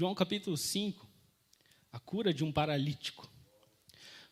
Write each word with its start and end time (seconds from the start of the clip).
João 0.00 0.14
capítulo 0.14 0.56
5, 0.56 1.06
a 1.92 1.98
cura 1.98 2.32
de 2.32 2.42
um 2.42 2.50
paralítico. 2.50 3.30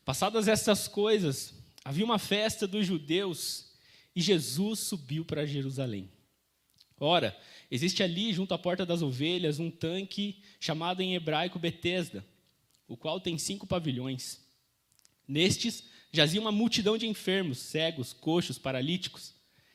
Passadas 0.02 0.48
estas 0.48 0.88
coisas, 0.88 1.52
havia 1.84 2.06
uma 2.06 2.18
festa 2.18 2.67
dos 2.67 2.87
judeus 2.87 3.70
e 4.17 4.23
Jesus 4.23 4.78
subiu 4.78 5.26
para 5.26 5.44
Jerusalém. 5.44 6.10
Ora, 6.99 7.39
existe 7.70 8.02
ali, 8.02 8.32
junto 8.32 8.54
à 8.54 8.59
porta 8.59 8.86
das 8.86 9.02
ovelhas, 9.02 9.59
um 9.59 9.70
tanque 9.70 10.43
chamado 10.59 11.02
em 11.02 11.14
hebraico 11.14 11.59
Betesda, 11.59 12.25
o 12.89 12.96
qual 12.96 13.21
tem 13.21 13.37
cinco 13.37 13.66
pavilhões. 13.66 14.41
Nestes 15.29 15.85
jazia 16.11 16.41
uma 16.41 16.50
multidão 16.50 16.96
de 16.96 17.07
enfermos, 17.07 17.59
cegos, 17.59 18.14
coxos, 18.14 18.57
paralíticos, 18.57 19.35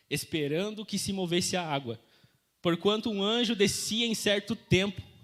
esperando 0.09 0.87
que 0.87 0.97
se 0.97 1.13
movesse 1.13 1.55
a 1.55 1.61
água. 1.61 2.01
Porquanto 2.63 3.11
um 3.11 3.21
anjo 3.21 3.55
descia 3.55 4.07
em 4.07 4.15
certo 4.15 4.55
tempo, 4.55 5.12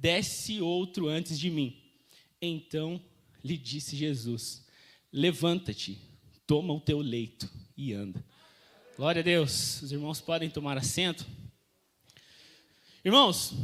desce 0.00 0.62
outro 0.62 1.08
antes 1.08 1.38
de 1.38 1.50
mim. 1.50 1.76
Então 2.40 3.00
lhe 3.44 3.56
disse 3.56 3.94
Jesus: 3.94 4.66
Levanta-te, 5.12 6.00
toma 6.46 6.72
o 6.72 6.80
teu 6.80 7.00
leito 7.00 7.48
e 7.76 7.92
anda. 7.92 8.24
Glória 8.96 9.20
a 9.20 9.22
Deus. 9.22 9.82
Os 9.82 9.92
irmãos 9.92 10.20
podem 10.20 10.48
tomar 10.48 10.78
assento. 10.78 11.26
Irmãos, 13.04 13.54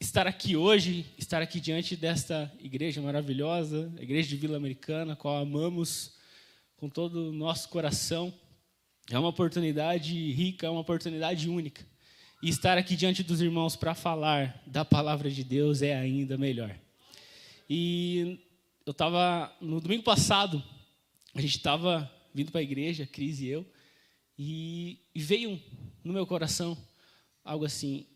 estar 0.00 0.26
aqui 0.26 0.56
hoje, 0.56 1.06
estar 1.18 1.42
aqui 1.42 1.60
diante 1.60 1.96
desta 1.96 2.52
igreja 2.58 3.02
maravilhosa, 3.02 3.92
a 3.98 4.02
igreja 4.02 4.28
de 4.28 4.36
Vila 4.36 4.56
Americana, 4.56 5.16
qual 5.16 5.36
amamos 5.36 6.16
com 6.76 6.88
todo 6.88 7.30
o 7.30 7.32
nosso 7.32 7.68
coração, 7.68 8.32
é 9.10 9.18
uma 9.18 9.28
oportunidade 9.28 10.32
rica, 10.32 10.66
é 10.66 10.70
uma 10.70 10.80
oportunidade 10.80 11.48
única. 11.48 11.84
E 12.40 12.48
estar 12.48 12.78
aqui 12.78 12.94
diante 12.94 13.24
dos 13.24 13.40
irmãos 13.40 13.74
para 13.74 13.96
falar 13.96 14.62
da 14.64 14.84
palavra 14.84 15.28
de 15.28 15.42
Deus 15.42 15.82
é 15.82 15.96
ainda 15.96 16.38
melhor. 16.38 16.78
E 17.68 18.38
eu 18.86 18.92
estava, 18.92 19.52
no 19.60 19.80
domingo 19.80 20.04
passado, 20.04 20.62
a 21.34 21.40
gente 21.40 21.56
estava 21.56 22.08
vindo 22.32 22.52
para 22.52 22.60
a 22.60 22.62
igreja, 22.62 23.04
Cris 23.08 23.40
e 23.40 23.48
eu, 23.48 23.66
e, 24.38 25.00
veio 25.16 25.60
no 26.04 26.12
meu 26.12 26.24
coração 26.28 26.78
algo 27.44 27.64
assim: 27.64 28.06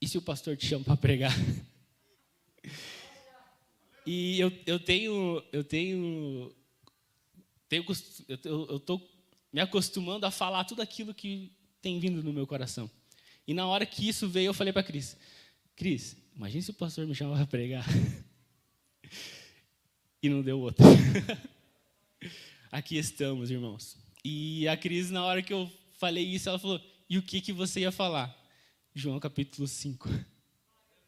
e 0.00 0.08
se 0.08 0.18
o 0.18 0.22
pastor 0.22 0.56
te 0.56 0.66
chama 0.66 0.84
para 0.84 0.96
pregar? 0.96 1.32
e 4.04 4.40
eu, 4.40 4.52
eu 4.66 4.80
tenho, 4.80 5.40
eu 5.52 5.62
tenho, 5.62 6.52
tenho 7.68 7.84
eu 8.44 8.76
estou 8.76 9.08
me 9.52 9.60
acostumando 9.60 10.26
a 10.26 10.32
falar 10.32 10.64
tudo 10.64 10.82
aquilo 10.82 11.14
que 11.14 11.61
tem 11.82 11.98
vindo 11.98 12.22
no 12.22 12.32
meu 12.32 12.46
coração. 12.46 12.88
E 13.46 13.52
na 13.52 13.66
hora 13.66 13.84
que 13.84 14.08
isso 14.08 14.28
veio, 14.28 14.46
eu 14.46 14.54
falei 14.54 14.72
para 14.72 14.84
Cris: 14.84 15.16
Cris, 15.74 16.16
imagine 16.34 16.62
se 16.62 16.70
o 16.70 16.74
pastor 16.74 17.06
me 17.06 17.14
chama 17.14 17.34
para 17.34 17.46
pregar. 17.46 17.84
e 20.22 20.28
não 20.28 20.40
deu 20.40 20.60
outra. 20.60 20.86
aqui 22.70 22.96
estamos, 22.96 23.50
irmãos. 23.50 23.98
E 24.24 24.68
a 24.68 24.76
Cris, 24.76 25.10
na 25.10 25.24
hora 25.24 25.42
que 25.42 25.52
eu 25.52 25.70
falei 25.98 26.24
isso, 26.24 26.48
ela 26.48 26.58
falou: 26.58 26.80
E 27.10 27.18
o 27.18 27.22
que, 27.22 27.40
que 27.40 27.52
você 27.52 27.80
ia 27.80 27.90
falar? 27.90 28.32
João 28.94 29.18
capítulo 29.18 29.66
5. 29.66 30.08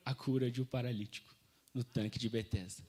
A 0.05 0.15
cura 0.15 0.51
de 0.51 0.61
um 0.61 0.65
paralítico 0.65 1.35
no 1.73 1.85
tanque 1.85 2.19
de 2.19 2.29
Betesda. 2.29 2.83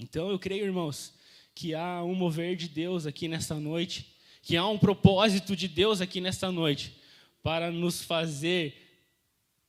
Então 0.00 0.30
eu 0.30 0.38
creio, 0.38 0.64
irmãos, 0.64 1.12
que 1.54 1.74
há 1.74 2.02
um 2.02 2.14
mover 2.14 2.56
de 2.56 2.68
Deus 2.68 3.04
aqui 3.04 3.28
nessa 3.28 3.60
noite, 3.60 4.16
que 4.42 4.56
há 4.56 4.66
um 4.66 4.78
propósito 4.78 5.54
de 5.54 5.68
Deus 5.68 6.00
aqui 6.00 6.20
nessa 6.20 6.50
noite 6.50 7.01
para 7.42 7.70
nos 7.70 8.02
fazer 8.02 8.74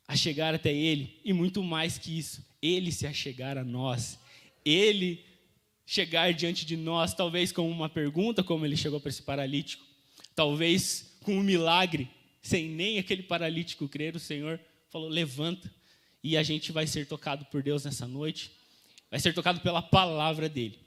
a 0.07 0.15
chegar 0.15 0.53
até 0.53 0.73
Ele 0.73 1.19
e 1.23 1.33
muito 1.33 1.63
mais 1.63 1.97
que 1.97 2.17
isso, 2.17 2.45
Ele 2.61 2.91
se 2.91 3.07
achegar 3.07 3.57
a 3.57 3.63
nós, 3.63 4.19
Ele 4.63 5.23
chegar 5.85 6.33
diante 6.33 6.65
de 6.65 6.77
nós, 6.77 7.13
talvez 7.13 7.51
com 7.51 7.69
uma 7.69 7.89
pergunta, 7.89 8.43
como 8.43 8.65
ele 8.65 8.77
chegou 8.77 8.99
para 8.99 9.09
esse 9.09 9.21
paralítico, 9.21 9.85
talvez 10.35 11.17
com 11.21 11.37
um 11.37 11.43
milagre, 11.43 12.09
sem 12.41 12.69
nem 12.69 12.99
aquele 12.99 13.23
paralítico 13.23 13.87
crer, 13.87 14.15
o 14.15 14.19
Senhor 14.19 14.59
falou: 14.89 15.09
levanta, 15.09 15.71
e 16.23 16.37
a 16.37 16.43
gente 16.43 16.71
vai 16.71 16.87
ser 16.87 17.07
tocado 17.07 17.45
por 17.45 17.61
Deus 17.61 17.85
nessa 17.85 18.07
noite, 18.07 18.51
vai 19.09 19.19
ser 19.19 19.33
tocado 19.33 19.59
pela 19.59 19.81
palavra 19.81 20.47
dele. 20.47 20.79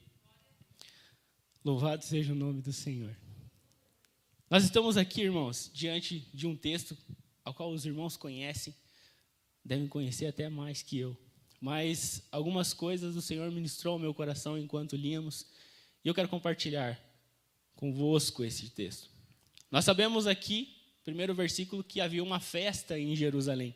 Louvado 1.65 2.05
seja 2.05 2.33
o 2.33 2.37
nome 2.37 2.63
do 2.63 2.73
Senhor. 2.73 3.15
Nós 4.49 4.65
estamos 4.65 4.97
aqui, 4.97 5.23
irmãos, 5.23 5.71
diante 5.73 6.21
de 6.33 6.47
um 6.47 6.57
texto 6.57 6.97
ao 7.45 7.53
qual 7.53 7.71
os 7.73 7.85
irmãos 7.85 8.17
conhecem, 8.17 8.75
devem 9.65 9.89
conhecer 9.89 10.27
até 10.27 10.49
mais 10.49 10.83
que 10.83 10.99
eu 10.99 11.17
mas 11.61 12.23
algumas 12.31 12.73
coisas 12.73 13.17
o 13.17 13.23
Senhor 13.23 13.51
ministrou 13.51 13.95
ao 13.95 13.99
meu 13.99 14.13
coração 14.13 14.59
enquanto 14.59 14.97
líamos, 14.97 15.47
e 16.05 16.09
eu 16.09 16.15
quero 16.15 16.29
compartilhar 16.29 17.01
convosco 17.75 18.45
esse 18.45 18.71
texto. 18.71 19.11
Nós 19.71 19.85
sabemos 19.85 20.27
aqui, 20.27 20.77
primeiro 21.05 21.35
versículo, 21.35 21.83
que 21.83 22.01
havia 22.01 22.23
uma 22.23 22.41
festa 22.41 22.99
em 22.99 23.15
Jerusalém. 23.17 23.75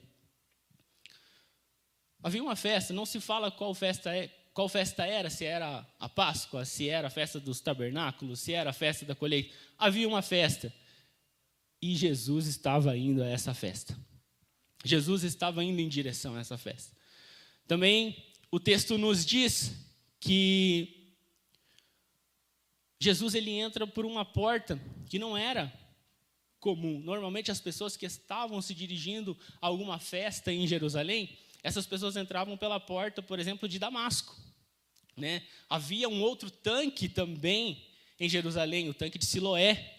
Havia 2.23 2.43
uma 2.43 2.57
festa, 2.57 2.93
não 2.93 3.07
se 3.07 3.19
fala 3.21 3.51
qual 3.51 3.75
festa 3.75 4.15
é, 4.15 4.31
qual 4.53 4.69
festa 4.69 5.07
era, 5.07 5.31
se 5.31 5.45
era 5.45 5.87
a 5.99 6.09
Páscoa, 6.09 6.65
se 6.65 6.89
era 6.89 7.09
a 7.09 7.11
festa 7.11 7.39
dos 7.39 7.61
tabernáculos, 7.61 8.41
se 8.41 8.53
era 8.53 8.71
a 8.71 8.73
festa 8.73 9.05
da 9.05 9.15
colheita. 9.15 9.55
Havia 9.79 10.09
uma 10.09 10.23
festa. 10.23 10.73
E 11.81 11.97
Jesus 11.97 12.47
estava 12.47 12.97
indo 12.97 13.23
a 13.23 13.27
essa 13.27 13.55
festa. 13.55 13.97
Jesus 14.85 15.23
estava 15.23 15.63
indo 15.63 15.81
em 15.81 15.89
direção 15.89 16.37
a 16.37 16.41
essa 16.41 16.59
festa. 16.59 16.95
Também 17.67 18.17
o 18.51 18.59
texto 18.59 18.99
nos 18.99 19.25
diz 19.25 19.73
que 20.19 21.15
Jesus 22.99 23.35
ele 23.35 23.53
entra 23.53 23.87
por 23.87 24.05
uma 24.05 24.25
porta 24.25 24.79
que 25.09 25.19
não 25.19 25.37
era 25.37 25.73
comum. 26.59 27.01
Normalmente 27.01 27.51
as 27.51 27.61
pessoas 27.61 27.97
que 27.97 28.05
estavam 28.05 28.61
se 28.61 28.75
dirigindo 28.75 29.37
a 29.61 29.69
alguma 29.69 29.99
festa 29.99 30.53
em 30.53 30.67
Jerusalém, 30.67 31.39
essas 31.63 31.87
pessoas 31.87 32.17
entravam 32.17 32.57
pela 32.57 32.81
porta, 32.81 33.23
por 33.23 33.39
exemplo, 33.39 33.69
de 33.69 33.79
Damasco. 33.79 34.37
Né? 35.17 35.43
Havia 35.69 36.09
um 36.09 36.23
outro 36.23 36.51
tanque 36.51 37.09
também 37.09 37.87
em 38.19 38.29
Jerusalém, 38.29 38.89
o 38.89 38.95
tanque 38.95 39.19
de 39.19 39.27
Siloé. 39.27 39.99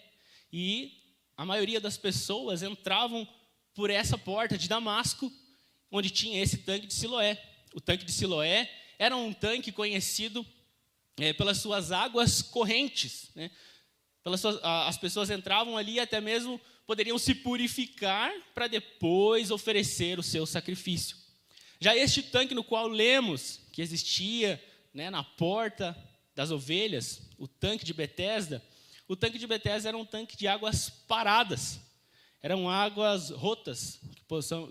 E 0.52 0.92
a 1.36 1.44
maioria 1.44 1.80
das 1.80 1.96
pessoas 1.96 2.62
entravam 2.62 3.26
por 3.74 3.90
essa 3.90 4.18
porta 4.18 4.58
de 4.58 4.68
Damasco, 4.68 5.32
onde 5.90 6.10
tinha 6.10 6.42
esse 6.42 6.58
tanque 6.58 6.86
de 6.86 6.94
Siloé 6.94 7.52
o 7.74 7.80
tanque 7.80 8.04
de 8.04 8.12
Siloé, 8.12 8.70
era 8.98 9.16
um 9.16 9.32
tanque 9.32 9.72
conhecido 9.72 10.46
é, 11.18 11.32
pelas 11.32 11.58
suas 11.58 11.90
águas 11.90 12.42
correntes. 12.42 13.30
Né? 13.34 13.50
Pelas 14.22 14.40
suas, 14.40 14.60
as 14.62 14.96
pessoas 14.96 15.30
entravam 15.30 15.76
ali 15.76 15.94
e 15.94 16.00
até 16.00 16.20
mesmo 16.20 16.60
poderiam 16.86 17.18
se 17.18 17.34
purificar 17.34 18.32
para 18.54 18.66
depois 18.66 19.50
oferecer 19.50 20.18
o 20.18 20.22
seu 20.22 20.46
sacrifício. 20.46 21.16
Já 21.82 21.96
este 21.96 22.22
tanque 22.22 22.54
no 22.54 22.62
qual 22.62 22.86
lemos 22.86 23.58
que 23.72 23.82
existia 23.82 24.62
né, 24.94 25.10
na 25.10 25.24
porta 25.24 25.98
das 26.32 26.52
ovelhas, 26.52 27.28
o 27.36 27.48
tanque 27.48 27.84
de 27.84 27.92
Betesda, 27.92 28.62
o 29.08 29.16
tanque 29.16 29.36
de 29.36 29.48
Betesda 29.48 29.88
era 29.88 29.98
um 29.98 30.04
tanque 30.04 30.36
de 30.36 30.46
águas 30.46 30.88
paradas. 31.08 31.80
Eram 32.40 32.70
águas 32.70 33.30
rotas, 33.30 34.00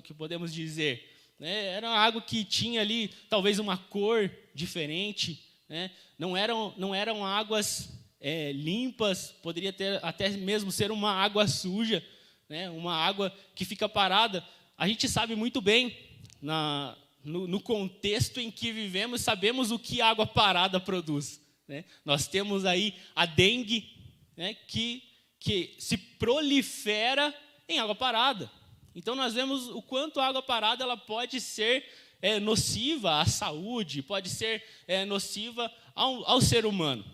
que 0.05 0.13
podemos 0.13 0.53
dizer. 0.53 1.05
Né? 1.37 1.65
Era 1.65 1.89
água 1.89 2.21
que 2.21 2.45
tinha 2.45 2.79
ali 2.79 3.09
talvez 3.29 3.59
uma 3.59 3.77
cor 3.77 4.31
diferente. 4.55 5.43
Né? 5.67 5.91
Não, 6.17 6.37
eram, 6.37 6.73
não 6.77 6.95
eram 6.95 7.25
águas 7.25 7.89
é, 8.21 8.53
limpas, 8.53 9.33
poderia 9.43 9.73
ter 9.73 9.99
até 10.01 10.29
mesmo 10.29 10.71
ser 10.71 10.93
uma 10.93 11.11
água 11.11 11.45
suja, 11.45 12.01
né? 12.47 12.69
uma 12.69 12.95
água 12.95 13.37
que 13.53 13.65
fica 13.65 13.89
parada. 13.89 14.47
A 14.77 14.87
gente 14.87 15.09
sabe 15.09 15.35
muito 15.35 15.59
bem, 15.59 15.93
na, 16.41 16.97
no, 17.23 17.47
no 17.47 17.61
contexto 17.61 18.39
em 18.39 18.49
que 18.49 18.71
vivemos, 18.71 19.21
sabemos 19.21 19.71
o 19.71 19.79
que 19.79 20.01
água 20.01 20.25
parada 20.25 20.79
produz. 20.79 21.41
Né? 21.67 21.85
Nós 22.03 22.27
temos 22.27 22.65
aí 22.65 22.95
a 23.15 23.25
dengue, 23.25 23.89
né? 24.35 24.53
que, 24.67 25.03
que 25.39 25.75
se 25.77 25.97
prolifera 25.97 27.33
em 27.67 27.79
água 27.79 27.95
parada. 27.95 28.51
Então 28.93 29.15
nós 29.15 29.33
vemos 29.33 29.69
o 29.69 29.81
quanto 29.81 30.19
a 30.19 30.27
água 30.27 30.41
parada 30.41 30.83
ela 30.83 30.97
pode 30.97 31.39
ser 31.39 31.85
é, 32.21 32.39
nociva 32.39 33.21
à 33.21 33.25
saúde, 33.25 34.01
pode 34.01 34.29
ser 34.29 34.63
é, 34.88 35.05
nociva 35.05 35.71
ao, 35.95 36.25
ao 36.27 36.41
ser 36.41 36.65
humano. 36.65 37.05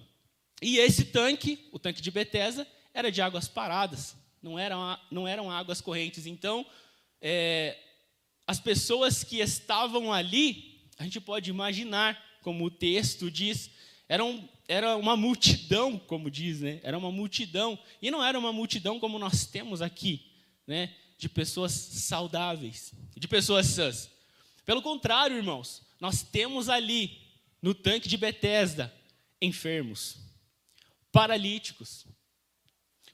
E 0.61 0.79
esse 0.79 1.05
tanque, 1.05 1.67
o 1.71 1.77
tanque 1.77 2.01
de 2.01 2.09
Betesda, 2.09 2.67
era 2.93 3.11
de 3.11 3.21
águas 3.21 3.47
paradas, 3.47 4.15
não 4.41 4.57
eram, 4.57 4.99
não 5.11 5.27
eram 5.27 5.51
águas 5.51 5.81
correntes. 5.81 6.25
Então, 6.25 6.65
é, 7.21 7.77
as 8.47 8.59
pessoas 8.61 9.25
que 9.25 9.39
estavam 9.39 10.13
ali, 10.13 10.79
a 10.97 11.03
gente 11.03 11.19
pode 11.19 11.49
imaginar, 11.49 12.17
como 12.41 12.65
o 12.65 12.71
texto 12.71 13.29
diz, 13.29 13.69
eram, 14.07 14.49
era 14.67 14.95
uma 14.95 15.17
multidão, 15.17 15.99
como 15.99 16.31
diz, 16.31 16.61
né? 16.61 16.79
Era 16.81 16.97
uma 16.97 17.11
multidão. 17.11 17.77
E 18.01 18.09
não 18.09 18.23
era 18.23 18.39
uma 18.39 18.53
multidão 18.53 18.99
como 19.01 19.19
nós 19.19 19.45
temos 19.45 19.81
aqui, 19.81 20.25
né? 20.65 20.95
De 21.17 21.27
pessoas 21.27 21.73
saudáveis, 21.73 22.93
de 23.17 23.27
pessoas 23.27 23.65
sãs. 23.67 24.09
Pelo 24.65 24.81
contrário, 24.81 25.35
irmãos, 25.35 25.81
nós 25.99 26.21
temos 26.21 26.69
ali, 26.69 27.17
no 27.61 27.73
tanque 27.73 28.07
de 28.07 28.15
Betesda, 28.15 28.93
enfermos, 29.41 30.19
paralíticos, 31.11 32.05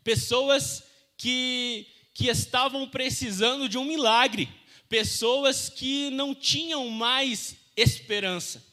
pessoas 0.04 0.84
que, 1.18 1.88
que 2.14 2.28
estavam 2.28 2.88
precisando 2.88 3.68
de 3.68 3.78
um 3.78 3.86
milagre, 3.86 4.50
pessoas 4.90 5.70
que 5.70 6.10
não 6.12 6.36
tinham 6.36 6.90
mais 6.90 7.56
esperança. 7.76 8.64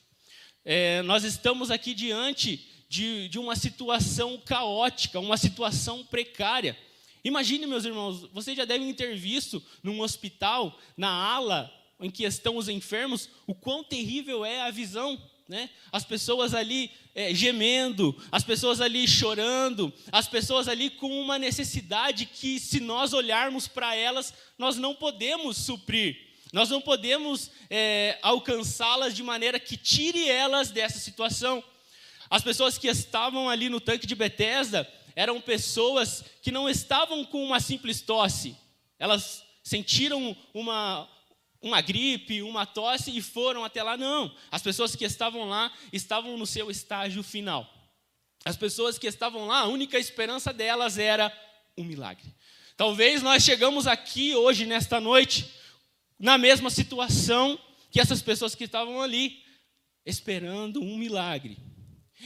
É, 0.64 1.02
nós 1.02 1.24
estamos 1.24 1.70
aqui 1.70 1.94
diante 1.94 2.68
de, 2.88 3.28
de 3.28 3.38
uma 3.38 3.56
situação 3.56 4.38
caótica, 4.38 5.20
uma 5.20 5.36
situação 5.36 6.04
precária. 6.04 6.76
Imagine, 7.22 7.66
meus 7.66 7.84
irmãos, 7.84 8.28
vocês 8.32 8.56
já 8.56 8.64
devem 8.64 8.92
ter 8.94 9.16
visto 9.16 9.62
num 9.82 10.00
hospital, 10.00 10.78
na 10.96 11.08
ala 11.08 11.72
em 12.00 12.10
que 12.10 12.24
estão 12.24 12.56
os 12.56 12.68
enfermos, 12.68 13.28
o 13.46 13.54
quão 13.54 13.84
terrível 13.84 14.44
é 14.44 14.62
a 14.62 14.70
visão. 14.70 15.20
Né? 15.48 15.68
As 15.92 16.04
pessoas 16.04 16.54
ali 16.54 16.90
é, 17.14 17.34
gemendo, 17.34 18.16
as 18.30 18.44
pessoas 18.44 18.80
ali 18.80 19.06
chorando, 19.06 19.92
as 20.12 20.28
pessoas 20.28 20.68
ali 20.68 20.90
com 20.90 21.20
uma 21.20 21.38
necessidade 21.38 22.26
que, 22.26 22.60
se 22.60 22.80
nós 22.80 23.12
olharmos 23.12 23.66
para 23.66 23.94
elas, 23.94 24.32
nós 24.58 24.76
não 24.76 24.94
podemos 24.94 25.56
suprir. 25.56 26.16
Nós 26.52 26.68
não 26.68 26.80
podemos 26.80 27.50
é, 27.68 28.18
alcançá-las 28.22 29.14
de 29.14 29.22
maneira 29.22 29.58
que 29.60 29.76
tire 29.76 30.28
elas 30.28 30.70
dessa 30.70 30.98
situação. 30.98 31.62
As 32.28 32.42
pessoas 32.42 32.78
que 32.78 32.88
estavam 32.88 33.48
ali 33.48 33.68
no 33.68 33.80
tanque 33.80 34.06
de 34.06 34.14
Betesda 34.14 34.88
eram 35.14 35.40
pessoas 35.40 36.24
que 36.42 36.50
não 36.50 36.68
estavam 36.68 37.24
com 37.24 37.44
uma 37.44 37.60
simples 37.60 38.00
tosse. 38.00 38.56
Elas 38.98 39.44
sentiram 39.62 40.36
uma, 40.52 41.08
uma 41.62 41.80
gripe, 41.80 42.42
uma 42.42 42.64
tosse 42.64 43.16
e 43.16 43.20
foram 43.20 43.64
até 43.64 43.82
lá. 43.82 43.96
Não. 43.96 44.34
As 44.50 44.62
pessoas 44.62 44.96
que 44.96 45.04
estavam 45.04 45.48
lá 45.48 45.72
estavam 45.92 46.36
no 46.36 46.46
seu 46.46 46.70
estágio 46.70 47.22
final. 47.22 47.68
As 48.44 48.56
pessoas 48.56 48.98
que 48.98 49.06
estavam 49.06 49.46
lá, 49.46 49.60
a 49.60 49.66
única 49.66 49.98
esperança 49.98 50.52
delas 50.52 50.98
era 50.98 51.30
um 51.76 51.84
milagre. 51.84 52.34
Talvez 52.76 53.22
nós 53.22 53.42
chegamos 53.42 53.86
aqui 53.86 54.34
hoje, 54.34 54.64
nesta 54.64 54.98
noite, 54.98 55.50
na 56.18 56.38
mesma 56.38 56.70
situação 56.70 57.58
que 57.90 58.00
essas 58.00 58.22
pessoas 58.22 58.54
que 58.54 58.64
estavam 58.64 59.02
ali, 59.02 59.42
esperando 60.06 60.80
um 60.80 60.96
milagre 60.96 61.58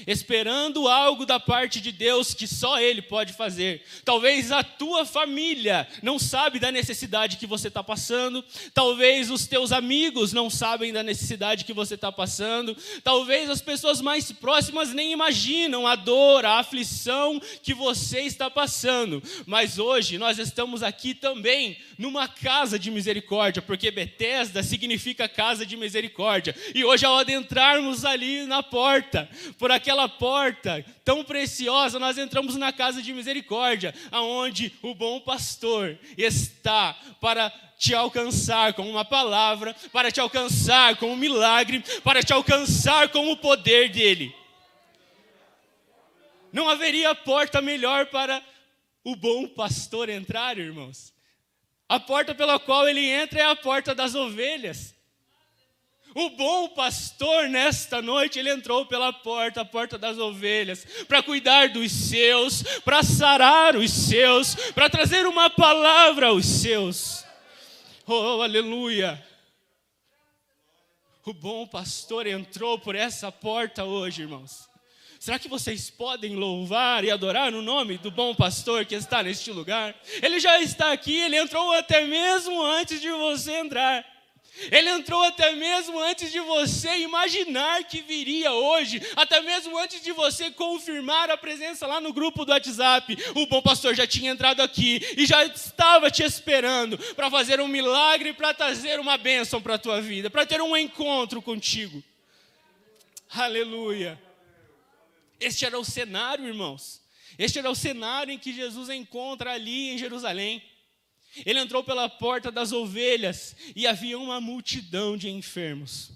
esperando 0.06 0.88
algo 0.88 1.24
da 1.24 1.38
parte 1.38 1.80
de 1.80 1.92
Deus 1.92 2.34
que 2.34 2.46
só 2.46 2.80
Ele 2.80 3.02
pode 3.02 3.32
fazer. 3.32 3.82
Talvez 4.04 4.50
a 4.52 4.62
tua 4.62 5.04
família 5.04 5.86
não 6.02 6.18
sabe 6.18 6.58
da 6.58 6.70
necessidade 6.70 7.36
que 7.36 7.46
você 7.46 7.68
está 7.68 7.82
passando, 7.82 8.44
talvez 8.72 9.30
os 9.30 9.46
teus 9.46 9.72
amigos 9.72 10.32
não 10.32 10.50
sabem 10.50 10.92
da 10.92 11.02
necessidade 11.02 11.64
que 11.64 11.72
você 11.72 11.94
está 11.94 12.10
passando, 12.10 12.76
talvez 13.02 13.48
as 13.50 13.60
pessoas 13.60 14.00
mais 14.00 14.30
próximas 14.32 14.92
nem 14.92 15.12
imaginam 15.12 15.86
a 15.86 15.96
dor, 15.96 16.44
a 16.44 16.58
aflição 16.58 17.40
que 17.62 17.74
você 17.74 18.20
está 18.20 18.50
passando. 18.50 19.22
Mas 19.46 19.78
hoje 19.78 20.18
nós 20.18 20.38
estamos 20.38 20.82
aqui 20.82 21.14
também 21.14 21.76
numa 21.98 22.28
casa 22.28 22.78
de 22.78 22.90
misericórdia, 22.90 23.62
porque 23.62 23.90
Betesda 23.90 24.62
significa 24.62 25.28
casa 25.28 25.64
de 25.64 25.76
misericórdia. 25.76 26.54
E 26.74 26.84
hoje 26.84 27.06
ao 27.06 27.18
adentrarmos 27.18 28.04
ali 28.04 28.44
na 28.44 28.62
porta, 28.62 29.28
por 29.58 29.70
aquela 29.70 30.08
porta 30.08 30.84
tão 31.04 31.24
preciosa, 31.24 31.98
nós 31.98 32.18
entramos 32.18 32.56
na 32.56 32.72
casa 32.72 33.02
de 33.02 33.12
misericórdia, 33.12 33.94
aonde 34.10 34.72
o 34.82 34.94
bom 34.94 35.20
pastor 35.20 35.98
está 36.16 36.96
para 37.20 37.50
te 37.78 37.94
alcançar 37.94 38.72
com 38.74 38.88
uma 38.88 39.04
palavra, 39.04 39.74
para 39.92 40.10
te 40.10 40.20
alcançar 40.20 40.96
com 40.96 41.12
um 41.12 41.16
milagre, 41.16 41.84
para 42.02 42.22
te 42.22 42.32
alcançar 42.32 43.08
com 43.08 43.30
o 43.30 43.36
poder 43.36 43.90
dele. 43.90 44.34
Não 46.52 46.68
haveria 46.68 47.14
porta 47.14 47.60
melhor 47.60 48.06
para 48.06 48.42
o 49.02 49.14
bom 49.14 49.46
pastor 49.46 50.08
entrar, 50.08 50.56
irmãos. 50.56 51.13
A 51.88 52.00
porta 52.00 52.34
pela 52.34 52.58
qual 52.58 52.88
ele 52.88 53.06
entra 53.08 53.40
é 53.40 53.44
a 53.44 53.56
porta 53.56 53.94
das 53.94 54.14
ovelhas. 54.14 54.94
O 56.14 56.30
bom 56.30 56.68
pastor, 56.68 57.48
nesta 57.48 58.00
noite, 58.00 58.38
ele 58.38 58.48
entrou 58.48 58.86
pela 58.86 59.12
porta, 59.12 59.62
a 59.62 59.64
porta 59.64 59.98
das 59.98 60.16
ovelhas, 60.16 60.86
para 61.08 61.22
cuidar 61.22 61.70
dos 61.70 61.90
seus, 61.90 62.62
para 62.84 63.02
sarar 63.02 63.74
os 63.74 63.90
seus, 63.90 64.54
para 64.72 64.88
trazer 64.88 65.26
uma 65.26 65.50
palavra 65.50 66.28
aos 66.28 66.46
seus. 66.46 67.24
Oh, 68.06 68.40
aleluia! 68.42 69.20
O 71.26 71.32
bom 71.32 71.66
pastor 71.66 72.26
entrou 72.28 72.78
por 72.78 72.94
essa 72.94 73.32
porta 73.32 73.82
hoje, 73.82 74.22
irmãos. 74.22 74.68
Será 75.24 75.38
que 75.38 75.48
vocês 75.48 75.88
podem 75.88 76.36
louvar 76.36 77.02
e 77.02 77.10
adorar 77.10 77.50
no 77.50 77.62
nome 77.62 77.96
do 77.96 78.10
bom 78.10 78.34
pastor 78.34 78.84
que 78.84 78.94
está 78.94 79.22
neste 79.22 79.50
lugar? 79.50 79.98
Ele 80.22 80.38
já 80.38 80.60
está 80.60 80.92
aqui, 80.92 81.18
ele 81.18 81.38
entrou 81.38 81.72
até 81.72 82.06
mesmo 82.06 82.60
antes 82.60 83.00
de 83.00 83.10
você 83.10 83.52
entrar. 83.52 84.04
Ele 84.70 84.90
entrou 84.90 85.22
até 85.22 85.52
mesmo 85.52 85.98
antes 85.98 86.30
de 86.30 86.38
você 86.40 86.98
imaginar 86.98 87.84
que 87.84 88.02
viria 88.02 88.52
hoje, 88.52 89.00
até 89.16 89.40
mesmo 89.40 89.78
antes 89.78 90.02
de 90.02 90.12
você 90.12 90.50
confirmar 90.50 91.30
a 91.30 91.38
presença 91.38 91.86
lá 91.86 92.02
no 92.02 92.12
grupo 92.12 92.44
do 92.44 92.52
WhatsApp. 92.52 93.16
O 93.34 93.46
bom 93.46 93.62
pastor 93.62 93.94
já 93.94 94.06
tinha 94.06 94.30
entrado 94.30 94.60
aqui 94.60 95.00
e 95.16 95.24
já 95.24 95.42
estava 95.46 96.10
te 96.10 96.22
esperando 96.22 96.98
para 97.14 97.30
fazer 97.30 97.62
um 97.62 97.66
milagre, 97.66 98.34
para 98.34 98.52
trazer 98.52 99.00
uma 99.00 99.16
bênção 99.16 99.58
para 99.62 99.76
a 99.76 99.78
tua 99.78 100.02
vida, 100.02 100.28
para 100.28 100.44
ter 100.44 100.60
um 100.60 100.76
encontro 100.76 101.40
contigo. 101.40 102.04
Aleluia. 103.30 104.22
Este 105.44 105.66
era 105.66 105.78
o 105.78 105.84
cenário, 105.84 106.46
irmãos. 106.46 107.02
Este 107.38 107.58
era 107.58 107.70
o 107.70 107.74
cenário 107.74 108.32
em 108.32 108.38
que 108.38 108.52
Jesus 108.52 108.88
encontra 108.88 109.52
ali 109.52 109.90
em 109.90 109.98
Jerusalém. 109.98 110.62
Ele 111.44 111.58
entrou 111.58 111.84
pela 111.84 112.08
porta 112.08 112.50
das 112.50 112.72
ovelhas 112.72 113.54
e 113.76 113.86
havia 113.86 114.18
uma 114.18 114.40
multidão 114.40 115.18
de 115.18 115.28
enfermos. 115.28 116.12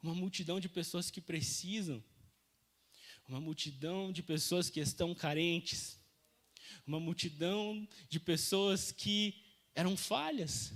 Uma 0.00 0.14
multidão 0.14 0.60
de 0.60 0.68
pessoas 0.68 1.10
que 1.10 1.20
precisam. 1.20 2.02
Uma 3.26 3.40
multidão 3.40 4.12
de 4.12 4.22
pessoas 4.22 4.70
que 4.70 4.78
estão 4.78 5.14
carentes. 5.14 5.98
Uma 6.86 7.00
multidão 7.00 7.88
de 8.08 8.20
pessoas 8.20 8.92
que 8.92 9.34
eram 9.74 9.96
falhas. 9.96 10.72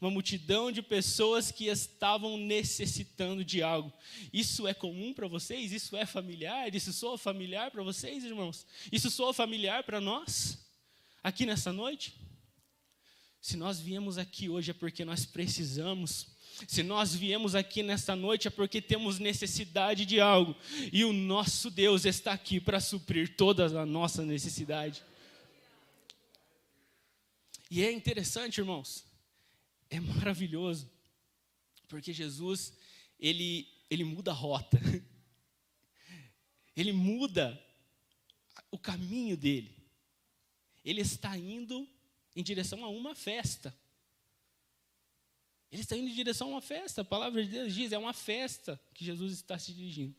Uma 0.00 0.10
multidão 0.10 0.70
de 0.70 0.82
pessoas 0.82 1.50
que 1.50 1.66
estavam 1.66 2.36
necessitando 2.36 3.44
de 3.44 3.62
algo. 3.62 3.92
Isso 4.32 4.66
é 4.66 4.74
comum 4.74 5.12
para 5.12 5.26
vocês? 5.28 5.72
Isso 5.72 5.96
é 5.96 6.06
familiar? 6.06 6.74
Isso 6.74 6.92
soa 6.92 7.18
familiar 7.18 7.70
para 7.70 7.82
vocês, 7.82 8.24
irmãos? 8.24 8.66
Isso 8.90 9.10
soa 9.10 9.32
familiar 9.32 9.84
para 9.84 10.00
nós? 10.00 10.58
aqui 11.22 11.46
nessa 11.46 11.72
noite? 11.72 12.14
Se 13.40 13.56
nós 13.56 13.80
viemos 13.80 14.18
aqui 14.18 14.48
hoje 14.48 14.70
é 14.70 14.74
porque 14.74 15.04
nós 15.04 15.24
precisamos. 15.24 16.26
Se 16.68 16.82
nós 16.82 17.14
viemos 17.14 17.54
aqui 17.54 17.82
nesta 17.82 18.14
noite 18.14 18.48
é 18.48 18.50
porque 18.50 18.82
temos 18.82 19.18
necessidade 19.18 20.04
de 20.04 20.20
algo. 20.20 20.54
E 20.92 21.04
o 21.04 21.12
nosso 21.12 21.70
Deus 21.70 22.04
está 22.04 22.32
aqui 22.32 22.60
para 22.60 22.80
suprir 22.80 23.36
toda 23.36 23.80
a 23.80 23.86
nossa 23.86 24.24
necessidade. 24.24 25.02
E 27.70 27.82
é 27.82 27.90
interessante, 27.90 28.58
irmãos. 28.58 29.04
É 29.90 30.00
maravilhoso. 30.00 30.90
Porque 31.88 32.12
Jesus, 32.12 32.72
ele, 33.18 33.68
ele 33.90 34.04
muda 34.04 34.30
a 34.30 34.34
rota. 34.34 34.78
Ele 36.76 36.92
muda 36.92 37.62
o 38.70 38.78
caminho 38.78 39.36
dele 39.36 39.80
ele 40.84 41.00
está 41.00 41.36
indo 41.36 41.88
em 42.34 42.42
direção 42.42 42.84
a 42.84 42.88
uma 42.88 43.14
festa. 43.14 43.76
Ele 45.70 45.82
está 45.82 45.96
indo 45.96 46.08
em 46.08 46.14
direção 46.14 46.48
a 46.48 46.50
uma 46.52 46.62
festa. 46.62 47.02
A 47.02 47.04
palavra 47.04 47.44
de 47.44 47.50
Deus 47.50 47.74
diz: 47.74 47.92
é 47.92 47.98
uma 47.98 48.12
festa 48.12 48.80
que 48.94 49.04
Jesus 49.04 49.34
está 49.34 49.58
se 49.58 49.72
dirigindo. 49.72 50.16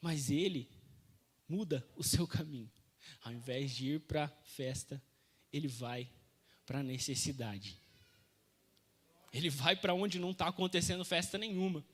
Mas 0.00 0.30
ele 0.30 0.70
muda 1.48 1.86
o 1.96 2.04
seu 2.04 2.26
caminho. 2.26 2.70
Ao 3.22 3.32
invés 3.32 3.72
de 3.72 3.94
ir 3.94 4.00
para 4.00 4.24
a 4.26 4.28
festa, 4.44 5.02
ele 5.52 5.68
vai 5.68 6.08
para 6.64 6.80
a 6.80 6.82
necessidade. 6.82 7.78
Ele 9.32 9.48
vai 9.48 9.76
para 9.76 9.94
onde 9.94 10.18
não 10.18 10.30
está 10.30 10.48
acontecendo 10.48 11.04
festa 11.04 11.38
nenhuma. 11.38 11.84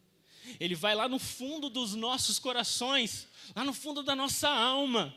Ele 0.59 0.75
vai 0.75 0.95
lá 0.95 1.09
no 1.09 1.19
fundo 1.19 1.69
dos 1.69 1.95
nossos 1.95 2.39
corações, 2.39 3.27
lá 3.55 3.65
no 3.65 3.73
fundo 3.73 4.03
da 4.03 4.15
nossa 4.15 4.49
alma. 4.49 5.15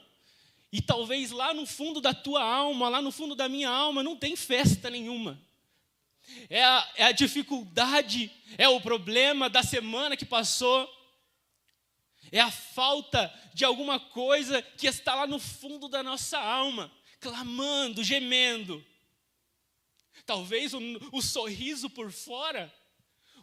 E 0.72 0.82
talvez 0.82 1.32
lá 1.32 1.54
no 1.54 1.66
fundo 1.66 2.02
da 2.02 2.14
tua 2.14 2.44
alma, 2.44 2.90
lá 2.90 3.02
no 3.02 3.12
fundo 3.12 3.36
da 3.36 3.48
minha 3.48 3.70
alma, 3.70 4.04
não 4.04 4.16
tem 4.16 4.36
festa 4.36 4.90
nenhuma. 4.90 5.40
É 6.50 6.64
a, 6.64 6.92
é 6.96 7.04
a 7.06 7.12
dificuldade, 7.12 8.32
é 8.58 8.68
o 8.68 8.82
problema 8.82 9.50
da 9.50 9.64
semana 9.64 10.16
que 10.16 10.26
passou, 10.26 10.88
é 12.32 12.40
a 12.40 12.52
falta 12.52 13.34
de 13.54 13.66
alguma 13.66 14.00
coisa 14.00 14.62
que 14.62 14.86
está 14.86 15.16
lá 15.16 15.26
no 15.26 15.40
fundo 15.40 15.88
da 15.88 16.04
nossa 16.04 16.40
alma, 16.40 16.92
clamando, 17.20 18.04
gemendo. 18.04 18.86
Talvez 20.30 20.76
o, 20.76 20.80
o 21.12 21.24
sorriso 21.24 21.90
por 21.90 22.12
fora, 22.12 22.72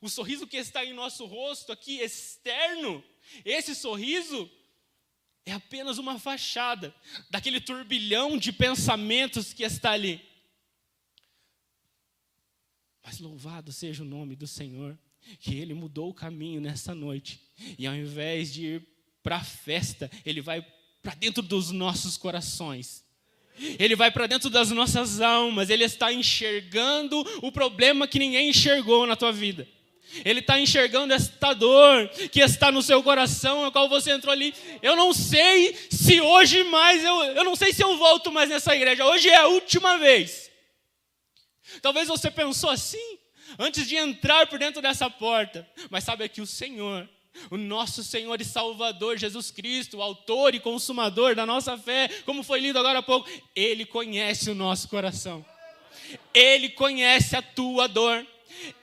o 0.01 0.09
sorriso 0.09 0.47
que 0.47 0.57
está 0.57 0.85
em 0.85 0.93
nosso 0.93 1.27
rosto 1.27 1.73
aqui, 1.73 1.99
externo, 1.99 3.03
esse 3.45 3.75
sorriso 3.75 4.49
é 5.45 5.51
apenas 5.51 5.99
uma 5.99 6.17
fachada 6.17 6.95
daquele 7.29 7.61
turbilhão 7.61 8.39
de 8.39 8.53
pensamentos 8.53 9.53
que 9.53 9.65
está 9.65 9.91
ali. 9.91 10.25
Mas 13.03 13.19
louvado 13.19 13.73
seja 13.73 14.05
o 14.05 14.07
nome 14.07 14.37
do 14.37 14.47
Senhor, 14.47 14.97
que 15.41 15.57
Ele 15.57 15.75
mudou 15.75 16.11
o 16.11 16.15
caminho 16.15 16.61
nessa 16.61 16.95
noite. 16.95 17.41
E 17.77 17.85
ao 17.85 17.97
invés 17.97 18.55
de 18.55 18.65
ir 18.65 18.89
para 19.25 19.39
a 19.39 19.45
festa, 19.45 20.09
Ele 20.25 20.41
vai 20.41 20.65
para 21.03 21.17
dentro 21.17 21.43
dos 21.43 21.73
nossos 21.73 22.17
corações. 22.17 23.05
Ele 23.79 23.97
vai 23.97 24.11
para 24.11 24.27
dentro 24.27 24.51
das 24.51 24.71
nossas 24.71 25.21
almas. 25.21 25.71
Ele 25.71 25.85
está 25.85 26.13
enxergando 26.13 27.25
o 27.43 27.51
problema 27.51 28.07
que 28.07 28.19
ninguém 28.19 28.51
enxergou 28.51 29.07
na 29.07 29.17
tua 29.17 29.33
vida. 29.33 29.67
Ele 30.25 30.41
está 30.41 30.59
enxergando 30.59 31.13
esta 31.13 31.53
dor 31.53 32.09
que 32.31 32.41
está 32.41 32.71
no 32.71 32.83
seu 32.83 33.03
coração, 33.03 33.65
a 33.65 33.73
qual 33.73 33.89
você 33.89 34.13
entrou 34.13 34.33
ali. 34.33 34.55
Eu 34.81 34.97
não 34.97 35.13
sei 35.13 35.77
se 35.91 36.21
hoje 36.21 36.63
mais, 36.65 37.05
eu, 37.05 37.23
eu 37.25 37.45
não 37.45 37.57
sei 37.57 37.73
se 37.73 37.83
eu 37.83 37.97
volto 37.97 38.31
mais 38.33 38.49
nessa 38.49 38.75
igreja. 38.75 39.05
Hoje 39.05 39.29
é 39.29 39.37
a 39.37 39.49
última 39.49 39.99
vez. 39.99 40.51
Talvez 41.83 42.09
você 42.09 42.31
pensou 42.31 42.71
assim 42.71 43.19
antes 43.59 43.87
de 43.87 43.97
entrar 43.97 44.47
por 44.47 44.59
dentro 44.59 44.81
dessa 44.81 45.11
porta, 45.11 45.69
mas 45.91 46.05
sabe 46.05 46.29
que 46.29 46.41
o 46.41 46.47
Senhor, 46.47 47.09
o 47.51 47.57
nosso 47.57 48.03
Senhor 48.03 48.41
e 48.41 48.45
Salvador 48.45 49.19
Jesus 49.19 49.51
Cristo, 49.51 50.03
autor 50.03 50.55
e 50.55 50.61
consumador 50.61 51.35
da 51.35 51.47
nossa 51.47 51.77
fé, 51.77 52.09
como 52.25 52.43
foi 52.43 52.61
lido 52.61 52.79
agora 52.79 52.99
há 52.99 53.03
pouco, 53.03 53.29
ele 53.55 53.85
conhece 53.85 54.51
o 54.51 54.55
nosso 54.55 54.89
coração. 54.89 55.45
Ele 56.33 56.69
conhece 56.69 57.37
a 57.37 57.43
tua 57.43 57.87
dor. 57.87 58.27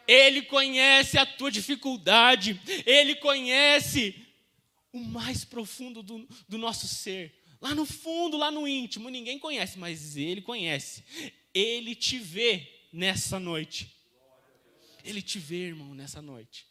Ele 0.08 0.42
conhece 0.44 1.18
a 1.18 1.26
tua 1.26 1.52
dificuldade. 1.52 2.60
Ele 2.86 3.16
conhece 3.16 4.16
o 4.92 5.00
mais 5.00 5.44
profundo 5.44 6.04
do, 6.04 6.28
do 6.48 6.58
nosso 6.58 6.88
ser. 6.88 7.34
Lá 7.62 7.74
no 7.74 7.86
fundo, 7.86 8.38
lá 8.38 8.52
no 8.52 8.68
íntimo, 8.68 9.10
ninguém 9.10 9.40
conhece, 9.40 9.80
mas 9.80 10.18
Ele 10.18 10.42
conhece. 10.42 11.04
Ele 11.54 11.96
te 11.96 12.20
vê 12.20 12.70
nessa 12.92 13.40
noite. 13.40 13.90
Ele 15.04 15.22
te 15.22 15.40
vê, 15.40 15.68
irmão, 15.68 15.96
nessa 15.96 16.22
noite. 16.22 16.66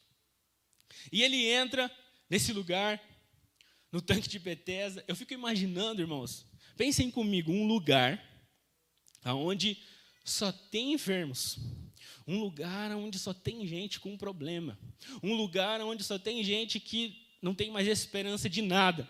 E 1.11 1.23
ele 1.23 1.47
entra 1.47 1.91
nesse 2.29 2.53
lugar, 2.53 3.01
no 3.91 4.01
tanque 4.01 4.29
de 4.29 4.39
Betesda. 4.39 5.05
Eu 5.09 5.17
fico 5.17 5.35
imaginando, 5.35 6.01
irmãos, 6.01 6.47
pensem 6.77 7.11
comigo, 7.11 7.53
um 7.53 7.67
lugar 7.67 8.23
onde 9.25 9.79
só 10.25 10.53
tem 10.53 10.93
enfermos. 10.93 11.59
Um 12.27 12.39
lugar 12.39 12.93
onde 12.93 13.19
só 13.19 13.35
tem 13.35 13.67
gente 13.67 13.99
com 13.99 14.17
problema. 14.17 14.79
Um 15.23 15.35
lugar 15.35 15.81
onde 15.81 16.05
só 16.05 16.19
tem 16.19 16.43
gente 16.45 16.79
que 16.79 17.21
não 17.41 17.55
tem 17.55 17.71
mais 17.71 17.89
esperança 17.89 18.49
de 18.49 18.63
nada. 18.63 19.09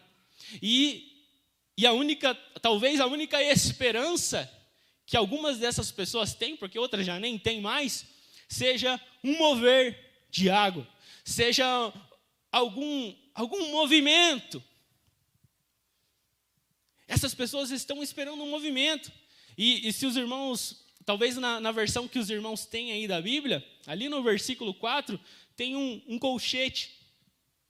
E, 0.63 1.29
e 1.77 1.87
a 1.87 1.93
única, 1.93 2.35
talvez 2.61 3.01
a 3.01 3.07
única 3.07 3.43
esperança 3.43 4.51
que 5.05 5.17
algumas 5.17 5.59
dessas 5.59 5.93
pessoas 5.93 6.35
têm, 6.35 6.57
porque 6.57 6.79
outras 6.79 7.05
já 7.05 7.21
nem 7.21 7.39
têm 7.39 7.61
mais, 7.61 8.07
seja 8.49 8.99
um 9.23 9.37
mover 9.37 10.27
de 10.31 10.49
água, 10.49 10.89
seja 11.25 11.93
algum, 12.51 13.15
algum 13.35 13.71
movimento. 13.71 14.63
Essas 17.07 17.35
pessoas 17.35 17.71
estão 17.71 18.03
esperando 18.03 18.43
um 18.43 18.51
movimento. 18.51 19.13
E, 19.57 19.87
e 19.87 19.93
se 19.93 20.07
os 20.07 20.17
irmãos, 20.17 20.85
talvez 21.05 21.37
na, 21.37 21.61
na, 21.61 21.73
versão 21.73 22.09
que 22.09 22.19
os 22.19 22.31
irmãos 22.31 22.65
têm 22.65 22.93
aí 22.93 23.07
da 23.07 23.21
Bíblia, 23.21 23.65
ali 23.87 24.09
no 24.09 24.23
versículo 24.23 24.73
4, 24.73 25.21
tem 25.57 25.77
um, 25.77 26.03
um 26.09 26.19
colchete. 26.19 26.91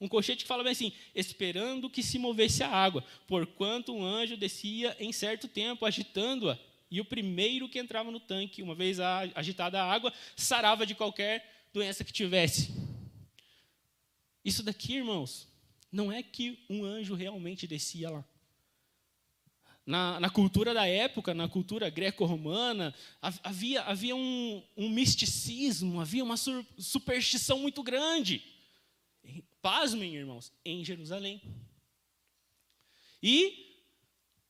Um 0.01 0.09
colchete 0.09 0.45
que 0.45 0.49
fala 0.49 0.63
bem 0.63 0.73
assim: 0.73 0.93
esperando 1.15 1.91
que 1.91 2.03
se 2.03 2.19
movesse 2.19 2.63
a 2.63 2.69
água, 2.69 3.05
porquanto 3.27 3.95
um 3.95 4.05
anjo 4.05 4.37
descia 4.37 4.97
em 4.99 5.13
certo 5.13 5.49
tempo, 5.49 5.87
agitando-a 5.87 6.59
e 6.93 7.01
o 7.01 7.05
primeiro 7.07 7.71
que 7.71 7.79
entrava 7.79 8.11
no 8.11 8.21
tanque, 8.21 8.63
uma 8.63 8.75
vez 8.75 9.01
agitada 9.35 9.83
a 9.83 9.91
água, 9.91 10.13
sarava 10.37 10.85
de 10.85 10.95
qualquer 10.95 11.67
doença 11.73 12.05
que 12.05 12.13
tivesse. 12.13 12.71
Isso 14.45 14.63
daqui, 14.63 14.95
irmãos, 14.97 15.49
não 15.91 16.11
é 16.11 16.23
que 16.23 16.65
um 16.69 16.85
anjo 16.85 17.15
realmente 17.15 17.67
descia 17.67 18.11
lá. 18.11 18.25
Na, 19.85 20.21
na 20.21 20.31
cultura 20.31 20.73
da 20.73 20.87
época, 20.87 21.35
na 21.35 21.49
cultura 21.49 21.91
greco-romana, 21.91 22.95
havia, 23.21 23.83
havia 23.83 24.15
um, 24.15 24.63
um, 24.77 24.89
misticismo, 24.89 26.01
havia 26.01 26.23
uma 26.23 26.37
sur, 26.37 26.65
superstição 26.79 27.59
muito 27.59 27.83
grande. 27.83 28.43
Pasmem, 29.61 30.15
irmãos, 30.15 30.53
em 30.65 30.85
Jerusalém. 30.85 31.43
E 33.21 33.73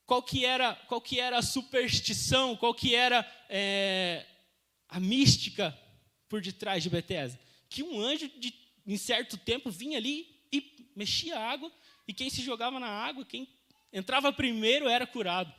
qual 0.05 0.21
que 0.21 0.45
era, 0.45 0.75
qual 0.87 1.01
que 1.01 1.19
era 1.19 1.39
a 1.39 1.43
superstição, 1.43 2.55
qual 2.55 2.73
que 2.73 2.93
era 2.93 3.25
é, 3.49 4.25
a 4.87 4.99
mística 4.99 5.77
por 6.29 6.41
detrás 6.41 6.83
de 6.83 6.89
Betesda? 6.89 7.39
Que 7.69 7.81
um 7.81 7.99
anjo, 7.99 8.29
de, 8.37 8.53
em 8.85 8.97
certo 8.97 9.37
tempo, 9.37 9.71
vinha 9.71 9.97
ali 9.97 10.27
e 10.51 10.89
mexia 10.95 11.37
a 11.37 11.51
água, 11.51 11.71
e 12.07 12.13
quem 12.13 12.29
se 12.29 12.41
jogava 12.41 12.79
na 12.79 12.87
água, 12.87 13.25
quem 13.25 13.47
entrava 13.91 14.31
primeiro 14.33 14.87
era 14.87 15.07
curado. 15.07 15.53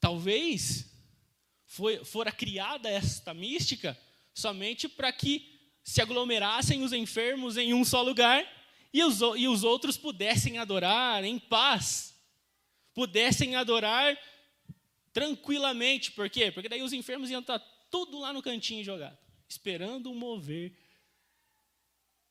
Talvez 0.00 0.90
foi, 1.66 2.04
fora 2.04 2.32
criada 2.32 2.88
esta 2.88 3.34
mística 3.34 3.98
somente 4.32 4.88
para 4.88 5.12
que 5.12 5.58
se 5.82 6.00
aglomerassem 6.00 6.82
os 6.82 6.92
enfermos 6.92 7.56
em 7.56 7.74
um 7.74 7.84
só 7.84 8.02
lugar 8.02 8.46
e 8.92 9.02
os, 9.02 9.20
e 9.36 9.48
os 9.48 9.64
outros 9.64 9.96
pudessem 9.96 10.58
adorar 10.58 11.24
em 11.24 11.38
paz, 11.38 12.14
pudessem 12.94 13.56
adorar 13.56 14.18
tranquilamente. 15.12 16.12
Por 16.12 16.30
quê? 16.30 16.50
Porque 16.50 16.68
daí 16.68 16.82
os 16.82 16.92
enfermos 16.92 17.30
iam 17.30 17.40
estar 17.40 17.58
tudo 17.90 18.18
lá 18.18 18.32
no 18.32 18.42
cantinho 18.42 18.84
jogado, 18.84 19.18
esperando 19.48 20.10
um 20.10 20.14
mover 20.14 20.76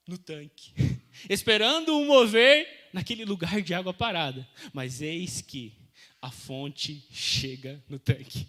no 0.08 0.18
tanque, 0.18 0.72
esperando 1.30 1.98
um 1.98 2.06
mover 2.06 2.90
naquele 2.94 3.26
lugar 3.26 3.62
de 3.62 3.74
água 3.74 3.94
parada. 3.94 4.48
Mas 4.74 5.02
eis 5.02 5.42
que 5.42 5.74
a 6.22 6.32
fonte 6.32 7.06
chega 7.12 7.84
no 7.90 8.00
tanque. 8.00 8.48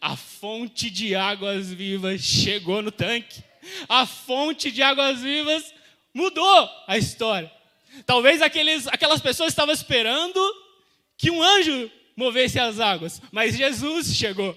A 0.00 0.16
fonte 0.16 0.88
de 0.90 1.14
águas 1.14 1.72
vivas 1.72 2.20
chegou 2.20 2.82
no 2.82 2.90
tanque. 2.90 3.42
A 3.88 4.06
fonte 4.06 4.70
de 4.70 4.82
águas 4.82 5.20
vivas 5.20 5.74
mudou 6.14 6.68
a 6.86 6.96
história. 6.96 7.52
Talvez 8.04 8.42
aqueles, 8.42 8.86
aquelas 8.88 9.20
pessoas 9.20 9.52
estavam 9.52 9.74
esperando 9.74 10.40
que 11.16 11.30
um 11.30 11.42
anjo 11.42 11.90
movesse 12.16 12.58
as 12.58 12.80
águas, 12.80 13.20
mas 13.30 13.56
Jesus 13.56 14.14
chegou. 14.14 14.56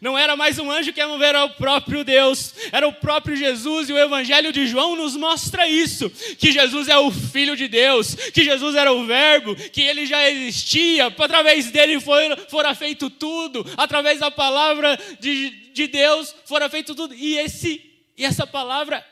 Não 0.00 0.16
era 0.16 0.36
mais 0.36 0.58
um 0.58 0.70
anjo 0.70 0.92
que 0.92 1.00
ia 1.00 1.08
mover, 1.08 1.30
era 1.30 1.44
o 1.44 1.54
próprio 1.54 2.04
Deus, 2.04 2.54
era 2.70 2.86
o 2.86 2.92
próprio 2.92 3.36
Jesus, 3.36 3.88
e 3.88 3.92
o 3.92 3.98
Evangelho 3.98 4.52
de 4.52 4.66
João 4.66 4.94
nos 4.96 5.16
mostra 5.16 5.66
isso: 5.68 6.10
que 6.38 6.52
Jesus 6.52 6.88
é 6.88 6.98
o 6.98 7.10
Filho 7.10 7.56
de 7.56 7.68
Deus, 7.68 8.14
que 8.14 8.44
Jesus 8.44 8.74
era 8.74 8.92
o 8.92 9.06
Verbo, 9.06 9.56
que 9.56 9.82
ele 9.82 10.06
já 10.06 10.28
existia, 10.28 11.06
através 11.06 11.70
dele 11.70 12.00
foi, 12.00 12.36
fora 12.48 12.74
feito 12.74 13.10
tudo, 13.10 13.64
através 13.76 14.20
da 14.20 14.30
palavra 14.30 14.98
de, 15.18 15.50
de 15.72 15.86
Deus 15.86 16.34
fora 16.44 16.68
feito 16.68 16.94
tudo, 16.94 17.14
e, 17.14 17.36
esse, 17.38 17.80
e 18.16 18.24
essa 18.24 18.46
palavra 18.46 19.04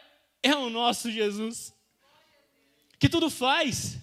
é 0.43 0.55
o 0.55 0.71
nosso 0.71 1.11
Jesus 1.11 1.73
que 2.99 3.09
tudo 3.09 3.31
faz. 3.31 3.99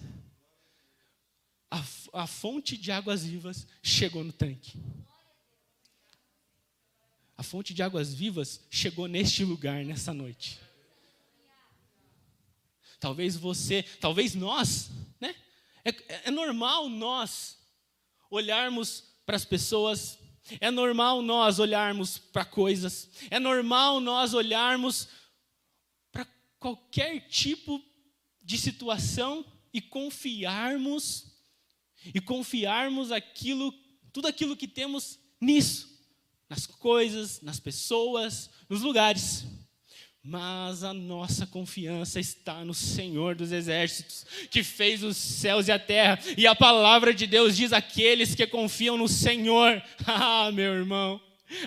A, 1.70 1.82
a 2.12 2.26
fonte 2.26 2.76
de 2.76 2.90
águas 2.90 3.24
vivas 3.24 3.66
chegou 3.82 4.24
no 4.24 4.32
tanque. 4.32 4.80
A 7.36 7.42
fonte 7.42 7.74
de 7.74 7.82
águas 7.82 8.14
vivas 8.14 8.60
chegou 8.70 9.06
neste 9.06 9.44
lugar, 9.44 9.84
nessa 9.84 10.14
noite. 10.14 10.58
Talvez 12.98 13.36
você, 13.36 13.82
talvez 14.00 14.34
nós, 14.34 14.90
né? 15.20 15.34
É, 15.84 16.28
é 16.28 16.30
normal 16.30 16.88
nós 16.88 17.58
olharmos 18.30 19.04
para 19.24 19.36
as 19.36 19.44
pessoas 19.44 20.18
É 20.60 20.70
normal 20.70 21.22
nós 21.22 21.58
olharmos 21.58 22.18
para 22.18 22.44
coisas, 22.44 23.08
é 23.30 23.38
normal 23.40 24.00
nós 24.00 24.32
olharmos 24.32 25.08
para 26.12 26.24
qualquer 26.60 27.28
tipo 27.28 27.82
de 28.42 28.56
situação 28.56 29.44
e 29.72 29.80
confiarmos 29.80 31.36
e 32.14 32.20
confiarmos 32.20 33.10
aquilo, 33.10 33.72
tudo 34.12 34.28
aquilo 34.28 34.56
que 34.56 34.68
temos 34.68 35.18
nisso, 35.40 35.95
nas 36.48 36.66
coisas, 36.66 37.40
nas 37.40 37.60
pessoas, 37.60 38.50
nos 38.68 38.82
lugares. 38.82 39.44
Mas 40.22 40.82
a 40.82 40.92
nossa 40.92 41.46
confiança 41.46 42.18
está 42.18 42.64
no 42.64 42.74
Senhor 42.74 43.36
dos 43.36 43.52
Exércitos, 43.52 44.26
que 44.50 44.64
fez 44.64 45.04
os 45.04 45.16
céus 45.16 45.68
e 45.68 45.72
a 45.72 45.78
terra. 45.78 46.18
E 46.36 46.48
a 46.48 46.54
palavra 46.54 47.14
de 47.14 47.28
Deus 47.28 47.56
diz: 47.56 47.72
aqueles 47.72 48.34
que 48.34 48.44
confiam 48.46 48.96
no 48.96 49.08
Senhor. 49.08 49.80
Ah, 50.08 50.50
meu 50.52 50.72
irmão, 50.74 51.20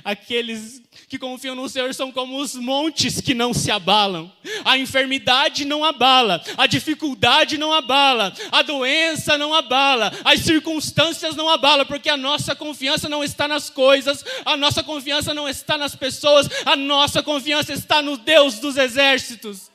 Aqueles 0.04 0.82
que 1.08 1.18
confiam 1.18 1.56
no 1.56 1.70
Senhor 1.70 1.94
são 1.94 2.12
como 2.12 2.38
os 2.38 2.54
montes 2.54 3.22
que 3.22 3.34
não 3.34 3.54
se 3.54 3.72
abalam. 3.72 4.32
A 4.66 4.78
enfermidade 4.78 5.64
não 5.64 5.86
abala, 5.86 6.44
a 6.58 6.68
dificuldade 6.68 7.58
não 7.58 7.74
abala, 7.74 8.34
a 8.52 8.62
doença 8.62 9.38
não 9.38 9.54
abala, 9.54 10.12
as 10.26 10.42
circunstâncias 10.42 11.36
não 11.36 11.50
abalam, 11.50 11.86
porque 11.86 12.10
a 12.10 12.18
nossa 12.18 12.54
confiança 12.54 13.08
não 13.08 13.24
está 13.24 13.48
nas 13.48 13.70
coisas, 13.70 14.24
a 14.44 14.58
nossa 14.58 14.84
confiança 14.84 15.34
não 15.34 15.48
está 15.48 15.78
nas 15.78 15.96
pessoas, 15.96 16.50
a 16.66 16.76
nossa 16.76 17.24
confiança 17.24 17.72
está 17.72 18.02
no 18.02 18.18
Deus 18.18 18.60
dos 18.60 18.76
exércitos. 18.76 19.72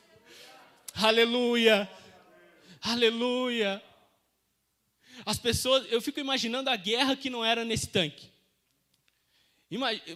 Aleluia. 0.94 1.88
Aleluia. 2.82 3.82
As 5.24 5.38
pessoas, 5.38 5.86
eu 5.90 6.02
fico 6.02 6.20
imaginando 6.20 6.68
a 6.68 6.76
guerra 6.76 7.16
que 7.16 7.30
não 7.30 7.42
era 7.42 7.64
nesse 7.64 7.86
tanque. 7.86 8.33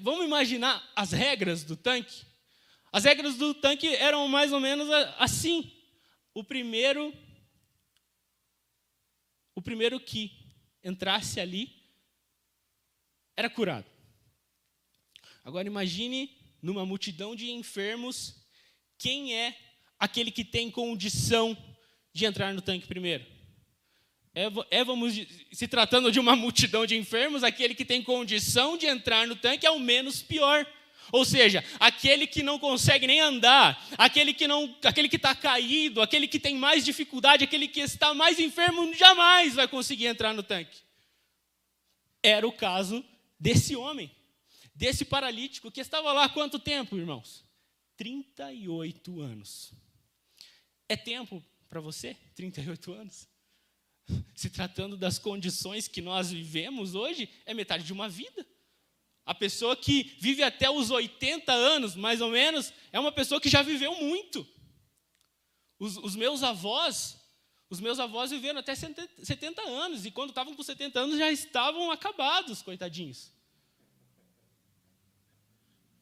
Vamos 0.00 0.24
imaginar 0.24 0.90
as 0.94 1.12
regras 1.12 1.64
do 1.64 1.76
tanque? 1.76 2.26
As 2.92 3.04
regras 3.04 3.36
do 3.36 3.54
tanque 3.54 3.88
eram 3.96 4.26
mais 4.28 4.52
ou 4.52 4.60
menos 4.60 4.88
assim. 5.18 5.72
O 6.34 6.44
primeiro 6.44 7.12
o 9.54 9.62
primeiro 9.62 9.98
que 9.98 10.30
entrasse 10.84 11.40
ali 11.40 11.82
era 13.36 13.50
curado. 13.50 13.86
Agora 15.44 15.66
imagine 15.66 16.36
numa 16.62 16.86
multidão 16.86 17.34
de 17.34 17.50
enfermos, 17.50 18.46
quem 18.98 19.34
é 19.34 19.56
aquele 19.98 20.30
que 20.30 20.44
tem 20.44 20.70
condição 20.70 21.56
de 22.12 22.24
entrar 22.24 22.54
no 22.54 22.62
tanque 22.62 22.86
primeiro? 22.86 23.37
É, 24.38 24.78
é, 24.78 24.84
vamos, 24.84 25.14
se 25.50 25.66
tratando 25.66 26.12
de 26.12 26.20
uma 26.20 26.36
multidão 26.36 26.86
de 26.86 26.96
enfermos, 26.96 27.42
aquele 27.42 27.74
que 27.74 27.84
tem 27.84 28.00
condição 28.00 28.78
de 28.78 28.86
entrar 28.86 29.26
no 29.26 29.34
tanque 29.34 29.66
é 29.66 29.70
o 29.72 29.80
menos 29.80 30.22
pior. 30.22 30.64
Ou 31.10 31.24
seja, 31.24 31.64
aquele 31.80 32.24
que 32.24 32.40
não 32.40 32.56
consegue 32.56 33.08
nem 33.08 33.18
andar, 33.18 33.84
aquele 33.98 34.32
que 34.32 34.46
não, 34.46 34.76
aquele 34.84 35.08
que 35.08 35.16
está 35.16 35.34
caído, 35.34 36.00
aquele 36.00 36.28
que 36.28 36.38
tem 36.38 36.54
mais 36.54 36.84
dificuldade, 36.84 37.42
aquele 37.42 37.66
que 37.66 37.80
está 37.80 38.14
mais 38.14 38.38
enfermo, 38.38 38.94
jamais 38.94 39.56
vai 39.56 39.66
conseguir 39.66 40.06
entrar 40.06 40.32
no 40.32 40.44
tanque. 40.44 40.78
Era 42.22 42.46
o 42.46 42.52
caso 42.52 43.04
desse 43.40 43.74
homem, 43.74 44.08
desse 44.72 45.04
paralítico 45.04 45.68
que 45.68 45.80
estava 45.80 46.12
lá 46.12 46.26
há 46.26 46.28
quanto 46.28 46.60
tempo, 46.60 46.96
irmãos? 46.96 47.44
38 47.96 49.20
anos. 49.20 49.72
É 50.88 50.96
tempo 50.96 51.44
para 51.68 51.80
você? 51.80 52.16
38 52.36 52.92
anos? 52.92 53.26
Se 54.34 54.48
tratando 54.50 54.96
das 54.96 55.18
condições 55.18 55.88
que 55.88 56.00
nós 56.00 56.30
vivemos 56.30 56.94
hoje, 56.94 57.28
é 57.44 57.52
metade 57.52 57.84
de 57.84 57.92
uma 57.92 58.08
vida. 58.08 58.46
A 59.24 59.34
pessoa 59.34 59.76
que 59.76 60.16
vive 60.18 60.42
até 60.42 60.70
os 60.70 60.90
80 60.90 61.52
anos, 61.52 61.94
mais 61.94 62.20
ou 62.20 62.30
menos, 62.30 62.72
é 62.92 62.98
uma 62.98 63.12
pessoa 63.12 63.40
que 63.40 63.48
já 63.48 63.62
viveu 63.62 63.94
muito. 63.96 64.46
Os, 65.78 65.96
os 65.98 66.16
meus 66.16 66.42
avós, 66.42 67.18
os 67.68 67.80
meus 67.80 68.00
avós 68.00 68.30
viveram 68.30 68.60
até 68.60 68.74
70 68.74 69.60
anos, 69.62 70.06
e 70.06 70.10
quando 70.10 70.30
estavam 70.30 70.54
com 70.54 70.62
70 70.62 70.98
anos 70.98 71.18
já 71.18 71.30
estavam 71.30 71.90
acabados, 71.90 72.62
coitadinhos. 72.62 73.30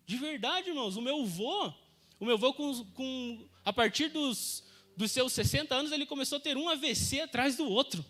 De 0.06 0.16
verdade, 0.16 0.68
irmãos, 0.68 0.96
o 0.96 1.02
meu 1.02 1.22
avô, 1.22 1.74
o 2.20 2.24
meu 2.24 2.34
avô 2.34 2.54
com, 2.54 2.84
com 2.92 3.48
a 3.64 3.72
partir 3.72 4.08
dos 4.08 4.62
dos 4.96 5.12
seus 5.12 5.32
60 5.32 5.74
anos, 5.74 5.92
ele 5.92 6.06
começou 6.06 6.38
a 6.38 6.40
ter 6.40 6.56
um 6.56 6.68
AVC 6.68 7.20
atrás 7.20 7.56
do 7.56 7.68
outro. 7.68 8.04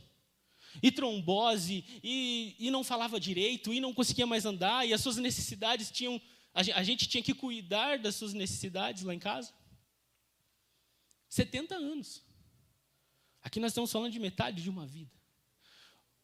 E 0.83 0.93
trombose, 0.93 1.85
e, 2.03 2.55
e 2.59 2.71
não 2.71 2.85
falava 2.85 3.19
direito, 3.19 3.73
e 3.73 3.81
não 3.81 3.95
conseguia 3.95 4.27
mais 4.27 4.45
andar, 4.45 4.87
e 4.87 4.93
as 4.93 5.01
suas 5.01 5.17
necessidades 5.17 5.91
tinham. 5.91 6.21
A 6.55 6.83
gente 6.83 7.07
tinha 7.07 7.23
que 7.23 7.35
cuidar 7.35 7.99
das 7.99 8.15
suas 8.15 8.33
necessidades 8.33 9.03
lá 9.03 9.15
em 9.15 9.19
casa. 9.19 9.53
70 11.29 11.75
anos. 11.75 12.23
Aqui 13.43 13.61
nós 13.61 13.73
estamos 13.73 13.93
falando 13.93 14.13
de 14.13 14.19
metade 14.19 14.63
de 14.63 14.71
uma 14.71 14.87
vida. 14.87 15.13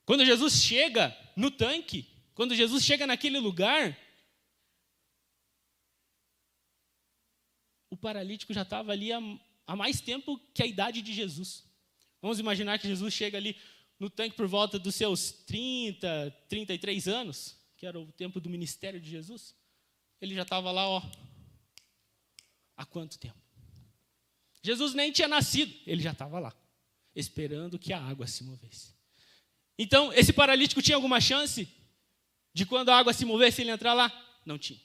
Quando 0.04 0.24
Jesus 0.24 0.54
chega 0.54 1.16
no 1.36 1.50
tanque, 1.50 2.08
quando 2.34 2.54
Jesus 2.54 2.84
chega 2.84 3.06
naquele 3.06 3.38
lugar, 3.38 3.96
o 7.90 7.96
paralítico 7.96 8.54
já 8.54 8.62
estava 8.62 8.92
ali 8.92 9.12
há 9.12 9.20
há 9.66 9.76
mais 9.76 10.00
tempo 10.00 10.38
que 10.54 10.62
a 10.62 10.66
idade 10.66 11.02
de 11.02 11.12
Jesus. 11.12 11.64
Vamos 12.20 12.38
imaginar 12.38 12.78
que 12.78 12.86
Jesus 12.88 13.12
chega 13.12 13.38
ali 13.38 13.56
no 13.98 14.10
tanque 14.10 14.36
por 14.36 14.46
volta 14.46 14.78
dos 14.78 14.94
seus 14.94 15.32
30, 15.32 16.30
33 16.48 17.08
anos, 17.08 17.56
que 17.76 17.86
era 17.86 17.98
o 17.98 18.10
tempo 18.12 18.40
do 18.40 18.50
ministério 18.50 19.00
de 19.00 19.10
Jesus. 19.10 19.54
Ele 20.20 20.34
já 20.34 20.42
estava 20.42 20.70
lá, 20.70 20.88
ó. 20.88 21.02
Há 22.76 22.84
quanto 22.84 23.18
tempo? 23.18 23.40
Jesus 24.62 24.94
nem 24.94 25.10
tinha 25.10 25.28
nascido, 25.28 25.74
ele 25.86 26.00
já 26.00 26.12
estava 26.12 26.38
lá, 26.38 26.54
esperando 27.14 27.78
que 27.78 27.92
a 27.92 28.00
água 28.00 28.26
se 28.26 28.44
movesse. 28.44 28.94
Então, 29.76 30.12
esse 30.12 30.32
paralítico 30.32 30.80
tinha 30.80 30.96
alguma 30.96 31.20
chance 31.20 31.68
de 32.54 32.64
quando 32.64 32.90
a 32.90 32.96
água 32.96 33.12
se 33.12 33.24
movesse 33.24 33.62
ele 33.62 33.70
entrar 33.70 33.94
lá? 33.94 34.10
Não 34.46 34.58
tinha. 34.58 34.80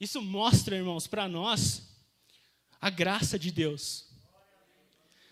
Isso 0.00 0.22
mostra, 0.22 0.76
irmãos, 0.76 1.06
para 1.06 1.28
nós 1.28 1.95
a 2.80 2.90
graça 2.90 3.38
de 3.38 3.50
Deus. 3.50 4.06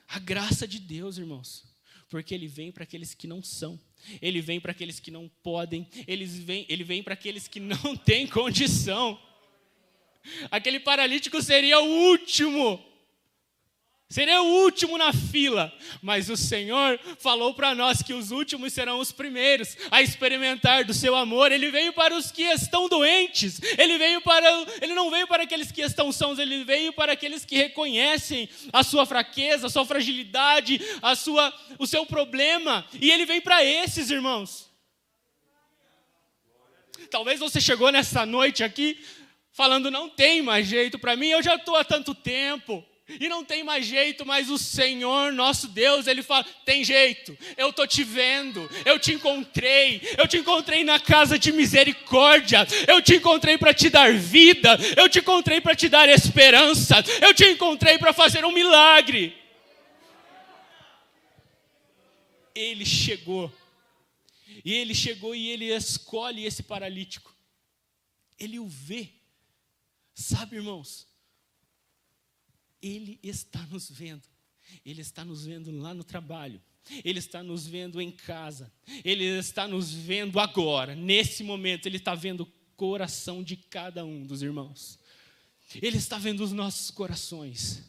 A 0.09 0.19
graça 0.19 0.67
de 0.67 0.79
Deus, 0.79 1.19
irmãos. 1.19 1.65
Porque 2.09 2.35
Ele 2.35 2.47
vem 2.47 2.71
para 2.71 2.85
aqueles 2.85 3.15
que 3.15 3.27
não 3.27 3.43
são. 3.43 3.81
Ele 4.21 4.41
vem 4.41 4.61
para 4.61 4.73
aqueles 4.73 5.01
que 5.01 5.11
não 5.11 5.29
podem. 5.43 5.89
Ele 6.07 6.25
vem, 6.25 6.67
ele 6.69 6.85
vem 6.85 7.03
para 7.03 7.15
aqueles 7.15 7.49
que 7.49 7.61
não 7.61 7.97
têm 8.05 8.27
condição. 8.27 9.21
Aquele 10.51 10.81
paralítico 10.81 11.43
seria 11.43 11.81
o 11.81 12.11
último 12.11 12.94
Seria 14.09 14.43
o 14.43 14.63
último 14.63 14.99
na 14.99 15.13
fila, 15.13 15.73
mas 16.03 16.29
o 16.29 16.37
Senhor 16.37 17.01
falou 17.19 17.55
para 17.55 17.75
nós 17.75 18.03
que 18.03 18.13
os 18.13 18.31
últimos 18.31 18.73
serão 18.73 19.01
os 19.01 19.11
primeiros 19.11 19.77
a 19.91 20.03
experimentar 20.03 20.85
do 20.85 20.93
seu 20.93 21.17
amor. 21.17 21.51
Ele 21.51 21.71
veio 21.71 21.93
para 21.93 22.15
os 22.15 22.31
que 22.31 22.43
estão 22.43 22.87
doentes. 22.87 23.61
Ele 23.79 23.99
veio 23.99 24.21
para 24.21 24.47
ele 24.81 24.95
não 24.95 25.11
veio 25.11 25.27
para 25.27 25.45
aqueles 25.45 25.73
que 25.73 25.81
estão 25.81 26.13
sãos, 26.13 26.39
ele 26.39 26.65
veio 26.65 26.93
para 26.93 27.13
aqueles 27.13 27.45
que 27.45 27.57
reconhecem 27.57 28.49
a 28.73 28.85
sua 28.85 29.07
fraqueza, 29.07 29.67
a 29.67 29.71
sua 29.71 29.87
fragilidade, 29.87 30.81
a 31.01 31.17
sua 31.17 31.53
o 31.79 31.87
seu 31.87 32.05
problema, 32.05 32.87
e 33.01 33.11
ele 33.11 33.27
vem 33.27 33.41
para 33.41 33.65
esses, 33.65 34.11
irmãos. 34.11 34.71
Talvez 37.11 37.41
você 37.41 37.61
chegou 37.61 37.91
nessa 37.91 38.25
noite 38.25 38.63
aqui 38.63 39.03
falando 39.51 39.91
não 39.91 40.09
tem 40.09 40.43
mais 40.43 40.67
jeito 40.67 40.99
para 40.99 41.17
mim, 41.17 41.29
eu 41.29 41.43
já 41.43 41.57
estou 41.57 41.75
há 41.75 41.85
tanto 41.85 42.15
tempo 42.15 42.85
e 43.07 43.29
não 43.29 43.45
tem 43.45 43.63
mais 43.63 43.85
jeito, 43.85 44.25
mas 44.25 44.49
o 44.49 44.57
Senhor, 44.57 45.31
nosso 45.31 45.69
Deus, 45.69 46.07
Ele 46.07 46.23
fala: 46.23 46.43
tem 46.65 46.83
jeito, 46.83 47.37
eu 47.57 47.69
estou 47.69 47.87
te 47.87 48.03
vendo, 48.03 48.69
eu 48.85 48.99
te 48.99 49.13
encontrei, 49.13 50.01
eu 50.17 50.27
te 50.27 50.39
encontrei 50.39 50.83
na 50.85 50.99
casa 50.99 51.39
de 51.39 51.53
misericórdia, 51.53 52.67
eu 52.89 53.03
te 53.03 53.17
encontrei 53.17 53.59
para 53.59 53.75
te 53.75 53.91
dar 53.91 54.15
vida, 54.15 54.79
eu 54.97 55.07
te 55.09 55.19
encontrei 55.19 55.61
para 55.61 55.75
te 55.75 55.89
dar 55.89 56.09
esperança, 56.09 56.97
eu 57.21 57.35
te 57.35 57.45
encontrei 57.45 57.99
para 57.99 58.13
fazer 58.13 58.43
um 58.45 58.53
milagre. 58.53 59.37
Ele 62.55 62.87
chegou, 62.87 63.53
e 64.65 64.73
ele 64.73 64.95
chegou 64.95 65.35
e 65.35 65.51
ele 65.51 65.75
escolhe 65.75 66.47
esse 66.47 66.63
paralítico, 66.63 67.35
ele 68.39 68.59
o 68.59 68.67
vê, 68.67 69.11
sabe, 70.15 70.57
irmãos? 70.57 71.14
Ele 72.87 73.19
está 73.23 73.61
nos 73.71 73.91
vendo. 73.91 74.29
Ele 74.85 75.01
está 75.01 75.25
nos 75.25 75.47
vendo 75.47 75.71
lá 75.71 75.95
no 75.95 76.05
trabalho. 76.05 76.61
Ele 77.03 77.19
está 77.19 77.43
nos 77.43 77.67
vendo 77.67 77.99
em 78.01 78.11
casa. 78.11 78.71
Ele 79.03 79.25
está 79.25 79.67
nos 79.67 79.91
vendo 79.91 80.39
agora, 80.39 80.95
nesse 80.95 81.43
momento. 81.43 81.87
Ele 81.87 81.97
está 81.97 82.15
vendo 82.15 82.43
o 82.43 82.53
coração 82.77 83.43
de 83.43 83.57
cada 83.57 84.05
um 84.05 84.27
dos 84.27 84.43
irmãos. 84.43 84.99
Ele 85.81 85.97
está 85.97 86.19
vendo 86.19 86.45
os 86.45 86.53
nossos 86.53 86.91
corações. 86.91 87.83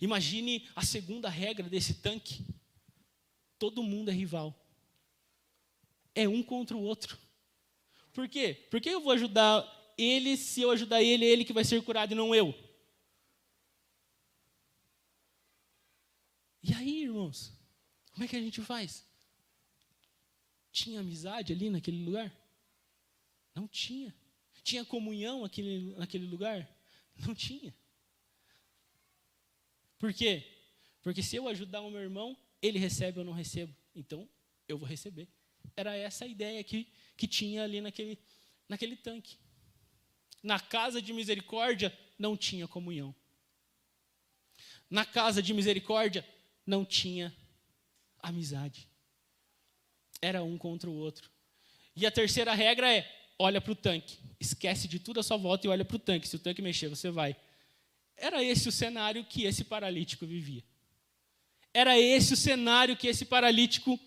Imagine 0.00 0.68
a 0.74 0.82
segunda 0.84 1.28
regra 1.28 1.68
desse 1.68 1.94
tanque: 1.94 2.44
todo 3.60 3.82
mundo 3.82 4.10
é 4.10 4.14
rival. 4.14 4.60
É 6.14 6.28
um 6.28 6.42
contra 6.42 6.76
o 6.76 6.82
outro. 6.82 7.16
Por 8.12 8.28
quê? 8.28 8.66
Por 8.70 8.80
que 8.80 8.88
eu 8.88 9.00
vou 9.00 9.12
ajudar 9.12 9.64
ele 9.96 10.36
se 10.36 10.62
eu 10.62 10.70
ajudar 10.70 11.02
ele, 11.02 11.24
é 11.24 11.28
ele 11.28 11.44
que 11.44 11.52
vai 11.52 11.64
ser 11.64 11.80
curado 11.82 12.12
e 12.12 12.16
não 12.16 12.34
eu? 12.34 12.54
E 16.62 16.65
aí, 16.76 17.02
irmãos, 17.02 17.52
como 18.12 18.24
é 18.24 18.28
que 18.28 18.36
a 18.36 18.40
gente 18.40 18.60
faz? 18.62 19.04
Tinha 20.72 21.00
amizade 21.00 21.52
ali 21.52 21.70
naquele 21.70 22.04
lugar? 22.04 22.32
Não 23.54 23.66
tinha. 23.66 24.14
Tinha 24.62 24.84
comunhão 24.84 25.44
aquele, 25.44 25.94
naquele 25.96 26.26
lugar? 26.26 26.68
Não 27.16 27.34
tinha. 27.34 27.74
Por 29.98 30.12
quê? 30.12 30.44
Porque 31.02 31.22
se 31.22 31.36
eu 31.36 31.48
ajudar 31.48 31.80
o 31.80 31.90
meu 31.90 32.00
irmão, 32.00 32.36
ele 32.60 32.78
recebe 32.78 33.18
ou 33.18 33.24
não 33.24 33.32
recebo. 33.32 33.74
Então, 33.94 34.28
eu 34.68 34.76
vou 34.76 34.86
receber. 34.86 35.28
Era 35.74 35.94
essa 35.96 36.24
a 36.24 36.28
ideia 36.28 36.62
que, 36.62 36.86
que 37.16 37.26
tinha 37.26 37.62
ali 37.62 37.80
naquele, 37.80 38.18
naquele 38.68 38.96
tanque. 38.96 39.38
Na 40.42 40.60
casa 40.60 41.00
de 41.00 41.12
misericórdia, 41.12 41.96
não 42.18 42.36
tinha 42.36 42.68
comunhão. 42.68 43.14
Na 44.90 45.04
casa 45.04 45.42
de 45.42 45.54
misericórdia, 45.54 46.26
não 46.66 46.84
tinha 46.84 47.34
amizade. 48.18 48.88
Era 50.20 50.42
um 50.42 50.58
contra 50.58 50.90
o 50.90 50.94
outro. 50.94 51.30
E 51.94 52.04
a 52.04 52.10
terceira 52.10 52.52
regra 52.54 52.92
é: 52.92 53.10
olha 53.38 53.60
para 53.60 53.72
o 53.72 53.76
tanque. 53.76 54.18
Esquece 54.40 54.88
de 54.88 54.98
tudo 54.98 55.20
à 55.20 55.22
sua 55.22 55.36
volta 55.36 55.66
e 55.66 55.70
olha 55.70 55.84
para 55.84 55.96
o 55.96 56.00
tanque. 56.00 56.28
Se 56.28 56.36
o 56.36 56.40
tanque 56.40 56.60
mexer, 56.60 56.88
você 56.88 57.10
vai. 57.10 57.36
Era 58.16 58.42
esse 58.42 58.68
o 58.68 58.72
cenário 58.72 59.24
que 59.24 59.44
esse 59.44 59.64
paralítico 59.64 60.26
vivia. 60.26 60.64
Era 61.72 61.98
esse 61.98 62.32
o 62.32 62.36
cenário 62.36 62.96
que 62.96 63.06
esse 63.06 63.26
paralítico 63.26 64.00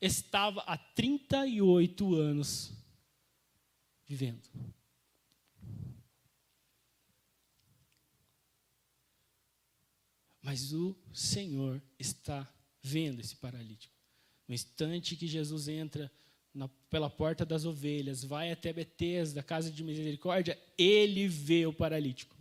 estava 0.00 0.60
há 0.62 0.76
38 0.76 2.14
anos 2.14 2.72
vivendo. 4.06 4.42
Mas 10.50 10.72
o 10.72 10.96
Senhor 11.12 11.80
está 11.96 12.52
vendo 12.82 13.20
esse 13.20 13.36
paralítico. 13.36 13.94
No 14.48 14.52
instante 14.52 15.14
que 15.14 15.28
Jesus 15.28 15.68
entra 15.68 16.10
na, 16.52 16.66
pela 16.90 17.08
porta 17.08 17.46
das 17.46 17.64
ovelhas, 17.64 18.24
vai 18.24 18.50
até 18.50 18.72
Betesda, 18.72 19.36
da 19.36 19.42
casa 19.44 19.70
de 19.70 19.84
misericórdia, 19.84 20.60
ele 20.76 21.28
vê 21.28 21.66
o 21.66 21.72
paralítico. 21.72 22.36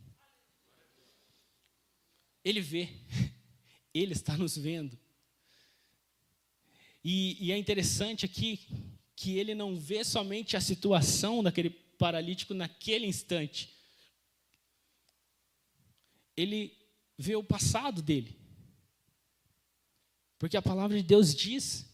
Ele 2.44 2.62
vê. 2.62 2.90
Ele 3.94 4.14
está 4.14 4.36
nos 4.36 4.58
vendo. 4.58 4.98
E, 7.04 7.38
e, 7.46 7.52
é 7.52 7.58
interessante 7.60 8.26
aqui 8.26 8.68
que 9.16 9.38
ele 9.38 9.54
não 9.54 9.76
vê 9.76 10.04
somente 10.04 10.58
a 10.58 10.62
situação 10.62 11.44
daquele 11.44 11.70
paralítico 11.70 12.56
naquele 12.56 13.06
instante. 13.06 13.72
Ele 16.36 16.79
vê 17.20 17.36
o 17.36 17.44
passado 17.44 18.02
dele. 18.02 18.40
Porque 20.40 20.56
a 20.56 20.62
palavra 20.62 20.96
de 20.96 21.04
Deus 21.04 21.36
diz 21.36 21.86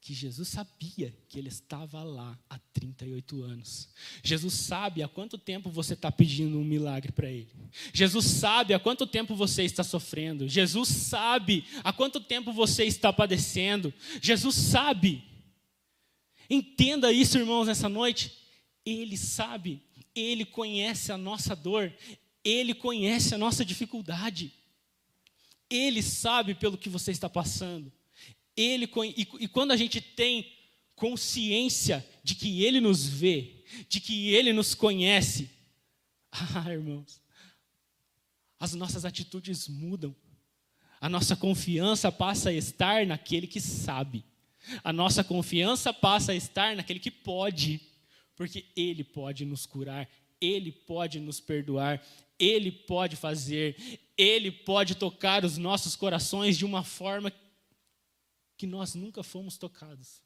que 0.00 0.12
Jesus 0.12 0.48
sabia 0.48 1.16
que 1.28 1.38
ele 1.38 1.48
estava 1.48 2.02
lá 2.02 2.36
há 2.50 2.58
38 2.74 3.42
anos. 3.42 3.88
Jesus 4.22 4.52
sabe 4.52 5.02
há 5.02 5.08
quanto 5.08 5.38
tempo 5.38 5.70
você 5.70 5.94
está 5.94 6.10
pedindo 6.10 6.58
um 6.58 6.64
milagre 6.64 7.12
para 7.12 7.30
ele. 7.30 7.48
Jesus 7.92 8.24
sabe 8.26 8.74
há 8.74 8.80
quanto 8.80 9.06
tempo 9.06 9.36
você 9.36 9.62
está 9.62 9.84
sofrendo. 9.84 10.48
Jesus 10.48 10.88
sabe 10.88 11.64
há 11.84 11.92
quanto 11.92 12.20
tempo 12.20 12.52
você 12.52 12.84
está 12.84 13.12
padecendo. 13.12 13.94
Jesus 14.20 14.56
sabe. 14.56 15.22
Entenda 16.50 17.12
isso, 17.12 17.38
irmãos, 17.38 17.68
nessa 17.68 17.88
noite. 17.88 18.36
Ele 18.84 19.16
sabe, 19.16 19.80
ele 20.14 20.44
conhece 20.44 21.10
a 21.10 21.16
nossa 21.16 21.56
dor, 21.56 21.90
ele 22.44 22.74
conhece 22.74 23.34
a 23.34 23.38
nossa 23.38 23.64
dificuldade. 23.64 24.52
Ele 25.70 26.02
sabe 26.02 26.54
pelo 26.54 26.76
que 26.76 26.88
você 26.88 27.10
está 27.10 27.28
passando. 27.28 27.92
Ele, 28.56 28.88
e, 29.16 29.26
e 29.40 29.48
quando 29.48 29.72
a 29.72 29.76
gente 29.76 30.00
tem 30.00 30.52
consciência 30.94 32.06
de 32.22 32.34
que 32.34 32.62
Ele 32.62 32.80
nos 32.80 33.06
vê, 33.06 33.64
de 33.88 34.00
que 34.00 34.32
Ele 34.32 34.52
nos 34.52 34.74
conhece, 34.74 35.50
ah, 36.30 36.70
irmãos, 36.70 37.20
as 38.58 38.74
nossas 38.74 39.04
atitudes 39.04 39.68
mudam. 39.68 40.14
A 41.00 41.08
nossa 41.08 41.36
confiança 41.36 42.10
passa 42.10 42.50
a 42.50 42.52
estar 42.52 43.06
naquele 43.06 43.46
que 43.46 43.60
sabe. 43.60 44.24
A 44.82 44.92
nossa 44.92 45.22
confiança 45.22 45.92
passa 45.92 46.32
a 46.32 46.34
estar 46.34 46.74
naquele 46.74 46.98
que 46.98 47.10
pode, 47.10 47.80
porque 48.34 48.64
Ele 48.74 49.04
pode 49.04 49.44
nos 49.44 49.66
curar, 49.66 50.08
Ele 50.40 50.72
pode 50.72 51.20
nos 51.20 51.40
perdoar, 51.40 52.02
Ele 52.38 52.70
pode 52.70 53.16
fazer, 53.16 53.76
Ele 54.16 54.50
pode 54.50 54.94
tocar 54.94 55.44
os 55.44 55.56
nossos 55.56 55.94
corações 55.94 56.56
de 56.58 56.64
uma 56.64 56.82
forma 56.82 57.32
que 58.56 58.66
nós 58.66 58.94
nunca 58.94 59.22
fomos 59.22 59.56
tocados. 59.56 60.22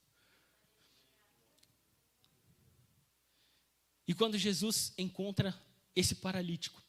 E 4.06 4.14
quando 4.14 4.38
Jesus 4.38 4.94
encontra 4.96 5.54
esse 5.94 6.14
paralítico, 6.14 6.82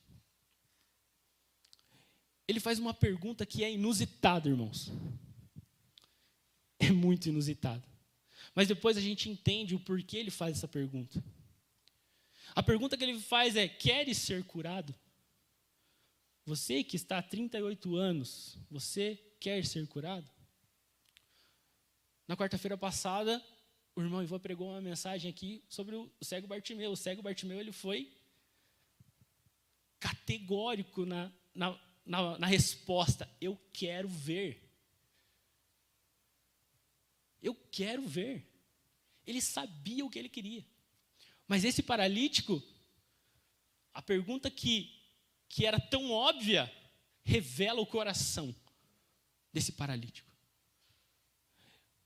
ele 2.47 2.59
faz 2.59 2.79
uma 2.79 2.93
pergunta 2.93 3.45
que 3.45 3.63
é 3.63 3.71
inusitada, 3.71 4.49
irmãos. 4.49 4.91
É 6.79 6.91
muito 6.91 7.27
inusitada. 7.27 7.83
Mas 8.55 8.67
depois 8.67 8.95
a 8.95 9.01
gente 9.01 9.29
entende 9.29 9.75
o 9.75 9.79
porquê 9.79 10.17
ele 10.17 10.31
faz 10.31 10.57
essa 10.57 10.67
pergunta. 10.67 11.21
A 12.55 12.63
pergunta 12.63 12.97
que 12.97 13.03
ele 13.03 13.19
faz 13.19 13.55
é: 13.55 13.67
Queres 13.67 14.17
ser 14.17 14.43
curado? 14.45 14.95
Você 16.49 16.83
que 16.83 16.95
está 16.95 17.19
há 17.19 17.21
38 17.21 17.95
anos, 17.95 18.57
você 18.71 19.23
quer 19.39 19.63
ser 19.63 19.85
curado? 19.87 20.27
Na 22.27 22.35
quarta-feira 22.35 22.75
passada, 22.75 23.39
o 23.95 24.01
irmão 24.01 24.23
Ivan 24.23 24.39
pregou 24.39 24.71
uma 24.71 24.81
mensagem 24.81 25.29
aqui 25.29 25.63
sobre 25.69 25.95
o 25.95 26.11
cego 26.23 26.47
Bartimeu. 26.47 26.91
O 26.91 26.97
cego 26.97 27.21
Bartimeu 27.21 27.59
ele 27.59 27.71
foi 27.71 28.11
categórico 29.99 31.05
na, 31.05 31.31
na, 31.53 31.79
na, 32.03 32.39
na 32.39 32.47
resposta: 32.47 33.29
Eu 33.39 33.55
quero 33.71 34.07
ver. 34.07 34.73
Eu 37.43 37.53
quero 37.53 38.01
ver. 38.07 38.43
Ele 39.23 39.39
sabia 39.39 40.03
o 40.03 40.09
que 40.09 40.17
ele 40.17 40.29
queria. 40.29 40.65
Mas 41.47 41.63
esse 41.63 41.83
paralítico, 41.83 42.59
a 43.93 44.01
pergunta 44.01 44.49
que, 44.49 44.98
que 45.49 45.65
era 45.65 45.79
tão 45.79 46.11
óbvia, 46.11 46.71
revela 47.23 47.81
o 47.81 47.85
coração 47.85 48.55
desse 49.51 49.71
paralítico. 49.71 50.31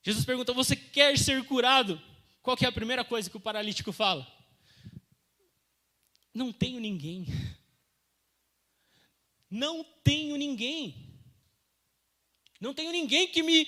Jesus 0.01 0.25
pergunta: 0.25 0.53
Você 0.53 0.75
quer 0.75 1.17
ser 1.17 1.45
curado? 1.45 2.01
Qual 2.41 2.57
é 2.59 2.65
a 2.65 2.71
primeira 2.71 3.05
coisa 3.05 3.29
que 3.29 3.37
o 3.37 3.41
paralítico 3.41 3.91
fala? 3.91 4.27
Não 6.33 6.51
tenho 6.51 6.79
ninguém. 6.79 7.27
Não 9.49 9.83
tenho 10.03 10.35
ninguém. 10.35 11.13
Não 12.59 12.73
tenho 12.73 12.91
ninguém 12.91 13.27
que 13.27 13.43
me, 13.43 13.65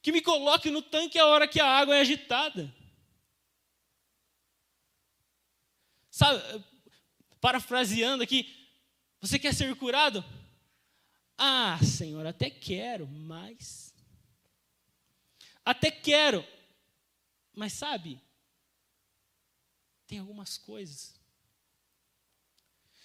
que 0.00 0.12
me 0.12 0.22
coloque 0.22 0.70
no 0.70 0.80
tanque 0.80 1.18
a 1.18 1.26
hora 1.26 1.48
que 1.48 1.60
a 1.60 1.66
água 1.66 1.96
é 1.96 2.00
agitada. 2.00 2.72
Sabe, 6.10 6.64
parafraseando 7.40 8.22
aqui, 8.22 8.63
você 9.26 9.38
quer 9.38 9.54
ser 9.54 9.74
curado? 9.76 10.22
Ah, 11.38 11.78
Senhor, 11.82 12.26
até 12.26 12.50
quero, 12.50 13.08
mas 13.08 13.94
até 15.64 15.90
quero. 15.90 16.46
Mas 17.54 17.72
sabe, 17.72 18.20
tem 20.06 20.18
algumas 20.18 20.58
coisas. 20.58 21.18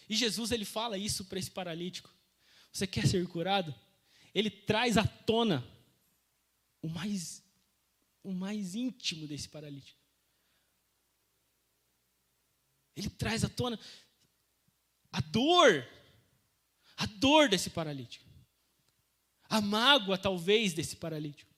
E 0.10 0.16
Jesus 0.18 0.52
ele 0.52 0.66
fala 0.66 0.98
isso 0.98 1.24
para 1.24 1.40
esse 1.40 1.52
paralítico. 1.52 2.14
Você 2.74 2.86
quer 2.86 3.08
ser 3.08 3.26
curado? 3.30 3.74
Ele 4.36 4.50
traz 4.50 4.98
à 4.98 5.08
tona 5.08 5.66
o 6.82 6.90
mais 6.90 7.42
o 8.22 8.34
mais 8.34 8.76
íntimo 8.76 9.26
desse 9.26 9.48
paralítico. 9.48 9.98
Ele 12.94 13.10
traz 13.10 13.46
à 13.46 13.50
tona 13.50 13.80
a 15.12 15.22
dor, 15.22 15.88
a 17.00 17.06
dor 17.06 17.48
desse 17.48 17.70
paralítico. 17.70 18.26
A 19.48 19.62
mágoa 19.62 20.18
talvez 20.18 20.74
desse 20.74 20.98
paralítico. 20.98 21.50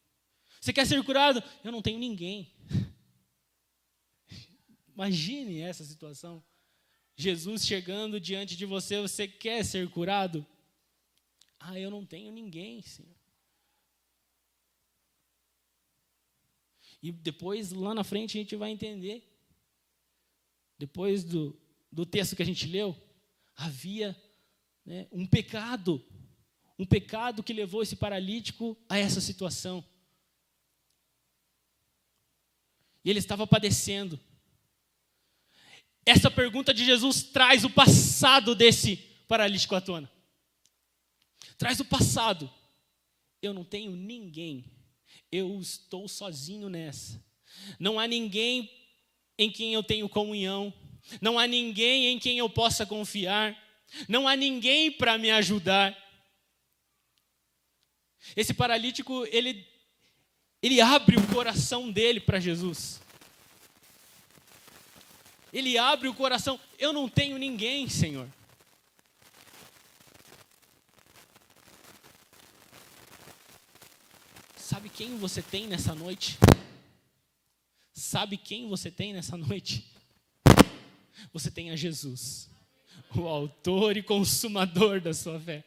Você 0.62 0.71
quer 0.71 0.86
ser 0.86 1.04
curado? 1.04 1.43
Eu 1.63 1.71
não 1.71 1.82
tenho 1.82 1.97
ninguém. 1.97 2.54
Imagine 4.93 5.60
essa 5.60 5.84
situação. 5.84 6.43
Jesus 7.15 7.65
chegando 7.65 8.19
diante 8.19 8.56
de 8.56 8.67
você, 8.67 9.01
você 9.01 9.27
quer 9.27 9.65
ser 9.65 9.89
curado? 9.89 10.45
Ah, 11.60 11.80
eu 11.80 11.89
não 11.89 12.06
tenho 12.06 12.32
ninguém, 12.32 12.84
Senhor. 12.84 13.15
E 17.01 17.12
depois, 17.12 17.71
lá 17.71 17.95
na 17.95 18.04
frente, 18.04 18.38
a 18.38 18.41
gente 18.41 18.56
vai 18.56 18.69
entender. 18.69 19.27
Depois 20.77 21.23
do, 21.23 21.60
do 21.91 22.06
texto 22.06 22.36
que 22.36 22.43
a 22.43 22.45
gente 22.45 22.67
leu, 22.67 22.95
havia 23.56 24.15
né, 24.86 25.08
um 25.12 25.26
pecado. 25.26 26.04
Um 26.78 26.86
pecado 26.86 27.44
que 27.44 27.54
levou 27.54 27.84
esse 27.84 27.96
paralítico 27.96 28.78
a 28.89 28.98
essa 28.98 29.22
situação. 29.22 29.86
E 33.04 33.10
ele 33.10 33.20
estava 33.20 33.46
padecendo. 33.46 34.20
Essa 36.06 36.32
pergunta 36.32 36.74
de 36.74 36.84
Jesus 36.84 37.24
traz 37.24 37.63
o 37.63 37.70
passado 37.70 38.56
desse 38.56 38.98
paralítico 39.28 39.76
à 39.76 39.82
tona. 39.82 40.12
Traz 41.58 41.80
o 41.80 41.86
passado. 41.86 42.52
Eu 43.41 43.54
não 43.54 43.63
tenho 43.63 43.91
ninguém. 43.91 44.65
Eu 45.32 45.60
estou 45.60 46.08
sozinho 46.08 46.70
nessa. 46.70 47.24
Não 47.80 48.00
há 48.00 48.08
ninguém 48.08 48.70
em 49.38 49.52
quem 49.52 49.74
eu 49.74 49.84
tenho 49.84 50.10
comunhão. 50.10 50.74
Não 51.20 51.38
há 51.38 51.48
ninguém 51.48 52.08
em 52.08 52.20
quem 52.20 52.38
eu 52.39 52.50
possa 52.50 52.86
confiar. 52.86 53.58
Não 54.08 54.27
há 54.27 54.36
ninguém 54.36 54.91
para 54.91 55.17
me 55.17 55.32
ajudar. 55.32 55.97
Esse 58.36 58.54
paralítico, 58.54 59.25
ele, 59.32 59.67
ele 60.62 60.80
abre 60.80 61.17
o 61.17 61.27
coração 61.34 61.91
dele 61.91 62.19
para 62.19 62.39
Jesus. 62.39 63.01
Ele 65.51 65.77
abre 65.77 66.08
o 66.08 66.13
coração. 66.13 66.60
Eu 66.80 66.93
não 66.93 67.10
tenho 67.10 67.38
ninguém, 67.38 67.89
Senhor. 67.89 68.27
Sabe 74.56 74.88
quem 74.88 75.17
você 75.17 75.41
tem 75.41 75.67
nessa 75.67 75.93
noite? 75.93 76.38
Sabe 77.91 78.38
quem 78.38 78.69
você 78.69 78.89
tem 78.89 79.12
nessa 79.13 79.36
noite? 79.36 79.86
Você 81.34 81.51
tem 81.51 81.71
a 81.71 81.75
Jesus, 81.75 82.49
o 83.19 83.28
autor 83.28 83.97
e 83.97 84.04
consumador 84.04 85.02
da 85.02 85.13
sua 85.13 85.39
fé. 85.39 85.63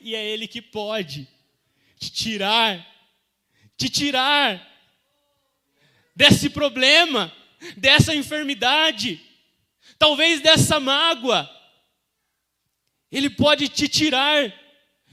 E 0.00 0.14
é 0.14 0.24
Ele 0.24 0.46
que 0.46 0.60
pode 0.60 1.26
te 1.98 2.10
tirar, 2.10 2.86
te 3.76 3.88
tirar 3.88 4.66
desse 6.14 6.50
problema, 6.50 7.32
dessa 7.76 8.14
enfermidade, 8.14 9.20
talvez 9.98 10.40
dessa 10.40 10.78
mágoa. 10.78 11.48
Ele 13.10 13.30
pode 13.30 13.68
te 13.68 13.88
tirar 13.88 14.52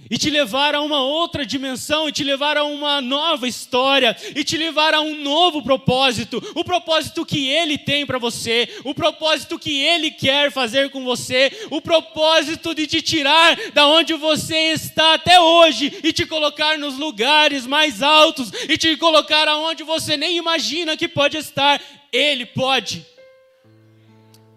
e 0.10 0.18
te 0.18 0.30
levar 0.30 0.74
a 0.74 0.82
uma 0.82 1.02
outra 1.02 1.46
dimensão, 1.46 2.08
e 2.08 2.12
te 2.12 2.24
levar 2.24 2.58
a 2.58 2.64
uma 2.64 3.02
nova 3.02 3.48
história, 3.48 4.16
e 4.36 4.44
te 4.44 4.58
levar 4.58 4.94
a 4.94 5.02
um 5.02 5.22
novo 5.22 5.62
propósito, 5.62 6.42
o 6.56 6.64
propósito 6.64 7.26
que 7.26 7.48
Ele 7.48 7.78
tem 7.78 8.06
para 8.06 8.18
você, 8.18 8.70
o 8.84 8.94
propósito 8.94 9.60
que 9.60 9.82
Ele 9.82 10.12
quer 10.12 10.52
fazer 10.52 10.90
com 10.90 11.04
você, 11.04 11.52
o 11.70 11.82
propósito 11.82 12.74
de 12.74 12.88
te 12.88 13.02
tirar 13.02 13.58
da 13.74 13.88
onde 13.88 14.14
você 14.14 14.72
está 14.72 15.16
até 15.16 15.40
hoje 15.40 16.00
e 16.04 16.14
te 16.14 16.26
colocar 16.26 16.78
nos 16.78 16.98
lugares 16.98 17.66
mais 17.66 18.02
altos 18.02 18.52
e 18.70 18.78
te 18.78 18.96
colocar 18.98 19.48
aonde 19.48 19.84
você 19.84 20.16
nem 20.16 20.38
imagina 20.38 20.96
que 20.96 21.08
pode 21.08 21.38
estar. 21.38 21.82
Ele 22.12 22.46
pode. 22.46 23.06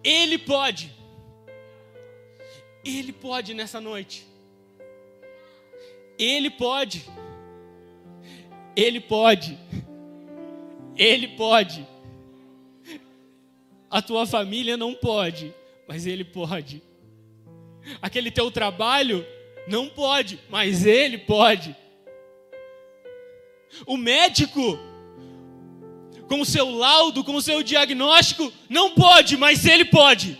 Ele 0.05 0.38
pode. 0.38 0.90
Ele 2.85 3.12
pode 3.12 3.53
nessa 3.53 3.81
noite. 3.81 4.30
Ele 6.20 6.50
pode. 6.50 7.02
Ele 8.76 9.00
pode. 9.00 9.59
Ele 10.94 11.28
pode. 11.28 11.87
A 13.90 14.02
tua 14.02 14.26
família 14.26 14.76
não 14.76 14.94
pode, 14.94 15.54
mas 15.88 16.06
ele 16.06 16.22
pode. 16.22 16.83
Aquele 18.02 18.30
teu 18.30 18.50
trabalho 18.50 19.26
não 19.66 19.88
pode, 19.88 20.38
mas 20.50 20.85
ele 20.85 21.16
pode. 21.16 21.74
O 23.87 23.96
médico, 23.96 24.78
com 26.28 26.42
o 26.42 26.46
seu 26.46 26.70
laudo, 26.70 27.24
com 27.24 27.35
o 27.35 27.42
seu 27.42 27.62
diagnóstico, 27.62 28.52
não 28.68 28.94
pode, 28.94 29.38
mas 29.38 29.64
ele 29.64 29.87
pode. 29.87 30.38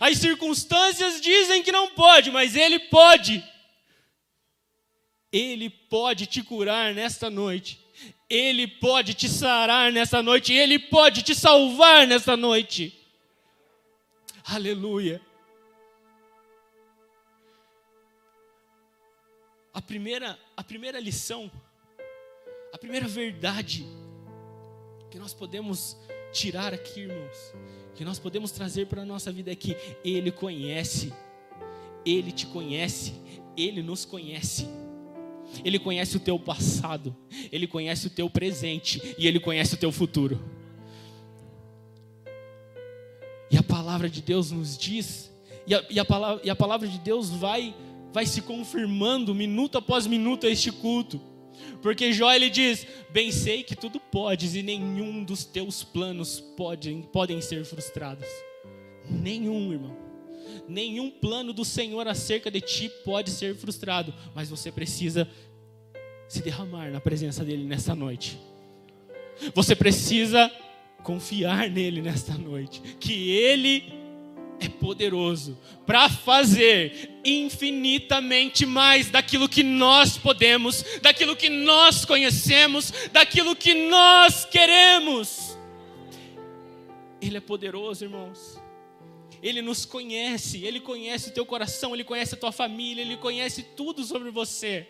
As 0.00 0.18
circunstâncias 0.18 1.20
dizem 1.20 1.62
que 1.62 1.72
não 1.72 1.90
pode, 1.90 2.30
mas 2.30 2.56
Ele 2.56 2.78
pode. 2.78 3.44
Ele 5.32 5.70
pode 5.70 6.26
te 6.26 6.42
curar 6.42 6.94
nesta 6.94 7.30
noite. 7.30 7.84
Ele 8.28 8.66
pode 8.66 9.14
te 9.14 9.28
sarar 9.28 9.92
nesta 9.92 10.22
noite. 10.22 10.52
Ele 10.52 10.78
pode 10.78 11.22
te 11.22 11.34
salvar 11.34 12.06
nesta 12.06 12.36
noite. 12.36 12.92
Aleluia. 14.44 15.20
A 19.72 19.82
primeira, 19.82 20.38
a 20.56 20.64
primeira 20.64 20.98
lição, 20.98 21.50
a 22.72 22.78
primeira 22.78 23.06
verdade 23.06 23.86
que 25.10 25.18
nós 25.18 25.34
podemos 25.34 25.96
tirar 26.32 26.72
aqui, 26.72 27.00
irmãos, 27.00 27.52
que 27.96 28.04
nós 28.04 28.18
podemos 28.18 28.50
trazer 28.50 28.86
para 28.86 29.02
a 29.02 29.04
nossa 29.06 29.32
vida 29.32 29.50
é 29.50 29.56
que 29.56 29.76
Ele 30.04 30.30
conhece, 30.30 31.12
Ele 32.04 32.30
te 32.30 32.46
conhece, 32.46 33.14
Ele 33.56 33.82
nos 33.82 34.04
conhece. 34.04 34.68
Ele 35.64 35.78
conhece 35.78 36.16
o 36.16 36.20
teu 36.20 36.38
passado, 36.38 37.16
Ele 37.50 37.66
conhece 37.66 38.06
o 38.06 38.10
teu 38.10 38.28
presente 38.28 39.00
e 39.18 39.26
Ele 39.26 39.40
conhece 39.40 39.74
o 39.74 39.78
teu 39.78 39.90
futuro. 39.90 40.38
E 43.50 43.56
a 43.56 43.62
palavra 43.62 44.10
de 44.10 44.20
Deus 44.20 44.50
nos 44.50 44.76
diz, 44.76 45.32
e 45.66 45.74
a, 45.74 45.84
e 45.88 45.98
a, 45.98 46.04
palavra, 46.04 46.42
e 46.44 46.50
a 46.50 46.56
palavra 46.56 46.86
de 46.86 46.98
Deus 46.98 47.30
vai, 47.30 47.74
vai 48.12 48.26
se 48.26 48.42
confirmando 48.42 49.34
minuto 49.34 49.78
após 49.78 50.06
minuto 50.06 50.46
a 50.46 50.50
este 50.50 50.70
culto. 50.70 51.20
Porque 51.82 52.12
Jó 52.12 52.32
ele 52.32 52.50
diz: 52.50 52.86
Bem 53.10 53.30
sei 53.30 53.62
que 53.62 53.76
tudo 53.76 54.00
podes 54.00 54.54
e 54.54 54.62
nenhum 54.62 55.24
dos 55.24 55.44
teus 55.44 55.82
planos 55.82 56.40
podem, 56.40 57.02
podem 57.02 57.40
ser 57.40 57.64
frustrados. 57.64 58.26
Nenhum, 59.08 59.72
irmão. 59.72 59.96
Nenhum 60.68 61.10
plano 61.10 61.52
do 61.52 61.64
Senhor 61.64 62.06
acerca 62.08 62.50
de 62.50 62.60
ti 62.60 62.90
pode 63.04 63.30
ser 63.30 63.54
frustrado, 63.54 64.14
mas 64.34 64.48
você 64.48 64.70
precisa 64.72 65.28
se 66.28 66.42
derramar 66.42 66.90
na 66.90 67.00
presença 67.00 67.44
dele 67.44 67.64
nesta 67.64 67.94
noite. 67.94 68.38
Você 69.54 69.76
precisa 69.76 70.50
confiar 71.02 71.70
nele 71.70 72.00
nesta 72.00 72.34
noite, 72.34 72.80
que 72.98 73.30
ele 73.30 74.05
é 74.58 74.68
poderoso 74.68 75.58
para 75.86 76.08
fazer 76.08 77.20
infinitamente 77.24 78.64
mais 78.64 79.10
daquilo 79.10 79.48
que 79.48 79.62
nós 79.62 80.16
podemos, 80.16 80.84
daquilo 81.02 81.36
que 81.36 81.48
nós 81.48 82.04
conhecemos, 82.04 82.92
daquilo 83.12 83.54
que 83.54 83.74
nós 83.74 84.44
queremos. 84.44 85.56
Ele 87.20 87.36
é 87.36 87.40
poderoso, 87.40 88.04
irmãos. 88.04 88.60
Ele 89.42 89.60
nos 89.60 89.84
conhece, 89.84 90.64
ele 90.64 90.80
conhece 90.80 91.28
o 91.28 91.32
teu 91.32 91.44
coração, 91.44 91.94
ele 91.94 92.04
conhece 92.04 92.34
a 92.34 92.38
tua 92.38 92.52
família, 92.52 93.02
ele 93.02 93.16
conhece 93.16 93.62
tudo 93.62 94.02
sobre 94.04 94.30
você. 94.30 94.86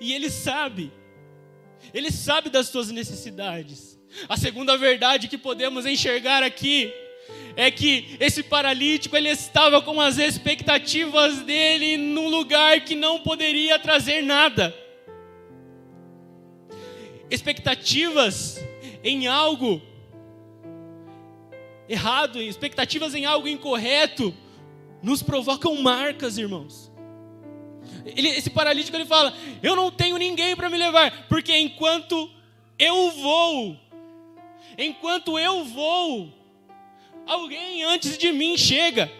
E 0.00 0.12
ele 0.12 0.30
sabe, 0.30 0.90
ele 1.92 2.10
sabe 2.10 2.48
das 2.48 2.70
tuas 2.70 2.90
necessidades. 2.90 3.98
A 4.28 4.36
segunda 4.36 4.76
verdade 4.76 5.28
que 5.28 5.36
podemos 5.36 5.86
enxergar 5.86 6.42
aqui 6.42 6.92
é 7.56 7.70
que 7.70 8.16
esse 8.18 8.42
paralítico 8.42 9.16
ele 9.16 9.28
estava 9.28 9.80
com 9.80 10.00
as 10.00 10.18
expectativas 10.18 11.42
dele 11.42 11.96
num 11.96 12.28
lugar 12.28 12.80
que 12.80 12.94
não 12.94 13.20
poderia 13.20 13.78
trazer 13.78 14.22
nada. 14.22 14.74
Expectativas 17.30 18.60
em 19.02 19.26
algo 19.26 19.80
errado, 21.88 22.40
expectativas 22.40 23.14
em 23.14 23.24
algo 23.24 23.46
incorreto, 23.46 24.34
nos 25.02 25.22
provocam 25.22 25.76
marcas, 25.76 26.38
irmãos. 26.38 26.90
Ele, 28.04 28.28
esse 28.28 28.50
paralítico 28.50 28.96
ele 28.96 29.04
fala: 29.04 29.32
Eu 29.62 29.76
não 29.76 29.90
tenho 29.90 30.16
ninguém 30.16 30.56
para 30.56 30.68
me 30.68 30.78
levar, 30.78 31.26
porque 31.28 31.56
enquanto 31.56 32.30
eu 32.78 33.10
vou, 33.12 33.78
enquanto 34.76 35.38
eu 35.38 35.64
vou, 35.64 36.43
alguém 37.26 37.84
antes 37.84 38.16
de 38.18 38.32
mim 38.32 38.56
chega. 38.56 39.10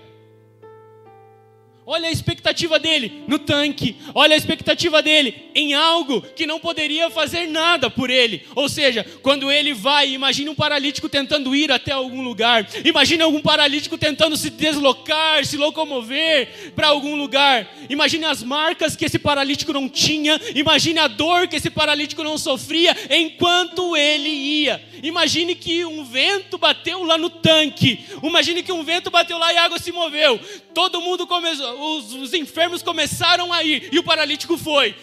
Olha 1.87 2.09
a 2.09 2.13
expectativa 2.13 2.79
dele 2.79 3.25
no 3.29 3.39
tanque. 3.39 3.97
Olha 4.15 4.35
a 4.35 4.39
expectativa 4.39 5.03
dele 5.03 5.51
em 5.55 5.75
algo 5.75 6.23
que 6.23 6.47
não 6.47 6.59
poderia 6.59 7.11
fazer 7.11 7.47
nada 7.47 7.91
por 7.91 8.09
ele. 8.09 8.43
Ou 8.55 8.71
seja, 8.71 9.05
quando 9.23 9.53
ele 9.53 9.75
vai, 9.75 10.09
imagine 10.09 10.49
um 10.49 10.55
paralítico 10.55 11.11
tentando 11.11 11.55
ir 11.55 11.71
até 11.71 11.93
algum 11.93 12.23
lugar. 12.23 12.67
Imagine 12.87 13.23
algum 13.23 13.41
paralítico 13.41 13.99
tentando 13.99 14.35
se 14.35 14.49
deslocar, 14.49 15.45
se 15.45 15.59
locomover 15.59 16.73
para 16.75 16.89
algum 16.89 17.17
lugar. 17.17 17.71
Imagine 17.91 18.25
as 18.25 18.43
marcas 18.43 18.97
que 18.97 19.05
esse 19.05 19.19
paralítico 19.19 19.73
não 19.73 19.87
tinha. 19.87 20.41
Imagine 20.55 21.01
a 21.01 21.07
dor 21.07 21.49
que 21.49 21.57
esse 21.57 21.69
paralítico 21.69 22.25
não 22.25 22.39
sofria 22.39 22.97
enquanto 23.11 23.95
ele 23.95 24.31
ia. 24.31 24.83
Imagine 25.05 25.55
que 25.55 25.85
um 25.85 26.03
vento 26.03 26.57
bateu 26.57 27.05
lá 27.05 27.19
no 27.19 27.29
tanque. 27.29 28.07
Imagine 28.23 28.63
que 28.63 28.73
um 28.73 28.83
vento 28.83 29.11
bateu 29.11 29.37
lá 29.37 29.53
e 29.53 29.59
a 29.59 29.65
água 29.65 29.79
se 29.79 29.93
moveu. 29.93 30.41
Todo 30.73 30.99
mundo 30.99 31.27
começou 31.27 31.99
os, 31.99 32.15
os 32.15 32.33
enfermos 32.33 32.83
começaram 32.83 33.53
a 33.53 33.63
ir 33.63 33.93
e 33.93 33.99
o 33.99 34.03
paralítico 34.03 34.57
foi, 34.57 34.97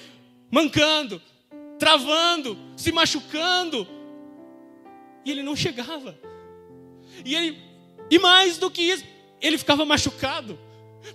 mancando, 0.49 1.21
travando, 1.77 2.57
se 2.75 2.91
machucando, 2.91 3.87
e 5.23 5.29
ele 5.29 5.43
não 5.43 5.55
chegava. 5.55 6.17
E, 7.23 7.35
ele, 7.35 7.61
e 8.09 8.17
mais 8.17 8.57
do 8.57 8.71
que 8.71 8.81
isso, 8.81 9.05
ele 9.39 9.55
ficava 9.55 9.85
machucado 9.85 10.57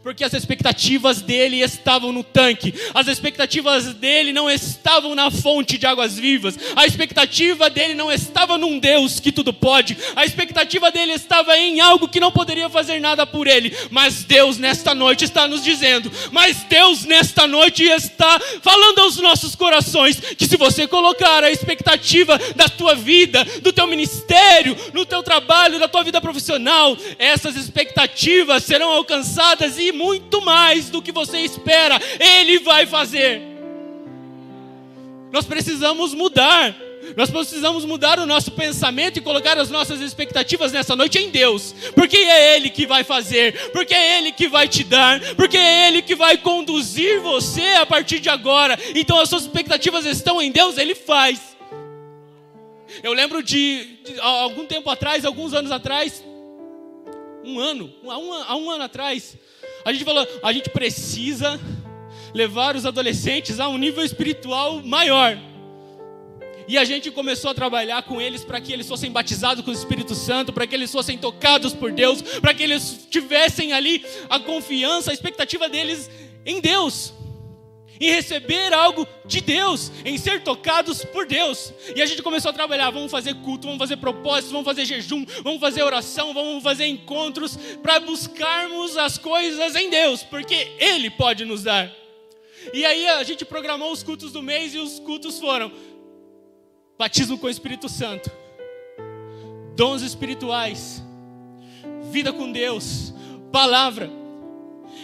porque 0.03 0.25
as 0.25 0.33
expectativas 0.33 1.20
dele 1.20 1.61
estavam 1.61 2.12
no 2.12 2.22
tanque, 2.22 2.75
as 2.94 3.09
expectativas 3.09 3.94
dele 3.94 4.33
não 4.33 4.51
estavam 4.51 5.14
na 5.14 5.31
fonte 5.31 5.79
de 5.79 5.87
águas 5.87 6.16
vivas, 6.16 6.59
a 6.75 6.87
expectativa 6.87 7.68
dele 7.68 7.94
não 7.94 8.12
estava 8.12 8.57
num 8.57 8.79
Deus 8.79 9.20
que 9.20 9.33
tudo 9.33 9.53
pode, 9.53 9.96
a 10.14 10.25
expectativa 10.25 10.90
dele 10.90 11.12
estava 11.12 11.57
em 11.57 11.81
algo 11.81 12.09
que 12.09 12.20
não 12.20 12.31
poderia 12.31 12.68
fazer 12.68 13.01
nada 13.01 13.27
por 13.27 13.46
ele, 13.46 13.75
mas 13.90 14.25
Deus 14.25 14.59
nesta 14.59 14.94
noite 14.94 15.25
está 15.25 15.49
nos 15.49 15.62
dizendo, 15.62 16.11
mas 16.31 16.64
Deus 16.68 17.05
nesta 17.05 17.46
noite 17.46 17.85
está 17.85 18.40
falando 18.62 19.01
aos 19.01 19.16
nossos 19.18 19.55
corações 19.55 20.20
que 20.20 20.46
se 20.46 20.57
você 20.57 20.87
colocar 20.87 21.42
a 21.42 21.51
expectativa 21.51 22.38
da 22.55 22.68
tua 22.68 22.94
vida, 22.94 23.44
do 23.62 23.72
teu 23.72 23.87
ministério, 23.87 24.77
no 24.92 25.05
teu 25.05 25.22
trabalho, 25.22 25.79
da 25.79 25.88
tua 25.88 26.03
vida 26.03 26.20
profissional, 26.20 26.96
essas 27.18 27.57
expectativas 27.57 28.64
serão 28.64 28.90
alcançadas 28.90 29.76
e 29.79 29.93
muito 29.93 30.41
mais 30.41 30.91
do 30.91 31.03
que 31.03 31.12
você 31.12 31.39
espera, 31.39 32.01
Ele 32.19 32.59
vai 32.61 32.87
fazer. 32.87 33.41
Nós 35.33 35.45
precisamos 35.45 36.15
mudar. 36.15 36.75
Nós 37.17 37.31
precisamos 37.31 37.85
mudar 37.85 38.19
o 38.19 38.27
nosso 38.27 38.51
pensamento 38.51 39.19
e 39.19 39.23
colocar 39.23 39.57
as 39.59 39.71
nossas 39.71 40.01
expectativas 40.01 40.73
nessa 40.73 40.97
noite 40.97 41.19
em 41.19 41.31
Deus, 41.31 41.73
porque 41.95 42.17
é 42.17 42.57
Ele 42.57 42.69
que 42.69 42.85
vai 42.85 43.05
fazer, 43.05 43.71
porque 43.71 43.95
é 43.95 44.19
Ele 44.19 44.33
que 44.33 44.49
vai 44.49 44.67
te 44.67 44.83
dar, 44.83 45.21
porque 45.35 45.57
é 45.57 45.87
Ele 45.87 46.03
que 46.03 46.17
vai 46.17 46.37
conduzir 46.37 47.21
você 47.21 47.62
a 47.81 47.87
partir 47.87 48.19
de 48.19 48.29
agora. 48.29 48.77
Então 48.95 49.21
as 49.21 49.29
suas 49.29 49.43
expectativas 49.43 50.05
estão 50.05 50.43
em 50.43 50.51
Deus, 50.51 50.79
Ele 50.79 50.97
faz. 50.97 51.57
Eu 53.03 53.12
lembro 53.12 53.43
de, 53.43 53.85
de 54.05 54.21
algum 54.21 54.67
tempo 54.67 54.89
atrás, 54.91 55.25
alguns 55.25 55.53
anos 55.53 55.71
atrás, 55.71 56.25
um 57.45 57.61
ano, 57.61 57.93
há 58.05 58.19
um, 58.19 58.33
há 58.33 58.57
um 58.57 58.71
ano 58.71 58.85
atrás, 58.85 59.37
a 59.87 59.92
gente 59.92 60.05
falou, 60.05 60.27
a 60.42 60.53
gente 60.53 60.68
precisa 60.68 61.61
levar 62.35 62.75
os 62.75 62.85
adolescentes 62.85 63.61
a 63.61 63.68
um 63.68 63.79
nível 63.79 64.05
espiritual 64.05 64.83
maior. 64.83 65.38
E 66.66 66.77
a 66.77 66.85
gente 66.85 67.09
começou 67.12 67.53
a 67.53 67.55
trabalhar 67.55 68.03
com 68.03 68.20
eles 68.20 68.44
para 68.44 68.61
que 68.61 68.72
eles 68.72 68.88
fossem 68.88 69.12
batizados 69.12 69.64
com 69.64 69.70
o 69.70 69.75
Espírito 69.75 70.12
Santo, 70.16 70.53
para 70.53 70.66
que 70.66 70.75
eles 70.75 70.90
fossem 70.90 71.16
tocados 71.16 71.72
por 71.72 71.92
Deus, 71.92 72.20
para 72.20 72.53
que 72.53 72.64
eles 72.64 73.07
tivessem 73.09 73.72
ali 73.72 74.05
a 74.29 74.40
confiança, 74.40 75.12
a 75.12 75.14
expectativa 75.14 75.68
deles 75.68 76.11
em 76.44 76.61
Deus 76.61 77.14
em 78.01 78.11
receber 78.11 78.73
algo 78.73 79.07
de 79.25 79.41
Deus, 79.41 79.91
em 80.05 80.17
ser 80.19 80.43
tocados 80.43 81.05
por 81.05 81.27
Deus. 81.27 81.73
E 81.95 82.03
a 82.03 82.07
gente 82.07 82.23
começou 82.23 82.51
a 82.51 82.55
trabalhar, 82.55 82.91
vamos 82.91 83.11
fazer 83.11 83.35
culto, 83.37 83.67
vamos 83.67 83.79
fazer 83.79 83.97
propósitos, 83.97 84.51
vamos 84.51 84.67
fazer 84.67 84.85
jejum, 84.85 85.25
vamos 85.43 85.61
fazer 85.61 85.83
oração, 85.83 86.33
vamos 86.35 86.63
fazer 86.63 86.87
encontros 86.87 87.57
para 87.83 88.01
buscarmos 88.01 88.97
as 88.97 89.19
coisas 89.19 89.75
em 89.75 89.91
Deus, 89.91 90.23
porque 90.23 90.73
Ele 90.79 91.11
pode 91.11 91.45
nos 91.45 91.63
dar. 91.63 91.93
E 92.73 92.85
aí 92.85 93.07
a 93.09 93.23
gente 93.23 93.45
programou 93.45 93.93
os 93.93 94.03
cultos 94.03 94.33
do 94.33 94.43
mês 94.43 94.75
e 94.75 94.79
os 94.79 94.99
cultos 94.99 95.39
foram 95.39 95.73
batismo 96.99 97.39
com 97.39 97.47
o 97.47 97.51
Espírito 97.51 97.89
Santo, 97.89 98.31
dons 99.77 100.03
espirituais, 100.03 101.03
vida 102.11 102.33
com 102.33 102.51
Deus, 102.51 103.13
palavra 103.53 104.11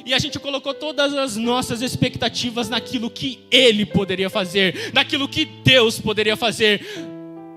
e 0.04 0.14
a 0.14 0.18
gente 0.18 0.38
colocou 0.38 0.74
todas 0.74 1.14
as 1.14 1.36
nossas 1.36 1.82
expectativas 1.82 2.68
naquilo 2.68 3.10
que 3.10 3.40
Ele 3.50 3.84
poderia 3.84 4.30
fazer, 4.30 4.92
naquilo 4.92 5.28
que 5.28 5.44
Deus 5.44 6.00
poderia 6.00 6.36
fazer. 6.36 6.84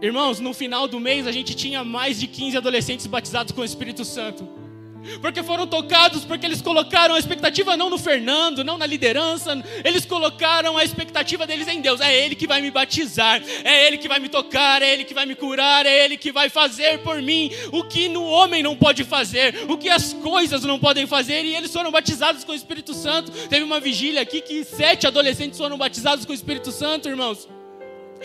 Irmãos, 0.01 0.39
no 0.39 0.53
final 0.53 0.87
do 0.87 0.99
mês 0.99 1.25
a 1.25 1.31
gente 1.31 1.55
tinha 1.55 1.83
mais 1.83 2.19
de 2.19 2.27
15 2.27 2.57
adolescentes 2.57 3.07
batizados 3.07 3.51
com 3.51 3.61
o 3.61 3.65
Espírito 3.65 4.03
Santo 4.03 4.64
porque 5.21 5.43
foram 5.43 5.67
tocados, 5.67 6.23
porque 6.23 6.45
eles 6.45 6.61
colocaram 6.61 7.15
a 7.15 7.19
expectativa 7.19 7.75
não 7.77 7.89
no 7.89 7.97
Fernando, 7.97 8.63
não 8.63 8.77
na 8.77 8.85
liderança, 8.85 9.61
eles 9.83 10.05
colocaram 10.05 10.77
a 10.77 10.83
expectativa 10.83 11.45
deles 11.45 11.67
em 11.67 11.81
Deus. 11.81 12.01
É 12.01 12.13
Ele 12.13 12.35
que 12.35 12.47
vai 12.47 12.61
me 12.61 12.71
batizar, 12.71 13.41
é 13.63 13.87
Ele 13.87 13.97
que 13.97 14.07
vai 14.07 14.19
me 14.19 14.29
tocar, 14.29 14.81
é 14.81 14.91
Ele 14.91 15.03
que 15.03 15.13
vai 15.13 15.25
me 15.25 15.35
curar, 15.35 15.85
é 15.85 16.05
Ele 16.05 16.17
que 16.17 16.31
vai 16.31 16.49
fazer 16.49 16.99
por 16.99 17.21
mim 17.21 17.51
o 17.71 17.83
que 17.83 18.07
no 18.07 18.25
homem 18.25 18.63
não 18.63 18.75
pode 18.75 19.03
fazer, 19.03 19.65
o 19.69 19.77
que 19.77 19.89
as 19.89 20.13
coisas 20.13 20.63
não 20.63 20.79
podem 20.79 21.05
fazer, 21.05 21.43
e 21.43 21.55
eles 21.55 21.71
foram 21.71 21.91
batizados 21.91 22.43
com 22.43 22.51
o 22.51 22.55
Espírito 22.55 22.93
Santo. 22.93 23.31
Teve 23.47 23.63
uma 23.63 23.79
vigília 23.79 24.21
aqui 24.21 24.41
que 24.41 24.63
sete 24.63 25.07
adolescentes 25.07 25.57
foram 25.57 25.77
batizados 25.77 26.25
com 26.25 26.31
o 26.31 26.35
Espírito 26.35 26.71
Santo, 26.71 27.09
irmãos. 27.09 27.47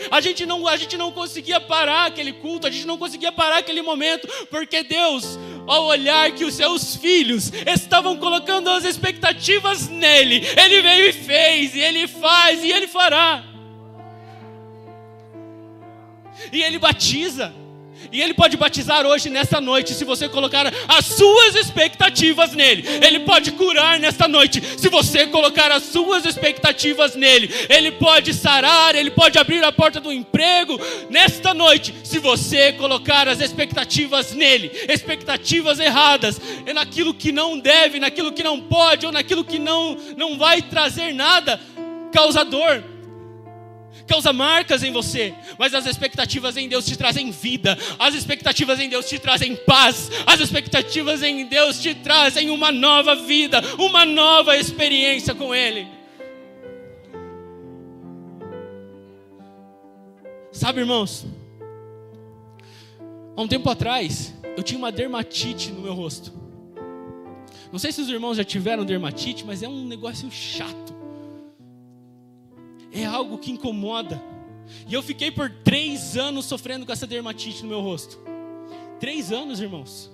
A 0.09 0.19
gente, 0.21 0.45
não, 0.45 0.67
a 0.67 0.77
gente 0.77 0.97
não 0.97 1.11
conseguia 1.11 1.59
parar 1.59 2.05
aquele 2.05 2.33
culto, 2.33 2.65
a 2.65 2.71
gente 2.71 2.87
não 2.87 2.97
conseguia 2.97 3.31
parar 3.31 3.57
aquele 3.57 3.81
momento, 3.81 4.27
porque 4.49 4.83
Deus 4.83 5.37
ao 5.67 5.85
olhar 5.85 6.31
que 6.31 6.45
os 6.45 6.53
seus 6.53 6.95
filhos 6.95 7.51
estavam 7.65 8.17
colocando 8.17 8.69
as 8.69 8.83
expectativas 8.83 9.87
nele, 9.89 10.45
ele 10.57 10.81
veio 10.81 11.09
e 11.09 11.13
fez, 11.13 11.75
e 11.75 11.79
ele 11.79 12.07
faz, 12.07 12.63
e 12.63 12.71
ele 12.71 12.87
fará. 12.87 13.43
E 16.51 16.61
ele 16.63 16.79
batiza. 16.79 17.60
E 18.11 18.21
Ele 18.21 18.33
pode 18.33 18.57
batizar 18.57 19.05
hoje, 19.05 19.29
nesta 19.29 19.59
noite, 19.59 19.93
se 19.93 20.03
você 20.03 20.29
colocar 20.29 20.71
as 20.87 21.05
suas 21.05 21.55
expectativas 21.55 22.53
nele. 22.53 22.85
Ele 23.05 23.19
pode 23.21 23.51
curar 23.51 23.99
nesta 23.99 24.27
noite, 24.27 24.61
se 24.77 24.89
você 24.89 25.27
colocar 25.27 25.71
as 25.71 25.83
suas 25.83 26.25
expectativas 26.25 27.15
nele. 27.15 27.49
Ele 27.69 27.91
pode 27.91 28.33
sarar, 28.33 28.95
ele 28.95 29.11
pode 29.11 29.37
abrir 29.37 29.63
a 29.63 29.71
porta 29.71 29.99
do 29.99 30.11
emprego 30.11 30.79
nesta 31.09 31.53
noite, 31.53 31.93
se 32.03 32.19
você 32.19 32.73
colocar 32.73 33.27
as 33.27 33.39
expectativas 33.39 34.33
nele. 34.33 34.71
Expectativas 34.89 35.79
erradas, 35.79 36.39
é 36.65 36.73
naquilo 36.73 37.13
que 37.13 37.31
não 37.31 37.59
deve, 37.59 37.99
naquilo 37.99 38.31
que 38.31 38.43
não 38.43 38.59
pode, 38.59 39.05
ou 39.05 39.11
naquilo 39.11 39.43
que 39.43 39.59
não, 39.59 39.97
não 40.17 40.37
vai 40.37 40.61
trazer 40.61 41.13
nada, 41.13 41.59
causador 42.11 42.83
causa 44.11 44.33
marcas 44.33 44.83
em 44.83 44.91
você, 44.91 45.33
mas 45.57 45.73
as 45.73 45.85
expectativas 45.85 46.57
em 46.57 46.67
Deus 46.67 46.85
te 46.85 46.97
trazem 46.97 47.31
vida, 47.31 47.77
as 47.97 48.13
expectativas 48.13 48.77
em 48.77 48.89
Deus 48.89 49.07
te 49.07 49.17
trazem 49.17 49.55
paz, 49.55 50.11
as 50.25 50.41
expectativas 50.41 51.23
em 51.23 51.45
Deus 51.45 51.79
te 51.79 51.95
trazem 51.95 52.49
uma 52.49 52.73
nova 52.73 53.15
vida, 53.15 53.61
uma 53.79 54.05
nova 54.05 54.57
experiência 54.57 55.33
com 55.33 55.55
Ele. 55.55 55.87
Sabe, 60.51 60.81
irmãos, 60.81 61.25
há 63.37 63.41
um 63.41 63.47
tempo 63.47 63.69
atrás 63.69 64.33
eu 64.57 64.61
tinha 64.61 64.77
uma 64.77 64.91
dermatite 64.91 65.71
no 65.71 65.83
meu 65.83 65.93
rosto. 65.93 66.33
Não 67.71 67.79
sei 67.79 67.93
se 67.93 68.01
os 68.01 68.09
irmãos 68.09 68.35
já 68.35 68.43
tiveram 68.43 68.83
dermatite, 68.83 69.45
mas 69.45 69.63
é 69.63 69.69
um 69.69 69.85
negócio 69.85 70.29
chato 70.29 71.00
é 72.91 73.05
algo 73.05 73.37
que 73.37 73.51
incomoda. 73.51 74.21
E 74.87 74.93
eu 74.93 75.01
fiquei 75.01 75.31
por 75.31 75.49
três 75.49 76.17
anos 76.17 76.45
sofrendo 76.45 76.85
com 76.85 76.91
essa 76.91 77.07
dermatite 77.07 77.63
no 77.63 77.69
meu 77.69 77.81
rosto. 77.81 78.19
Três 78.99 79.31
anos, 79.31 79.59
irmãos. 79.59 80.11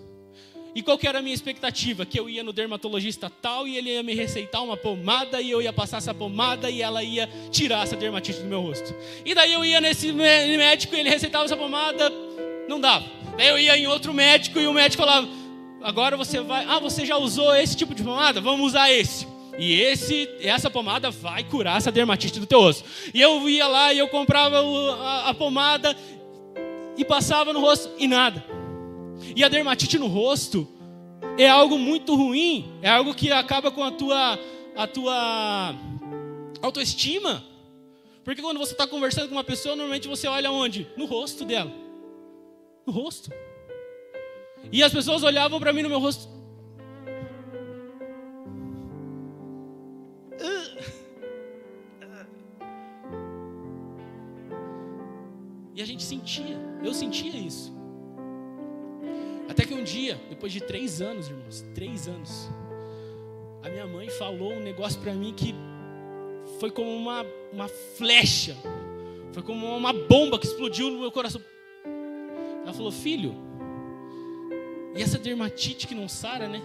E 0.78 0.82
qual 0.84 0.98
que 0.98 1.08
era 1.08 1.20
a 1.20 1.22
minha 1.22 1.34
expectativa? 1.34 2.06
Que 2.06 2.20
eu 2.20 2.30
ia 2.30 2.44
no 2.44 2.54
dermatologista 2.54 3.32
tal 3.42 3.68
e 3.68 3.78
ele 3.78 3.90
ia 3.90 4.04
me 4.04 4.14
receitar 4.14 4.64
uma 4.64 4.78
pomada 4.78 5.42
e 5.42 5.50
eu 5.50 5.60
ia 5.60 5.74
passar 5.74 5.98
essa 5.98 6.14
pomada 6.14 6.70
e 6.70 6.84
ela 6.84 7.04
ia 7.04 7.28
tirar 7.50 7.84
essa 7.84 7.96
dermatite 7.96 8.40
do 8.42 8.46
meu 8.46 8.62
rosto. 8.62 8.94
E 9.26 9.34
daí 9.34 9.54
eu 9.54 9.66
ia 9.66 9.82
nesse 9.82 10.12
médico 10.12 10.96
e 10.96 11.00
ele 11.00 11.10
receitava 11.10 11.46
essa 11.46 11.58
pomada, 11.58 12.12
não 12.70 12.80
dava. 12.80 13.06
Daí 13.36 13.48
eu 13.48 13.58
ia 13.58 13.76
em 13.76 13.88
outro 13.88 14.14
médico 14.14 14.60
e 14.60 14.68
o 14.68 14.74
médico 14.74 15.04
falava: 15.04 15.28
agora 15.82 16.16
você 16.16 16.42
vai, 16.42 16.64
ah, 16.66 16.80
você 16.80 17.06
já 17.06 17.18
usou 17.18 17.56
esse 17.56 17.76
tipo 17.76 17.96
de 17.96 18.04
pomada? 18.04 18.40
Vamos 18.40 18.68
usar 18.68 18.92
esse. 18.92 19.26
E 19.58 19.82
esse, 19.82 20.30
essa 20.42 20.70
pomada 20.70 21.10
vai 21.10 21.44
curar 21.44 21.78
essa 21.78 21.92
dermatite 21.92 22.40
do 22.40 22.46
teu 22.46 22.60
osso. 22.60 22.84
E 23.14 23.22
eu 23.22 23.50
ia 23.50 23.68
lá 23.68 23.92
e 23.92 23.98
eu 23.98 24.08
comprava 24.08 24.60
a, 24.60 25.30
a 25.30 25.34
pomada 25.34 25.96
e 26.96 27.04
passava 27.04 27.52
no 27.52 27.60
rosto 27.60 27.92
e 27.98 28.08
nada. 28.08 28.44
E 29.36 29.44
a 29.44 29.48
dermatite 29.48 29.98
no 29.98 30.08
rosto 30.08 30.68
é 31.38 31.50
algo 31.50 31.78
muito 31.78 32.16
ruim, 32.16 32.72
é 32.82 32.90
algo 32.90 33.14
que 33.14 33.32
acaba 33.32 33.72
com 33.72 33.84
a 33.84 33.92
tua 33.92 34.40
a 34.76 34.86
tua 34.86 35.76
autoestima. 36.62 37.44
Porque 38.24 38.42
quando 38.42 38.60
você 38.60 38.74
está 38.74 38.86
conversando 38.86 39.30
com 39.30 39.36
uma 39.36 39.44
pessoa, 39.44 39.76
normalmente 39.76 40.08
você 40.08 40.28
olha 40.28 40.52
onde? 40.52 40.88
No 40.96 41.06
rosto 41.06 41.46
dela. 41.46 41.72
No 42.86 42.94
rosto. 42.94 43.32
E 44.72 44.84
as 44.84 44.92
pessoas 44.92 45.24
olhavam 45.24 45.60
para 45.60 45.74
mim 45.74 45.82
no 45.82 45.90
meu 45.90 46.00
rosto. 46.00 46.37
E 55.78 55.82
a 55.84 55.86
gente 55.86 56.02
sentia, 56.02 56.58
eu 56.84 56.92
sentia 56.92 57.38
isso. 57.38 57.72
Até 59.48 59.64
que 59.64 59.76
um 59.76 59.84
dia, 59.84 60.20
depois 60.28 60.52
de 60.52 60.60
três 60.60 61.04
anos, 61.04 61.30
irmãos, 61.30 61.64
três 61.76 62.08
anos, 62.08 62.50
a 63.62 63.70
minha 63.70 63.86
mãe 63.86 64.10
falou 64.10 64.54
um 64.54 64.60
negócio 64.60 65.00
para 65.00 65.14
mim 65.14 65.36
que 65.36 65.54
foi 66.60 66.72
como 66.72 66.90
uma, 66.90 67.24
uma 67.54 67.68
flecha, 67.68 68.58
foi 69.32 69.44
como 69.44 69.68
uma 69.68 69.94
bomba 69.94 70.40
que 70.40 70.48
explodiu 70.48 70.90
no 70.90 71.00
meu 71.00 71.12
coração. 71.12 71.40
Ela 72.64 72.74
falou: 72.74 72.92
Filho, 72.92 73.36
e 74.96 75.04
essa 75.04 75.20
dermatite 75.20 75.86
que 75.86 75.94
não 75.94 76.10
sara, 76.10 76.48
né? 76.48 76.60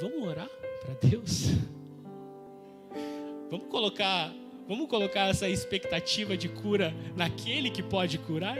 Vamos 0.00 0.28
orar 0.28 0.48
para 0.80 0.94
Deus? 1.08 1.46
Vamos 3.50 3.66
colocar, 3.66 4.32
vamos 4.68 4.88
colocar 4.88 5.28
essa 5.28 5.48
expectativa 5.48 6.36
de 6.36 6.48
cura 6.48 6.94
naquele 7.16 7.70
que 7.70 7.82
pode 7.82 8.18
curar? 8.18 8.58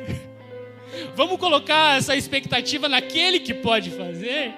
Vamos 1.16 1.38
colocar 1.38 1.96
essa 1.96 2.14
expectativa 2.14 2.88
naquele 2.88 3.40
que 3.40 3.55
pode 3.55 3.90
fazer? 3.90 4.52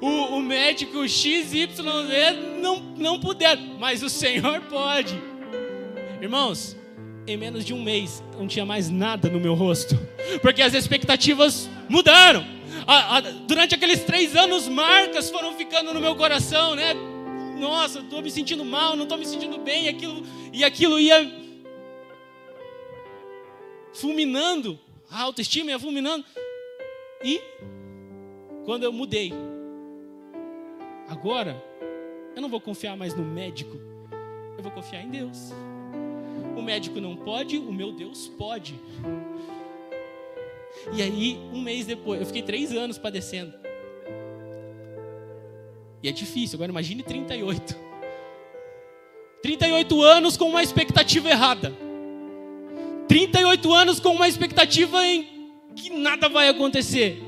O, 0.00 0.36
o 0.36 0.42
médico 0.42 1.06
XYZ 1.08 1.78
não, 2.60 2.80
não 2.96 3.20
puder, 3.20 3.56
mas 3.78 4.02
o 4.02 4.08
Senhor 4.08 4.60
pode. 4.62 5.20
Irmãos, 6.20 6.76
em 7.26 7.36
menos 7.36 7.64
de 7.64 7.72
um 7.72 7.82
mês 7.82 8.22
não 8.36 8.46
tinha 8.46 8.66
mais 8.66 8.88
nada 8.90 9.28
no 9.28 9.38
meu 9.38 9.54
rosto, 9.54 9.98
porque 10.42 10.62
as 10.62 10.74
expectativas 10.74 11.68
mudaram. 11.88 12.44
A, 12.86 13.18
a, 13.18 13.20
durante 13.20 13.74
aqueles 13.74 14.00
três 14.04 14.34
anos, 14.34 14.66
marcas 14.66 15.30
foram 15.30 15.54
ficando 15.54 15.92
no 15.92 16.00
meu 16.00 16.16
coração, 16.16 16.74
né? 16.74 16.94
Nossa, 17.60 18.00
estou 18.00 18.22
me 18.22 18.30
sentindo 18.30 18.64
mal, 18.64 18.96
não 18.96 19.02
estou 19.02 19.18
me 19.18 19.26
sentindo 19.26 19.58
bem, 19.58 19.84
e 19.84 19.88
aquilo, 19.90 20.22
e 20.50 20.64
aquilo 20.64 20.98
ia 20.98 21.30
fulminando, 23.92 24.78
a 25.10 25.20
autoestima 25.20 25.70
ia 25.70 25.78
fulminando. 25.78 26.24
E 27.22 27.38
quando 28.64 28.84
eu 28.84 28.92
mudei, 28.92 29.30
agora 31.06 31.62
eu 32.34 32.40
não 32.40 32.48
vou 32.48 32.60
confiar 32.60 32.96
mais 32.96 33.14
no 33.14 33.22
médico, 33.22 33.76
eu 34.56 34.62
vou 34.62 34.72
confiar 34.72 35.02
em 35.02 35.10
Deus. 35.10 35.52
O 36.56 36.62
médico 36.62 36.98
não 36.98 37.14
pode, 37.14 37.58
o 37.58 37.72
meu 37.72 37.92
Deus 37.92 38.28
pode. 38.38 38.80
E 40.94 41.02
aí, 41.02 41.36
um 41.52 41.60
mês 41.60 41.84
depois, 41.84 42.20
eu 42.20 42.26
fiquei 42.26 42.42
três 42.42 42.72
anos 42.72 42.96
padecendo. 42.96 43.52
E 46.02 46.08
é 46.08 46.12
difícil, 46.12 46.56
agora 46.56 46.70
imagine 46.70 47.02
38. 47.02 47.76
38 49.42 50.02
anos 50.02 50.36
com 50.36 50.48
uma 50.48 50.62
expectativa 50.62 51.28
errada. 51.28 51.72
38 53.08 53.72
anos 53.72 54.00
com 54.00 54.10
uma 54.10 54.28
expectativa 54.28 55.04
em 55.04 55.50
que 55.74 55.90
nada 55.90 56.28
vai 56.28 56.48
acontecer. 56.48 57.22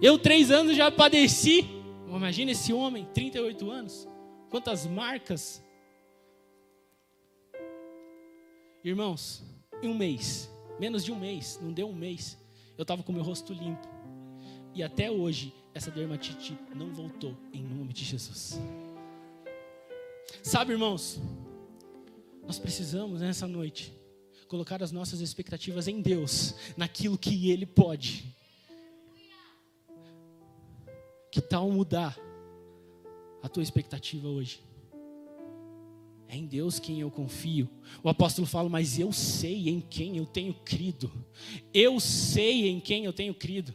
Eu, 0.00 0.18
três 0.18 0.50
anos, 0.50 0.76
já 0.76 0.90
padeci. 0.90 1.64
Imagina 2.08 2.50
esse 2.50 2.72
homem, 2.72 3.06
38 3.14 3.70
anos. 3.70 4.08
Quantas 4.50 4.86
marcas. 4.86 5.62
Irmãos, 8.84 9.44
em 9.80 9.88
um 9.88 9.94
mês, 9.94 10.50
menos 10.78 11.04
de 11.04 11.12
um 11.12 11.18
mês, 11.18 11.58
não 11.62 11.72
deu 11.72 11.88
um 11.88 11.94
mês, 11.94 12.36
eu 12.76 12.82
estava 12.82 13.02
com 13.02 13.12
meu 13.12 13.22
rosto 13.22 13.52
limpo. 13.52 13.86
E 14.74 14.82
até 14.82 15.10
hoje, 15.10 15.54
essa 15.74 15.90
dermatite 15.90 16.56
não 16.74 16.92
voltou, 16.92 17.36
em 17.52 17.62
nome 17.62 17.92
de 17.92 18.04
Jesus. 18.04 18.60
Sabe, 20.42 20.72
irmãos, 20.72 21.20
nós 22.46 22.58
precisamos 22.58 23.20
nessa 23.20 23.46
noite 23.46 23.92
colocar 24.48 24.82
as 24.82 24.92
nossas 24.92 25.20
expectativas 25.20 25.88
em 25.88 26.02
Deus, 26.02 26.54
naquilo 26.76 27.16
que 27.16 27.50
Ele 27.50 27.64
pode. 27.64 28.36
Que 31.30 31.40
tal 31.40 31.70
mudar 31.70 32.18
a 33.42 33.48
tua 33.48 33.62
expectativa 33.62 34.28
hoje? 34.28 34.62
É 36.28 36.36
em 36.36 36.46
Deus 36.46 36.78
quem 36.78 37.00
eu 37.00 37.10
confio. 37.10 37.68
O 38.02 38.08
apóstolo 38.08 38.46
fala, 38.46 38.68
mas 38.68 38.98
eu 38.98 39.12
sei 39.12 39.68
em 39.68 39.80
quem 39.80 40.18
eu 40.18 40.26
tenho 40.26 40.54
crido. 40.64 41.10
Eu 41.72 41.98
sei 41.98 42.68
em 42.68 42.80
quem 42.80 43.04
eu 43.04 43.12
tenho 43.12 43.34
crido. 43.34 43.74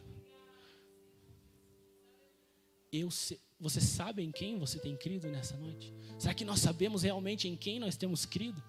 Eu 2.92 3.10
sei. 3.10 3.38
Você 3.60 3.80
sabe 3.80 4.22
em 4.22 4.30
quem 4.30 4.58
você 4.58 4.78
tem 4.78 4.96
crido 4.96 5.28
nessa 5.28 5.56
noite? 5.56 5.92
Será 6.18 6.32
que 6.32 6.44
nós 6.44 6.60
sabemos 6.60 7.02
realmente 7.02 7.48
em 7.48 7.56
quem 7.56 7.80
nós 7.80 7.96
temos 7.96 8.24
crido? 8.24 8.62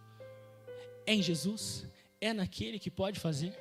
É 1.05 1.13
em 1.13 1.21
Jesus? 1.21 1.85
É 2.19 2.33
naquele 2.33 2.79
que 2.79 2.89
pode 2.89 3.19
fazer? 3.19 3.57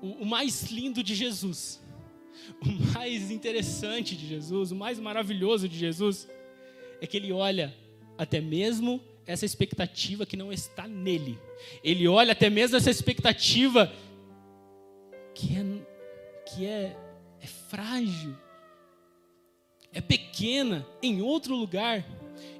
O, 0.00 0.22
o 0.22 0.26
mais 0.26 0.64
lindo 0.70 1.02
de 1.02 1.14
Jesus, 1.14 1.82
o 2.60 2.68
mais 2.94 3.30
interessante 3.30 4.16
de 4.16 4.26
Jesus, 4.26 4.72
o 4.72 4.76
mais 4.76 4.98
maravilhoso 4.98 5.68
de 5.68 5.78
Jesus, 5.78 6.28
é 7.00 7.06
que 7.06 7.16
ele 7.16 7.32
olha 7.32 7.74
até 8.16 8.40
mesmo 8.40 9.02
essa 9.26 9.44
expectativa 9.44 10.24
que 10.24 10.36
não 10.36 10.52
está 10.52 10.86
nele. 10.86 11.38
Ele 11.82 12.06
olha 12.08 12.32
até 12.32 12.48
mesmo 12.48 12.76
essa 12.76 12.90
expectativa 12.90 13.92
que 15.34 15.54
é, 15.54 15.62
que 16.46 16.64
é 16.64 16.96
é 17.40 17.46
frágil, 17.46 18.34
é 19.92 20.00
pequena 20.00 20.86
em 21.02 21.20
outro 21.22 21.54
lugar, 21.54 22.04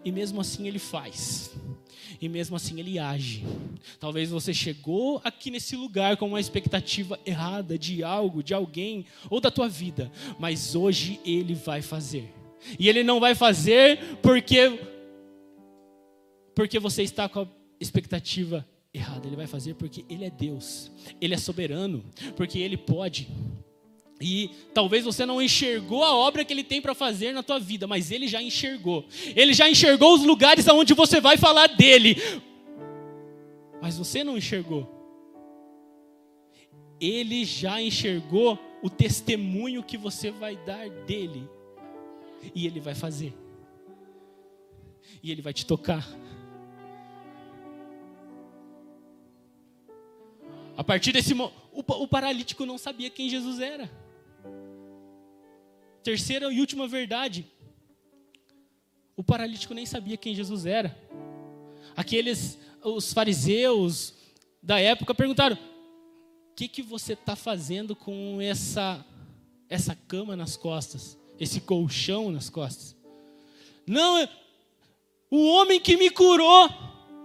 e 0.05 0.13
mesmo 0.13 0.41
assim 0.41 0.67
ele 0.69 0.79
faz, 0.79 1.51
e 2.21 2.29
mesmo 2.29 2.57
assim 2.57 2.79
ele 2.79 2.99
age. 2.99 3.45
Talvez 3.99 4.31
você 4.31 4.55
chegou 4.55 5.21
aqui 5.25 5.51
nesse 5.51 5.77
lugar 5.77 6.17
com 6.17 6.29
uma 6.29 6.41
expectativa 6.41 7.19
errada 7.27 7.79
de 7.79 8.03
algo, 8.03 8.43
de 8.43 8.55
alguém 8.55 9.07
ou 9.29 9.41
da 9.41 9.51
tua 9.51 9.69
vida, 9.69 10.11
mas 10.39 10.75
hoje 10.75 11.21
ele 11.25 11.55
vai 11.55 11.83
fazer. 11.83 12.33
E 12.79 12.89
ele 12.89 13.03
não 13.03 13.21
vai 13.21 13.35
fazer 13.35 14.19
porque 14.23 14.79
porque 16.55 16.79
você 16.79 17.03
está 17.03 17.29
com 17.29 17.41
a 17.41 17.49
expectativa 17.79 18.67
errada. 18.93 19.27
Ele 19.27 19.37
vai 19.37 19.47
fazer 19.47 19.75
porque 19.75 20.07
ele 20.09 20.25
é 20.25 20.31
Deus. 20.31 20.91
Ele 21.21 21.35
é 21.35 21.39
soberano, 21.39 22.03
porque 22.35 22.59
ele 22.59 22.79
pode. 22.79 23.29
E 24.21 24.51
talvez 24.73 25.05
você 25.05 25.27
não 25.27 25.43
enxergou 25.43 26.03
a 26.03 26.15
obra 26.15 26.45
que 26.45 26.53
ele 26.53 26.65
tem 26.65 26.81
para 26.81 26.95
fazer 26.95 27.33
na 27.33 27.43
tua 27.43 27.59
vida, 27.59 27.87
mas 27.87 28.11
ele 28.11 28.27
já 28.27 28.43
enxergou. 28.43 29.05
Ele 29.35 29.53
já 29.53 29.69
enxergou 29.69 30.15
os 30.15 30.23
lugares 30.23 30.67
aonde 30.69 30.95
você 30.95 31.21
vai 31.21 31.37
falar 31.37 31.67
dele. 31.67 32.17
Mas 33.81 33.99
você 33.99 34.25
não 34.25 34.37
enxergou. 34.37 34.89
Ele 36.99 37.45
já 37.45 37.81
enxergou 37.81 38.59
o 38.83 38.89
testemunho 38.89 39.83
que 39.83 39.99
você 39.99 40.31
vai 40.31 40.57
dar 40.57 40.89
dele. 40.89 41.47
E 42.55 42.67
ele 42.67 42.81
vai 42.81 42.95
fazer. 42.95 43.35
E 45.23 45.31
ele 45.31 45.43
vai 45.43 45.53
te 45.53 45.67
tocar. 45.67 46.09
A 50.75 50.83
partir 50.83 51.13
desse 51.13 51.35
momento, 51.35 51.55
o 51.73 52.09
paralítico 52.09 52.65
não 52.65 52.79
sabia 52.79 53.11
quem 53.11 53.29
Jesus 53.29 53.61
era. 53.61 53.91
Terceira 56.07 56.53
e 56.53 56.61
última 56.61 56.87
verdade. 56.87 57.45
O 59.17 59.25
paralítico 59.25 59.75
nem 59.75 59.85
sabia 59.85 60.17
quem 60.17 60.37
Jesus 60.37 60.65
era. 60.65 60.97
Aqueles, 61.97 62.57
os 62.81 63.13
fariseus 63.13 64.15
da 64.63 64.79
época 64.79 65.13
perguntaram: 65.13 65.57
o 65.57 66.55
que, 66.55 66.69
que 66.69 66.81
você 66.81 67.15
está 67.15 67.35
fazendo 67.35 67.97
com 67.97 68.41
essa, 68.41 69.05
essa 69.69 69.97
cama 69.97 70.37
nas 70.37 70.57
costas, 70.57 71.19
esse 71.41 71.61
colchão 71.61 72.31
nas 72.31 72.49
costas? 72.49 72.95
Não, 73.85 74.29
o 75.29 75.45
homem 75.49 75.81
que 75.81 75.97
me 75.97 76.09
curou, 76.09 76.71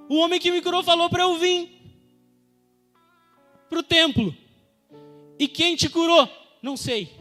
o 0.10 0.16
homem 0.16 0.40
que 0.40 0.50
me 0.50 0.60
curou 0.60 0.82
falou 0.82 1.08
para 1.08 1.22
eu 1.22 1.38
vir 1.38 1.70
para 3.70 3.78
o 3.78 3.84
templo. 3.84 4.36
E 5.38 5.48
quem 5.48 5.76
te 5.76 5.88
curou? 5.88 6.28
Não 6.64 6.76
sei. 6.76 7.21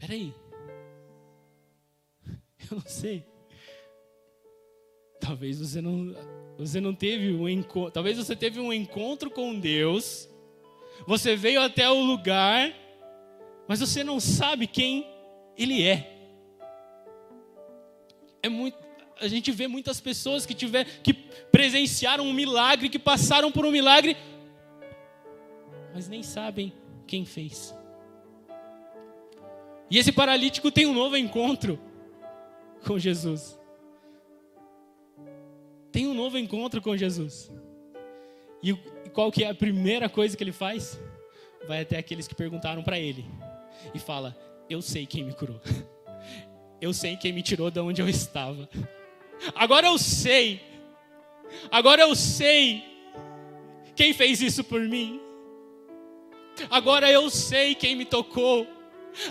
Peraí. 0.00 0.34
Eu 2.70 2.78
não 2.78 2.86
sei. 2.86 3.24
Talvez 5.20 5.60
você 5.60 5.80
não. 5.80 6.16
Você 6.56 6.80
não 6.80 6.94
teve 6.94 7.32
um 7.32 7.48
encontro. 7.48 7.90
Talvez 7.92 8.16
você 8.16 8.34
teve 8.34 8.58
um 8.58 8.72
encontro 8.72 9.30
com 9.30 9.58
Deus. 9.60 10.28
Você 11.06 11.36
veio 11.36 11.60
até 11.60 11.88
o 11.88 12.00
lugar, 12.00 12.74
mas 13.68 13.80
você 13.80 14.02
não 14.02 14.18
sabe 14.18 14.66
quem 14.66 15.06
Ele 15.56 15.82
é. 15.82 16.16
É 18.42 18.48
muito. 18.48 18.78
A 19.20 19.28
gente 19.28 19.52
vê 19.52 19.68
muitas 19.68 20.00
pessoas 20.00 20.46
que 20.46 20.54
tiver, 20.54 20.84
que 21.02 21.12
presenciaram 21.12 22.24
um 22.24 22.32
milagre, 22.32 22.88
que 22.88 22.98
passaram 22.98 23.52
por 23.52 23.66
um 23.66 23.70
milagre, 23.70 24.16
mas 25.92 26.08
nem 26.08 26.22
sabem 26.22 26.72
quem 27.06 27.26
fez. 27.26 27.74
E 29.90 29.98
esse 29.98 30.12
paralítico 30.12 30.70
tem 30.70 30.86
um 30.86 30.94
novo 30.94 31.16
encontro 31.16 31.78
com 32.86 32.98
Jesus. 32.98 33.58
Tem 35.90 36.06
um 36.06 36.14
novo 36.14 36.38
encontro 36.38 36.80
com 36.80 36.96
Jesus. 36.96 37.50
E 38.62 38.72
qual 39.12 39.32
que 39.32 39.42
é 39.42 39.50
a 39.50 39.54
primeira 39.54 40.08
coisa 40.08 40.36
que 40.36 40.44
ele 40.44 40.52
faz? 40.52 41.00
Vai 41.66 41.80
até 41.80 41.98
aqueles 41.98 42.28
que 42.28 42.34
perguntaram 42.34 42.82
para 42.82 42.98
ele 42.98 43.24
e 43.92 43.98
fala: 43.98 44.36
"Eu 44.68 44.80
sei 44.80 45.06
quem 45.06 45.24
me 45.24 45.34
curou. 45.34 45.60
Eu 46.80 46.94
sei 46.94 47.14
quem 47.14 47.30
me 47.30 47.42
tirou 47.42 47.70
de 47.70 47.78
onde 47.78 48.00
eu 48.00 48.08
estava. 48.08 48.66
Agora 49.54 49.86
eu 49.86 49.98
sei. 49.98 50.62
Agora 51.70 52.00
eu 52.00 52.14
sei 52.14 52.82
quem 53.94 54.14
fez 54.14 54.40
isso 54.40 54.64
por 54.64 54.80
mim. 54.80 55.20
Agora 56.70 57.10
eu 57.10 57.28
sei 57.28 57.74
quem 57.74 57.94
me 57.94 58.06
tocou. 58.06 58.66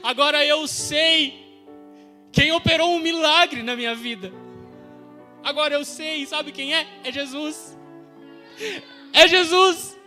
Agora 0.03 0.45
eu 0.45 0.67
sei 0.67 1.33
quem 2.31 2.51
operou 2.51 2.91
um 2.95 2.99
milagre 2.99 3.63
na 3.63 3.75
minha 3.75 3.95
vida. 3.95 4.31
Agora 5.43 5.73
eu 5.73 5.85
sei, 5.85 6.25
sabe 6.25 6.51
quem 6.51 6.75
é? 6.75 6.87
É 7.03 7.11
Jesus. 7.11 7.77
É 9.13 9.27
Jesus 9.27 9.97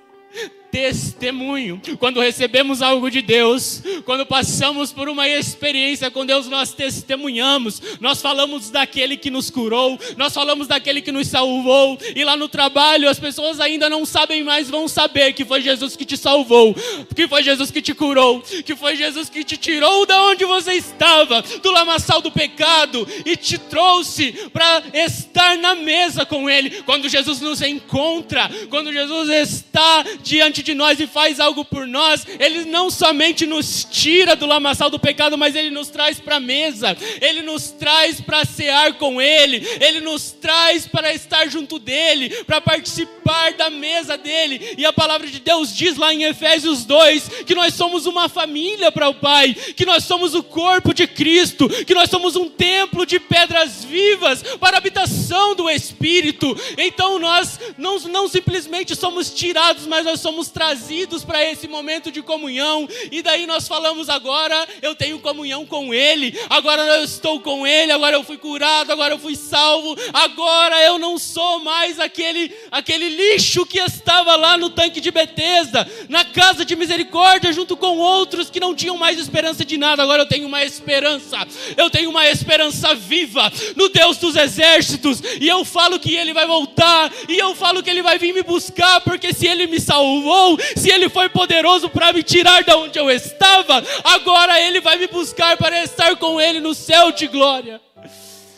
testemunho. 0.73 1.79
Quando 1.99 2.19
recebemos 2.19 2.81
algo 2.81 3.11
de 3.11 3.21
Deus, 3.21 3.83
quando 4.07 4.25
passamos 4.25 4.91
por 4.91 5.07
uma 5.07 5.29
experiência 5.29 6.11
com 6.11 6.25
Deus, 6.25 6.49
nós 6.49 6.73
testemunhamos. 6.73 7.83
Nós 8.01 8.23
falamos 8.23 8.71
daquele 8.71 9.19
que 9.19 9.31
nos 9.31 9.51
curou, 9.51 10.01
nós 10.17 10.33
falamos 10.33 10.67
daquele 10.67 11.03
que 11.03 11.13
nos 11.13 11.29
salvou. 11.29 11.99
E 12.17 12.25
lá 12.25 12.39
no 12.39 12.49
trabalho, 12.49 13.11
as 13.11 13.21
pessoas 13.21 13.61
ainda 13.61 13.91
não 13.91 14.07
sabem 14.07 14.43
mais, 14.43 14.71
vão 14.71 14.89
saber 14.89 15.35
que 15.35 15.45
foi 15.45 15.61
Jesus 15.61 15.95
que 15.95 16.07
te 16.07 16.17
salvou, 16.17 16.75
que 17.15 17.29
foi 17.29 17.43
Jesus 17.43 17.71
que 17.71 17.83
te 17.83 17.93
curou, 17.93 18.41
que 18.41 18.75
foi 18.75 18.97
Jesus 18.97 19.29
que 19.29 19.45
te 19.45 19.59
tirou 19.59 20.07
da 20.07 20.23
onde 20.23 20.47
você 20.47 20.73
estava, 20.73 21.43
do 21.63 21.71
lamaçal 21.71 22.23
do 22.23 22.33
pecado 22.33 23.07
e 23.27 23.37
te 23.37 23.59
trouxe 23.59 24.33
para 24.51 24.83
estar 24.95 25.59
na 25.59 25.75
mesa 25.75 26.25
com 26.25 26.49
Ele. 26.49 26.83
Quando 26.87 27.11
Jesus 27.11 27.43
nos 27.43 27.61
encontra, 27.61 28.51
quando 28.71 28.91
Jesus 28.91 29.29
está 29.29 30.03
diante 30.23 30.62
de 30.63 30.75
nós 30.75 31.01
e 31.01 31.07
faz 31.07 31.41
algo 31.41 31.65
por 31.65 31.87
nós, 31.87 32.27
Ele 32.39 32.65
não 32.65 32.91
somente 32.91 33.47
nos 33.47 33.85
tira 33.85 34.37
do 34.37 34.47
lamaçal 34.47 34.91
do 34.91 34.99
pecado, 34.99 35.37
mas 35.37 35.55
Ele 35.55 35.71
nos 35.71 35.89
traz 35.89 36.21
para 36.21 36.37
a 36.37 36.41
mesa, 36.41 36.97
Ele 37.21 37.43
nos 37.43 37.71
traz 37.71 38.21
para 38.21 38.45
cear 38.45 38.95
com 38.95 39.21
Ele, 39.21 39.67
Ele 39.81 40.01
nos 40.01 40.31
traz 40.33 40.87
para 40.87 41.13
estar 41.13 41.49
junto 41.49 41.79
dEle, 41.79 42.45
para 42.45 42.61
participar 42.61 43.53
da 43.55 43.71
mesa 43.71 44.17
dEle. 44.17 44.75
E 44.77 44.87
a 44.87 44.93
palavra 44.93 45.27
de 45.27 45.41
Deus 45.41 45.75
diz 45.75 45.97
lá 45.97 46.13
em 46.13 46.25
Efésios 46.25 46.85
2 46.85 47.45
que 47.47 47.55
nós 47.55 47.75
somos 47.75 48.07
uma 48.07 48.29
família 48.29 48.91
para 48.93 49.09
o 49.09 49.15
Pai, 49.15 49.55
que 49.55 49.87
nós 49.87 50.05
somos 50.05 50.35
o 50.35 50.43
corpo 50.43 50.93
de 50.95 51.07
Cristo, 51.07 51.69
que 51.85 51.95
nós 51.95 52.11
somos 52.11 52.37
um 52.37 52.49
templo 52.49 53.05
de 53.07 53.19
pedras 53.19 53.85
vivas 53.85 54.43
para 54.59 54.77
a 54.77 54.79
habitação 54.79 55.55
do 55.55 55.69
Espírito. 55.69 56.57
Então 56.79 57.19
nós 57.19 57.59
não, 57.79 57.99
não 58.01 58.29
simplesmente 58.29 58.95
somos 58.95 59.31
tirados, 59.31 59.87
mas 59.87 60.05
nós 60.05 60.21
somos 60.21 60.49
trazidos 60.53 61.25
para 61.25 61.45
esse 61.45 61.67
momento 61.67 62.13
de 62.13 62.23
comunhão, 62.23 62.89
e 63.11 63.23
daí 63.23 63.47
nós 63.47 63.67
falamos 63.67 64.09
agora 64.09 64.69
eu 64.81 64.95
tenho 64.95 65.19
comunhão 65.19 65.67
com 65.67 65.93
Ele, 65.93 66.39
agora 66.49 66.83
eu 66.83 67.05
estou 67.05 67.41
com 67.41 67.67
Ele, 67.67 67.91
agora 67.91 68.15
eu 68.15 68.23
fui 68.23 68.37
curado, 68.37 68.93
agora 68.93 69.15
eu 69.15 69.19
fui 69.19 69.35
salvo, 69.35 69.97
agora 70.13 70.81
eu 70.83 70.99
não 70.99 71.19
sou 71.19 71.61
mais 71.61 71.99
aquele, 71.99 72.55
aquele 72.71 73.09
lixo 73.09 73.65
que 73.67 73.81
estava 73.81 74.37
lá 74.37 74.57
no 74.57 74.71
tanque 74.71 75.01
de 75.01 75.11
Betesda, 75.11 75.91
na 76.09 76.25
casa 76.25 76.65
de 76.65 76.77
misericórdia, 76.77 77.53
junto 77.53 77.77
com 77.77 77.99
outros 77.99 78.51
que 78.51 78.61
não 78.61 78.75
tinham 78.75 78.97
mais 78.97 79.19
esperança 79.19 79.65
de 79.65 79.79
nada, 79.79 80.03
agora 80.03 80.23
eu 80.23 80.29
tenho 80.29 80.47
uma 80.47 80.63
esperança, 80.63 81.39
eu 81.77 81.89
tenho 81.89 82.11
uma 82.11 82.29
esperança 82.29 82.95
viva 82.95 83.51
no 83.75 83.89
Deus 83.89 84.19
dos 84.19 84.37
exércitos, 84.37 85.23
e 85.41 85.49
eu 85.49 85.65
falo 85.65 85.99
que 85.99 86.15
Ele 86.15 86.35
vai 86.35 86.47
voltar, 86.47 87.11
e 87.29 87.39
eu 87.39 87.55
falo 87.55 87.83
que 87.83 87.91
Ele 87.91 88.03
vai 88.03 88.19
vir 88.19 88.35
me 88.35 88.43
buscar, 88.43 89.01
porque 89.01 89.33
se 89.33 89.47
Ele 89.47 89.67
me 89.67 89.81
salvou, 89.81 90.42
se 90.77 90.91
Ele 90.91 91.09
foi 91.09 91.29
poderoso 91.29 91.89
para 91.89 92.13
me 92.13 92.23
tirar 92.23 92.63
de 92.63 92.73
onde 92.73 92.99
eu 92.99 93.11
estava, 93.11 93.83
agora 94.05 94.61
Ele 94.61 94.81
vai 94.81 94.97
me 94.97 95.07
buscar 95.07 95.57
para 95.57 95.83
estar 95.83 96.17
com 96.17 96.41
Ele 96.41 96.61
no 96.61 96.75
céu 96.75 97.13
de 97.13 97.27
glória. 97.27 97.81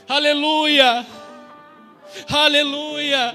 Aleluia! 0.08 1.06
Aleluia! 2.28 3.34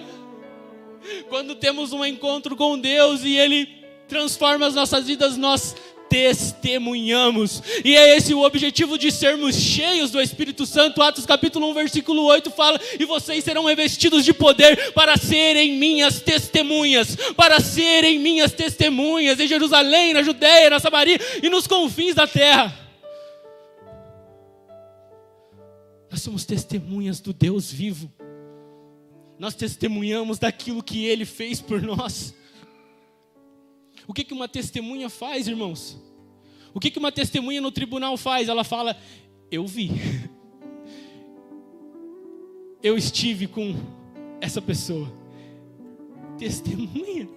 Quando 1.27 1.55
temos 1.55 1.91
um 1.91 2.05
encontro 2.05 2.55
com 2.55 2.79
Deus 2.79 3.23
e 3.23 3.35
Ele 3.35 3.79
transforma 4.07 4.65
as 4.65 4.73
nossas 4.73 5.05
vidas, 5.05 5.37
nós 5.37 5.75
testemunhamos. 6.09 7.61
E 7.85 7.95
é 7.95 8.17
esse 8.17 8.33
o 8.33 8.41
objetivo 8.41 8.97
de 8.97 9.11
sermos 9.11 9.55
cheios 9.55 10.11
do 10.11 10.19
Espírito 10.19 10.65
Santo. 10.65 11.01
Atos 11.01 11.25
capítulo 11.25 11.69
1, 11.69 11.73
versículo 11.73 12.23
8 12.23 12.49
fala: 12.49 12.79
"E 12.99 13.05
vocês 13.05 13.43
serão 13.43 13.65
revestidos 13.65 14.25
de 14.25 14.33
poder 14.33 14.91
para 14.93 15.15
serem 15.17 15.77
minhas 15.77 16.21
testemunhas, 16.21 17.15
para 17.37 17.59
serem 17.59 18.19
minhas 18.19 18.51
testemunhas 18.51 19.39
em 19.39 19.47
Jerusalém, 19.47 20.13
na 20.13 20.23
Judéia, 20.23 20.69
na 20.69 20.79
Samaria 20.79 21.19
e 21.41 21.49
nos 21.49 21.67
confins 21.67 22.15
da 22.15 22.27
terra." 22.27 22.77
Nós 26.11 26.21
somos 26.21 26.43
testemunhas 26.43 27.19
do 27.19 27.31
Deus 27.31 27.71
vivo. 27.71 28.11
Nós 29.37 29.53
testemunhamos 29.53 30.39
daquilo 30.39 30.83
que 30.83 31.05
ele 31.05 31.23
fez 31.23 31.61
por 31.61 31.81
nós. 31.81 32.33
O 34.09 34.13
que, 34.13 34.23
que 34.23 34.33
uma 34.33 34.47
testemunha 34.47 35.07
faz, 35.07 35.47
irmãos? 35.47 35.95
O 36.73 36.79
que, 36.79 36.89
que 36.89 36.97
uma 36.97 37.11
testemunha 37.11 37.61
no 37.61 37.71
tribunal 37.71 38.17
faz? 38.17 38.49
Ela 38.49 38.63
fala: 38.63 38.97
Eu 39.51 39.67
vi. 39.67 39.89
Eu 42.81 42.97
estive 42.97 43.45
com 43.45 43.75
essa 44.41 44.59
pessoa. 44.59 45.13
Testemunha. 46.39 47.29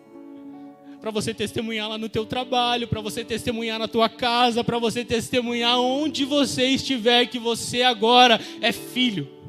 Para 0.98 1.10
você 1.10 1.34
testemunhar 1.34 1.90
lá 1.90 1.98
no 1.98 2.08
teu 2.08 2.24
trabalho, 2.24 2.88
para 2.88 3.02
você 3.02 3.22
testemunhar 3.22 3.78
na 3.78 3.86
tua 3.86 4.08
casa, 4.08 4.64
para 4.64 4.78
você 4.78 5.04
testemunhar 5.04 5.78
onde 5.78 6.24
você 6.24 6.68
estiver, 6.68 7.26
que 7.26 7.38
você 7.38 7.82
agora 7.82 8.40
é 8.62 8.72
filho 8.72 9.41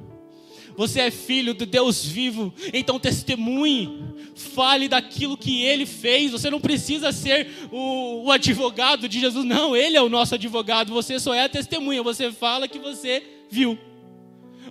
você 0.76 1.02
é 1.02 1.12
filho 1.12 1.54
do 1.54 1.66
Deus 1.66 2.04
vivo, 2.04 2.54
então 2.74 3.00
testemunhe, 3.00 4.14
fale 4.36 4.88
daquilo 4.88 5.38
que 5.38 5.64
ele 5.64 5.86
fez. 5.86 6.32
Você 6.32 6.50
não 6.50 6.60
precisa 6.60 7.12
ser 7.12 7.48
o, 7.72 8.26
o, 8.26 8.32
advogado 8.32 9.08
de 9.08 9.20
Jesus, 9.20 9.46
não, 9.46 9.76
ele 9.76 9.98
é 9.98 10.02
o 10.02 10.10
nosso 10.10 10.36
advogado. 10.36 10.94
Você 10.94 11.20
só 11.20 11.34
é 11.34 11.44
a 11.44 11.50
testemunha, 11.50 12.02
você 12.02 12.32
fala 12.32 12.68
que 12.68 12.80
você 12.80 13.24
viu, 13.50 13.78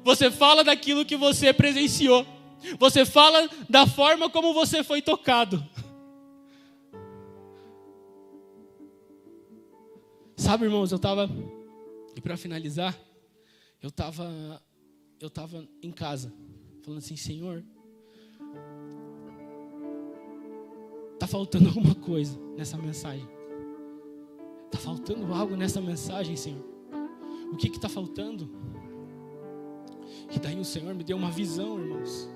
você 0.02 0.30
fala 0.30 0.64
daquilo 0.64 1.04
que 1.04 1.16
você 1.16 1.52
presenciou, 1.52 2.26
você 2.78 3.04
fala 3.04 3.48
da 3.68 3.86
forma 3.86 4.28
como 4.28 4.52
você 4.52 4.82
foi 4.82 5.00
tocado. 5.00 5.64
Sabe, 10.36 10.64
irmãos, 10.64 10.90
eu 10.90 10.96
estava, 10.96 11.30
e 12.16 12.20
para 12.20 12.36
finalizar, 12.36 12.98
eu 13.80 13.90
estava 13.90 14.60
eu 15.22 15.28
estava 15.28 15.64
em 15.80 15.92
casa, 15.92 16.32
falando 16.82 16.98
assim: 16.98 17.16
Senhor, 17.16 17.64
está 21.14 21.28
faltando 21.28 21.68
alguma 21.70 21.94
coisa 21.94 22.36
nessa 22.56 22.76
mensagem. 22.76 23.28
Está 24.66 24.78
faltando 24.78 25.32
algo 25.32 25.54
nessa 25.54 25.80
mensagem, 25.80 26.34
Senhor. 26.34 26.64
O 27.52 27.56
que 27.56 27.68
está 27.68 27.88
faltando? 27.88 28.50
E 30.34 30.40
daí 30.40 30.58
o 30.58 30.64
Senhor 30.64 30.92
me 30.94 31.04
deu 31.04 31.16
uma 31.16 31.30
visão, 31.30 31.78
irmãos. 31.78 32.28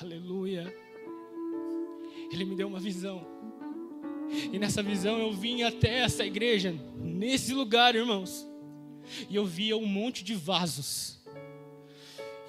Aleluia. 0.00 0.74
Ele 2.32 2.44
me 2.44 2.56
deu 2.56 2.66
uma 2.66 2.80
visão. 2.80 3.24
E 4.52 4.58
nessa 4.58 4.82
visão 4.82 5.18
eu 5.18 5.32
vim 5.32 5.62
até 5.62 5.98
essa 5.98 6.24
igreja, 6.24 6.74
nesse 6.96 7.52
lugar, 7.52 7.94
irmãos. 7.94 8.46
E 9.28 9.36
eu 9.36 9.44
via 9.44 9.76
um 9.76 9.86
monte 9.86 10.24
de 10.24 10.34
vasos 10.34 11.19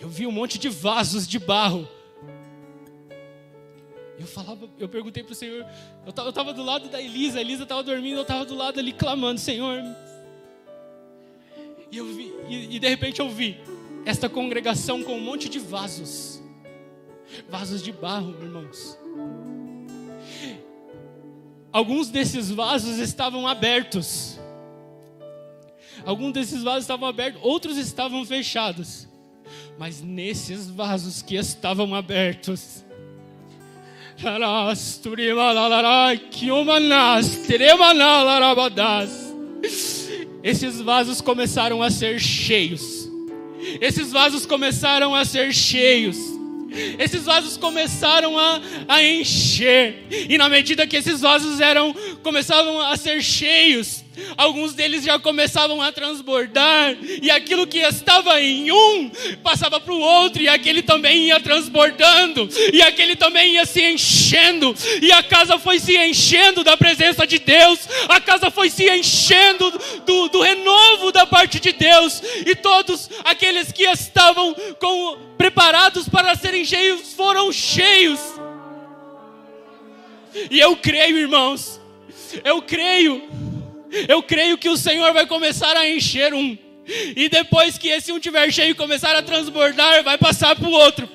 eu 0.02 0.10
vi 0.10 0.26
um 0.26 0.32
monte 0.32 0.58
de 0.58 0.68
vasos 0.68 1.28
de 1.28 1.38
barro. 1.38 1.88
Eu 4.20 4.26
falava, 4.26 4.68
eu 4.80 4.90
perguntei 4.90 5.22
para 5.22 5.32
o 5.32 5.36
Senhor, 5.36 5.64
eu 6.04 6.10
estava 6.10 6.54
do 6.54 6.64
lado 6.64 6.90
da 6.90 7.00
Elisa, 7.00 7.38
a 7.38 7.42
Elisa 7.42 7.64
estava 7.64 7.84
dormindo, 7.84 8.18
eu 8.18 8.24
estava 8.24 8.44
do 8.44 8.56
lado 8.56 8.80
ali 8.80 8.92
clamando, 8.92 9.40
Senhor. 9.40 9.80
E, 11.92 11.98
eu 11.98 12.06
vi, 12.08 12.34
e, 12.50 12.76
e 12.76 12.80
de 12.80 12.90
repente 12.90 13.20
eu 13.20 13.30
vi 13.30 13.60
esta 14.04 14.28
congregação 14.28 15.04
com 15.04 15.14
um 15.14 15.22
monte 15.22 15.48
de 15.48 15.60
vasos. 15.60 16.42
Vasos 17.48 17.84
de 17.84 17.92
barro, 17.92 18.36
irmãos. 18.42 18.98
Alguns 21.72 22.10
desses 22.10 22.50
vasos 22.50 22.98
estavam 22.98 23.48
abertos. 23.48 24.40
Alguns 26.04 26.34
desses 26.34 26.64
vasos 26.64 26.84
estavam 26.84 27.08
abertos, 27.08 27.40
outros 27.44 27.78
estavam 27.78 28.26
fechados. 28.26 29.11
Mas 29.82 30.00
nesses 30.00 30.70
vasos 30.70 31.24
que 31.24 31.36
estavam 31.36 31.96
abertos, 31.96 32.86
esses 40.44 40.82
vasos 40.82 41.20
começaram 41.20 41.82
a 41.82 41.90
ser 41.90 42.20
cheios. 42.20 43.10
Esses 43.82 44.12
vasos 44.12 44.46
começaram 44.46 45.16
a 45.16 45.26
ser 45.26 45.52
cheios. 45.52 46.31
Esses 47.00 47.26
vasos 47.26 47.58
começaram 47.58 48.38
a, 48.38 48.62
a 48.88 49.04
encher. 49.04 50.06
E 50.30 50.38
na 50.38 50.48
medida 50.48 50.88
que 50.88 50.98
esses 50.98 51.22
vasos 51.22 51.60
eram 51.60 51.94
começavam 52.24 52.82
a 52.82 52.96
ser 52.96 53.22
cheios, 53.22 54.04
alguns 54.38 54.74
deles 54.74 55.04
já 55.04 55.20
começavam 55.20 55.82
a 55.82 55.92
transbordar, 55.92 56.96
e 57.22 57.30
aquilo 57.32 57.68
que 57.68 57.80
estava 57.80 58.42
em 58.42 58.72
um 58.72 59.10
passava 59.44 59.80
para 59.80 59.94
o 59.94 60.00
outro, 60.00 60.42
e 60.42 60.48
aquele 60.48 60.82
também 60.82 61.28
ia 61.28 61.40
transbordando, 61.40 62.50
e 62.74 62.82
aquele 62.82 63.16
também 63.16 63.54
ia 63.54 63.66
se 63.66 63.82
enchendo, 63.82 64.76
e 65.02 65.12
a 65.12 65.24
casa 65.24 65.58
foi 65.58 65.80
se 65.80 65.98
enchendo 65.98 66.64
da 66.64 66.76
presença 66.76 67.26
de 67.26 67.40
Deus, 67.40 67.80
a 68.10 68.20
casa 68.20 68.52
foi 68.52 68.70
se 68.70 68.90
enchendo 68.90 69.72
do, 70.06 70.30
do 70.30 70.42
renovo 70.42 71.12
da 71.12 71.26
parte 71.26 71.60
de 71.60 71.72
Deus, 71.72 72.22
e 72.46 72.56
todos 72.56 73.10
aqueles 73.24 73.72
que 73.72 73.84
estavam 73.84 74.56
com, 74.80 75.18
preparados 75.42 76.08
para 76.08 76.36
serem 76.36 76.64
cheios 76.64 77.14
foram 77.14 77.52
cheios. 77.52 78.20
E 80.52 80.60
eu 80.60 80.78
creio, 80.78 81.18
irmãos, 81.18 81.82
eu 82.44 82.62
creio 82.62 83.24
eu 84.08 84.22
creio 84.22 84.58
que 84.58 84.70
o 84.70 84.78
Senhor 84.78 85.12
vai 85.14 85.26
começar 85.26 85.76
a 85.76 85.90
encher 85.90 86.32
um. 86.32 86.56
E 87.16 87.28
depois 87.28 87.78
que 87.78 87.90
esse 87.90 88.12
um 88.12 88.20
tiver 88.20 88.52
cheio 88.54 88.72
e 88.72 88.76
começar 88.76 89.16
a 89.16 89.24
transbordar, 89.24 90.04
vai 90.04 90.18
passar 90.18 90.56
para 90.56 90.68
o 90.68 90.72
outro. 90.72 91.10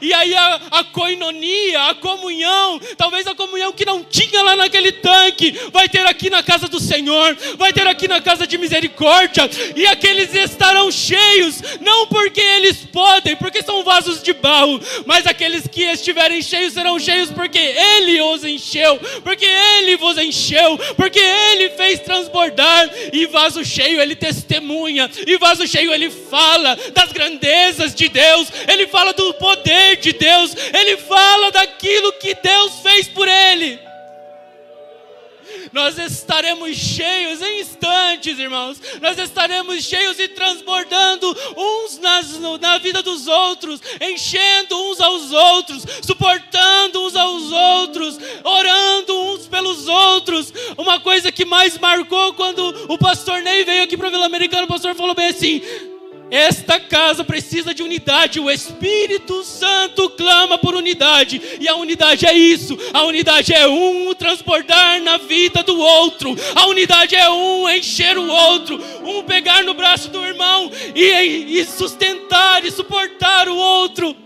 E 0.00 0.12
aí 0.12 0.34
a, 0.34 0.60
a 0.70 0.84
coinonia, 0.84 1.90
a 1.90 1.94
comunhão, 1.94 2.80
talvez 2.96 3.26
a 3.26 3.34
comunhão 3.34 3.72
que 3.72 3.84
não 3.84 4.04
tinha 4.04 4.42
lá 4.42 4.56
naquele 4.56 4.92
tanque, 4.92 5.52
vai 5.72 5.88
ter 5.88 6.06
aqui 6.06 6.30
na 6.30 6.42
casa 6.42 6.68
do 6.68 6.80
Senhor, 6.80 7.36
vai 7.56 7.72
ter 7.72 7.86
aqui 7.86 8.06
na 8.06 8.20
casa 8.20 8.46
de 8.46 8.58
misericórdia, 8.58 9.48
e 9.74 9.86
aqueles 9.86 10.34
estarão 10.34 10.90
cheios, 10.90 11.62
não 11.80 12.06
porque 12.06 12.40
eles 12.40 12.78
podem, 12.92 13.36
porque 13.36 13.62
são 13.62 13.82
vasos 13.82 14.22
de 14.22 14.32
barro, 14.32 14.80
mas 15.06 15.26
aqueles 15.26 15.66
que 15.66 15.82
estiverem 15.82 16.42
cheios 16.42 16.74
serão 16.74 16.98
cheios 16.98 17.30
porque 17.30 17.58
Ele 17.58 18.20
os 18.20 18.44
encheu, 18.44 18.98
porque 19.22 19.46
Ele 19.46 19.96
vos 19.96 20.18
encheu, 20.18 20.78
porque 20.96 21.18
Ele 21.18 21.70
fez 21.70 22.00
transbordar, 22.00 22.90
e 23.12 23.26
vaso 23.26 23.64
cheio 23.64 24.00
ele 24.00 24.14
testemunha, 24.14 25.10
e 25.26 25.36
vaso 25.38 25.66
cheio 25.66 25.92
ele 25.92 26.10
fala 26.10 26.76
das 26.92 27.12
grandezas 27.12 27.94
de 27.94 28.08
Deus, 28.08 28.48
ele 28.68 28.86
fala 28.86 29.12
do 29.12 29.34
poder 29.34 29.71
poder 29.72 29.96
de 29.96 30.12
Deus, 30.12 30.54
ele 30.74 30.98
fala 30.98 31.50
daquilo 31.50 32.12
que 32.14 32.34
Deus 32.34 32.80
fez 32.82 33.08
por 33.08 33.26
ele. 33.26 33.80
Nós 35.72 35.98
estaremos 35.98 36.76
cheios 36.76 37.40
em 37.40 37.60
instantes, 37.60 38.38
irmãos. 38.38 38.80
Nós 39.00 39.18
estaremos 39.18 39.82
cheios 39.84 40.18
e 40.18 40.28
transbordando 40.28 41.34
uns 41.56 41.98
nas, 41.98 42.38
na 42.60 42.78
vida 42.78 43.02
dos 43.02 43.26
outros, 43.26 43.80
enchendo 44.00 44.76
uns 44.90 45.00
aos 45.00 45.32
outros, 45.32 45.84
suportando 46.02 47.02
uns 47.02 47.16
aos 47.16 47.52
outros, 47.52 48.18
orando 48.44 49.22
uns 49.28 49.46
pelos 49.46 49.88
outros. 49.88 50.52
Uma 50.76 51.00
coisa 51.00 51.32
que 51.32 51.44
mais 51.44 51.78
marcou 51.78 52.34
quando 52.34 52.92
o 52.92 52.98
pastor 52.98 53.40
Ney 53.42 53.64
veio 53.64 53.84
aqui 53.84 53.96
para 53.96 54.08
a 54.08 54.10
Vila 54.10 54.26
Americana, 54.26 54.64
o 54.64 54.68
pastor 54.68 54.94
falou 54.94 55.14
bem 55.14 55.28
assim: 55.28 55.62
esta 56.32 56.80
casa 56.80 57.22
precisa 57.22 57.74
de 57.74 57.82
unidade. 57.82 58.40
O 58.40 58.50
Espírito 58.50 59.44
Santo 59.44 60.08
clama 60.08 60.56
por 60.56 60.74
unidade. 60.74 61.38
E 61.60 61.68
a 61.68 61.76
unidade 61.76 62.24
é 62.24 62.32
isso. 62.32 62.74
A 62.94 63.02
unidade 63.02 63.52
é 63.52 63.68
um 63.68 64.14
transportar 64.14 64.98
na 65.02 65.18
vida 65.18 65.62
do 65.62 65.78
outro. 65.78 66.34
A 66.54 66.66
unidade 66.68 67.14
é 67.14 67.28
um 67.28 67.68
encher 67.68 68.16
o 68.16 68.26
outro. 68.26 68.80
Um 69.04 69.22
pegar 69.24 69.62
no 69.62 69.74
braço 69.74 70.08
do 70.08 70.24
irmão 70.24 70.70
e, 70.94 71.58
e 71.60 71.66
sustentar 71.66 72.64
e 72.64 72.70
suportar 72.70 73.46
o 73.46 73.54
outro. 73.54 74.16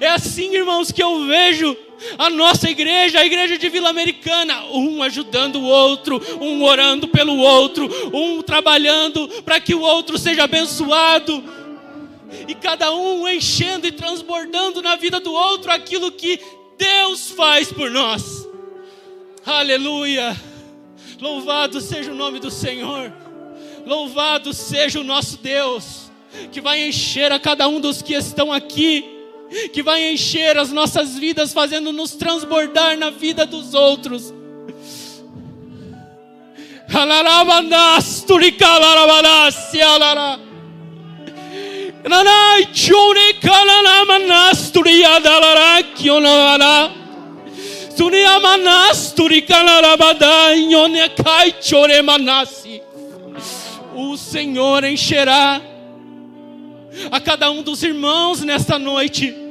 É 0.00 0.08
assim, 0.10 0.54
irmãos, 0.54 0.92
que 0.92 1.02
eu 1.02 1.24
vejo 1.24 1.74
a 2.18 2.30
nossa 2.30 2.68
igreja, 2.68 3.20
a 3.20 3.26
igreja 3.26 3.58
de 3.58 3.68
Vila 3.68 3.90
Americana, 3.90 4.64
um 4.66 5.02
ajudando 5.02 5.56
o 5.56 5.64
outro, 5.64 6.20
um 6.40 6.62
orando 6.64 7.08
pelo 7.08 7.36
outro, 7.36 7.88
um 8.12 8.42
trabalhando 8.42 9.28
para 9.44 9.60
que 9.60 9.74
o 9.74 9.80
outro 9.80 10.18
seja 10.18 10.44
abençoado, 10.44 11.42
e 12.48 12.54
cada 12.54 12.92
um 12.92 13.28
enchendo 13.28 13.86
e 13.86 13.92
transbordando 13.92 14.80
na 14.82 14.96
vida 14.96 15.20
do 15.20 15.32
outro 15.32 15.70
aquilo 15.70 16.10
que 16.12 16.40
Deus 16.78 17.30
faz 17.30 17.72
por 17.72 17.90
nós. 17.90 18.48
Aleluia! 19.44 20.36
Louvado 21.20 21.80
seja 21.80 22.10
o 22.10 22.16
nome 22.16 22.40
do 22.40 22.50
Senhor, 22.50 23.12
louvado 23.86 24.52
seja 24.52 25.00
o 25.00 25.04
nosso 25.04 25.38
Deus, 25.38 26.10
que 26.50 26.60
vai 26.60 26.82
encher 26.84 27.30
a 27.30 27.38
cada 27.38 27.68
um 27.68 27.80
dos 27.80 28.02
que 28.02 28.14
estão 28.14 28.52
aqui 28.52 29.11
que 29.72 29.82
vai 29.82 30.12
encher 30.12 30.56
as 30.56 30.70
nossas 30.70 31.18
vidas, 31.18 31.52
fazendo-nos 31.52 32.12
transbordar 32.12 32.96
na 32.96 33.10
vida 33.10 33.44
dos 33.44 33.74
outros. 33.74 34.32
O 53.94 54.16
Senhor 54.16 54.84
encherá 54.84 55.60
a 57.10 57.20
cada 57.20 57.50
um 57.50 57.62
dos 57.62 57.82
irmãos 57.82 58.40
nesta 58.40 58.78
noite 58.78 59.41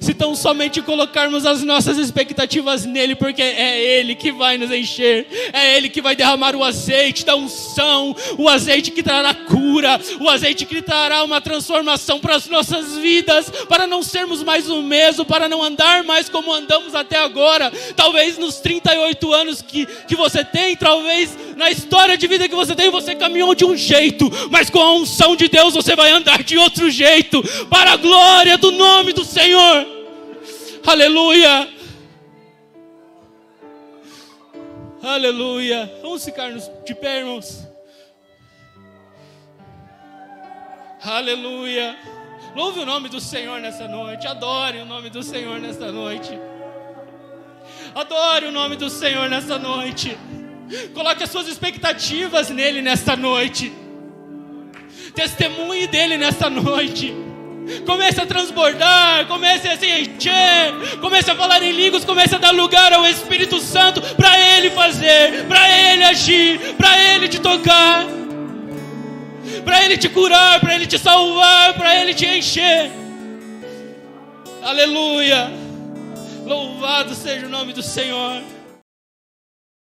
se 0.00 0.14
tão 0.14 0.34
somente 0.34 0.80
colocarmos 0.82 1.44
as 1.44 1.62
nossas 1.62 1.98
expectativas 1.98 2.84
nele, 2.84 3.14
porque 3.14 3.42
é 3.42 3.98
Ele 3.98 4.14
que 4.14 4.32
vai 4.32 4.56
nos 4.58 4.70
encher, 4.70 5.26
é 5.52 5.76
Ele 5.76 5.88
que 5.88 6.00
vai 6.00 6.16
derramar 6.16 6.54
o 6.54 6.64
azeite 6.64 7.24
da 7.24 7.36
unção, 7.36 8.14
o 8.38 8.48
azeite 8.48 8.90
que 8.90 9.02
trará 9.02 9.34
cura, 9.34 10.00
o 10.20 10.28
azeite 10.28 10.64
que 10.64 10.80
trará 10.82 11.22
uma 11.24 11.40
transformação 11.40 12.18
para 12.18 12.36
as 12.36 12.48
nossas 12.48 12.96
vidas, 12.96 13.50
para 13.68 13.86
não 13.86 14.02
sermos 14.02 14.42
mais 14.42 14.68
o 14.68 14.82
mesmo, 14.82 15.24
para 15.24 15.48
não 15.48 15.62
andar 15.62 16.04
mais 16.04 16.28
como 16.28 16.52
andamos 16.52 16.94
até 16.94 17.18
agora. 17.18 17.72
Talvez 17.94 18.38
nos 18.38 18.56
38 18.56 19.32
anos 19.32 19.62
que, 19.62 19.86
que 20.06 20.16
você 20.16 20.44
tem, 20.44 20.76
talvez 20.76 21.36
na 21.56 21.70
história 21.70 22.16
de 22.16 22.26
vida 22.26 22.48
que 22.48 22.54
você 22.54 22.74
tem, 22.74 22.90
você 22.90 23.14
caminhou 23.14 23.54
de 23.54 23.64
um 23.64 23.76
jeito, 23.76 24.30
mas 24.50 24.70
com 24.70 24.80
a 24.80 24.94
unção 24.94 25.36
de 25.36 25.48
Deus 25.48 25.74
você 25.74 25.96
vai 25.96 26.10
andar 26.10 26.42
de 26.42 26.56
outro 26.56 26.90
jeito, 26.90 27.42
para 27.68 27.92
a 27.92 27.96
glória 27.96 28.56
do 28.58 28.70
nome 28.72 29.12
do 29.12 29.24
Senhor. 29.24 29.65
Senhor. 29.66 29.86
Aleluia. 30.86 31.68
Aleluia. 35.02 35.92
Vamos 36.02 36.24
ficar 36.24 36.52
de 36.52 36.94
pé, 36.94 37.18
irmãos. 37.18 37.66
Aleluia. 41.02 41.96
Louve 42.54 42.80
o 42.80 42.86
nome 42.86 43.08
do 43.08 43.20
Senhor 43.20 43.60
nessa 43.60 43.88
noite. 43.88 44.26
Adore 44.26 44.78
o 44.78 44.86
nome 44.86 45.10
do 45.10 45.22
Senhor 45.22 45.58
nessa 45.58 45.90
noite. 45.90 46.38
Adore 47.94 48.46
o 48.46 48.52
nome 48.52 48.76
do 48.76 48.88
Senhor 48.88 49.28
nessa 49.28 49.58
noite. 49.58 50.16
Coloque 50.94 51.24
as 51.24 51.30
suas 51.30 51.48
expectativas 51.48 52.50
nele 52.50 52.82
nesta 52.82 53.16
noite. 53.16 53.72
Testemunhe 55.14 55.86
dele 55.86 56.16
nesta 56.16 56.48
noite. 56.50 57.14
Comece 57.84 58.20
a 58.20 58.26
transbordar, 58.26 59.26
comece 59.26 59.68
a 59.68 59.76
se 59.76 59.86
encher, 59.86 60.98
comece 61.00 61.30
a 61.30 61.34
falar 61.34 61.62
em 61.62 61.72
línguas, 61.72 62.04
comece 62.04 62.34
a 62.34 62.38
dar 62.38 62.52
lugar 62.52 62.92
ao 62.92 63.06
Espírito 63.06 63.60
Santo 63.60 64.00
para 64.14 64.38
Ele 64.38 64.70
fazer, 64.70 65.44
para 65.46 65.68
Ele 65.68 66.04
agir, 66.04 66.74
para 66.76 66.96
Ele 67.02 67.28
te 67.28 67.40
tocar, 67.40 68.06
para 69.64 69.84
Ele 69.84 69.98
te 69.98 70.08
curar, 70.08 70.60
para 70.60 70.74
Ele 70.74 70.86
te 70.86 70.98
salvar, 70.98 71.74
para 71.74 71.96
Ele 72.00 72.14
te 72.14 72.24
encher. 72.24 72.90
Aleluia! 74.62 75.50
Louvado 76.44 77.14
seja 77.14 77.46
o 77.46 77.48
nome 77.48 77.72
do 77.72 77.82
Senhor. 77.82 78.42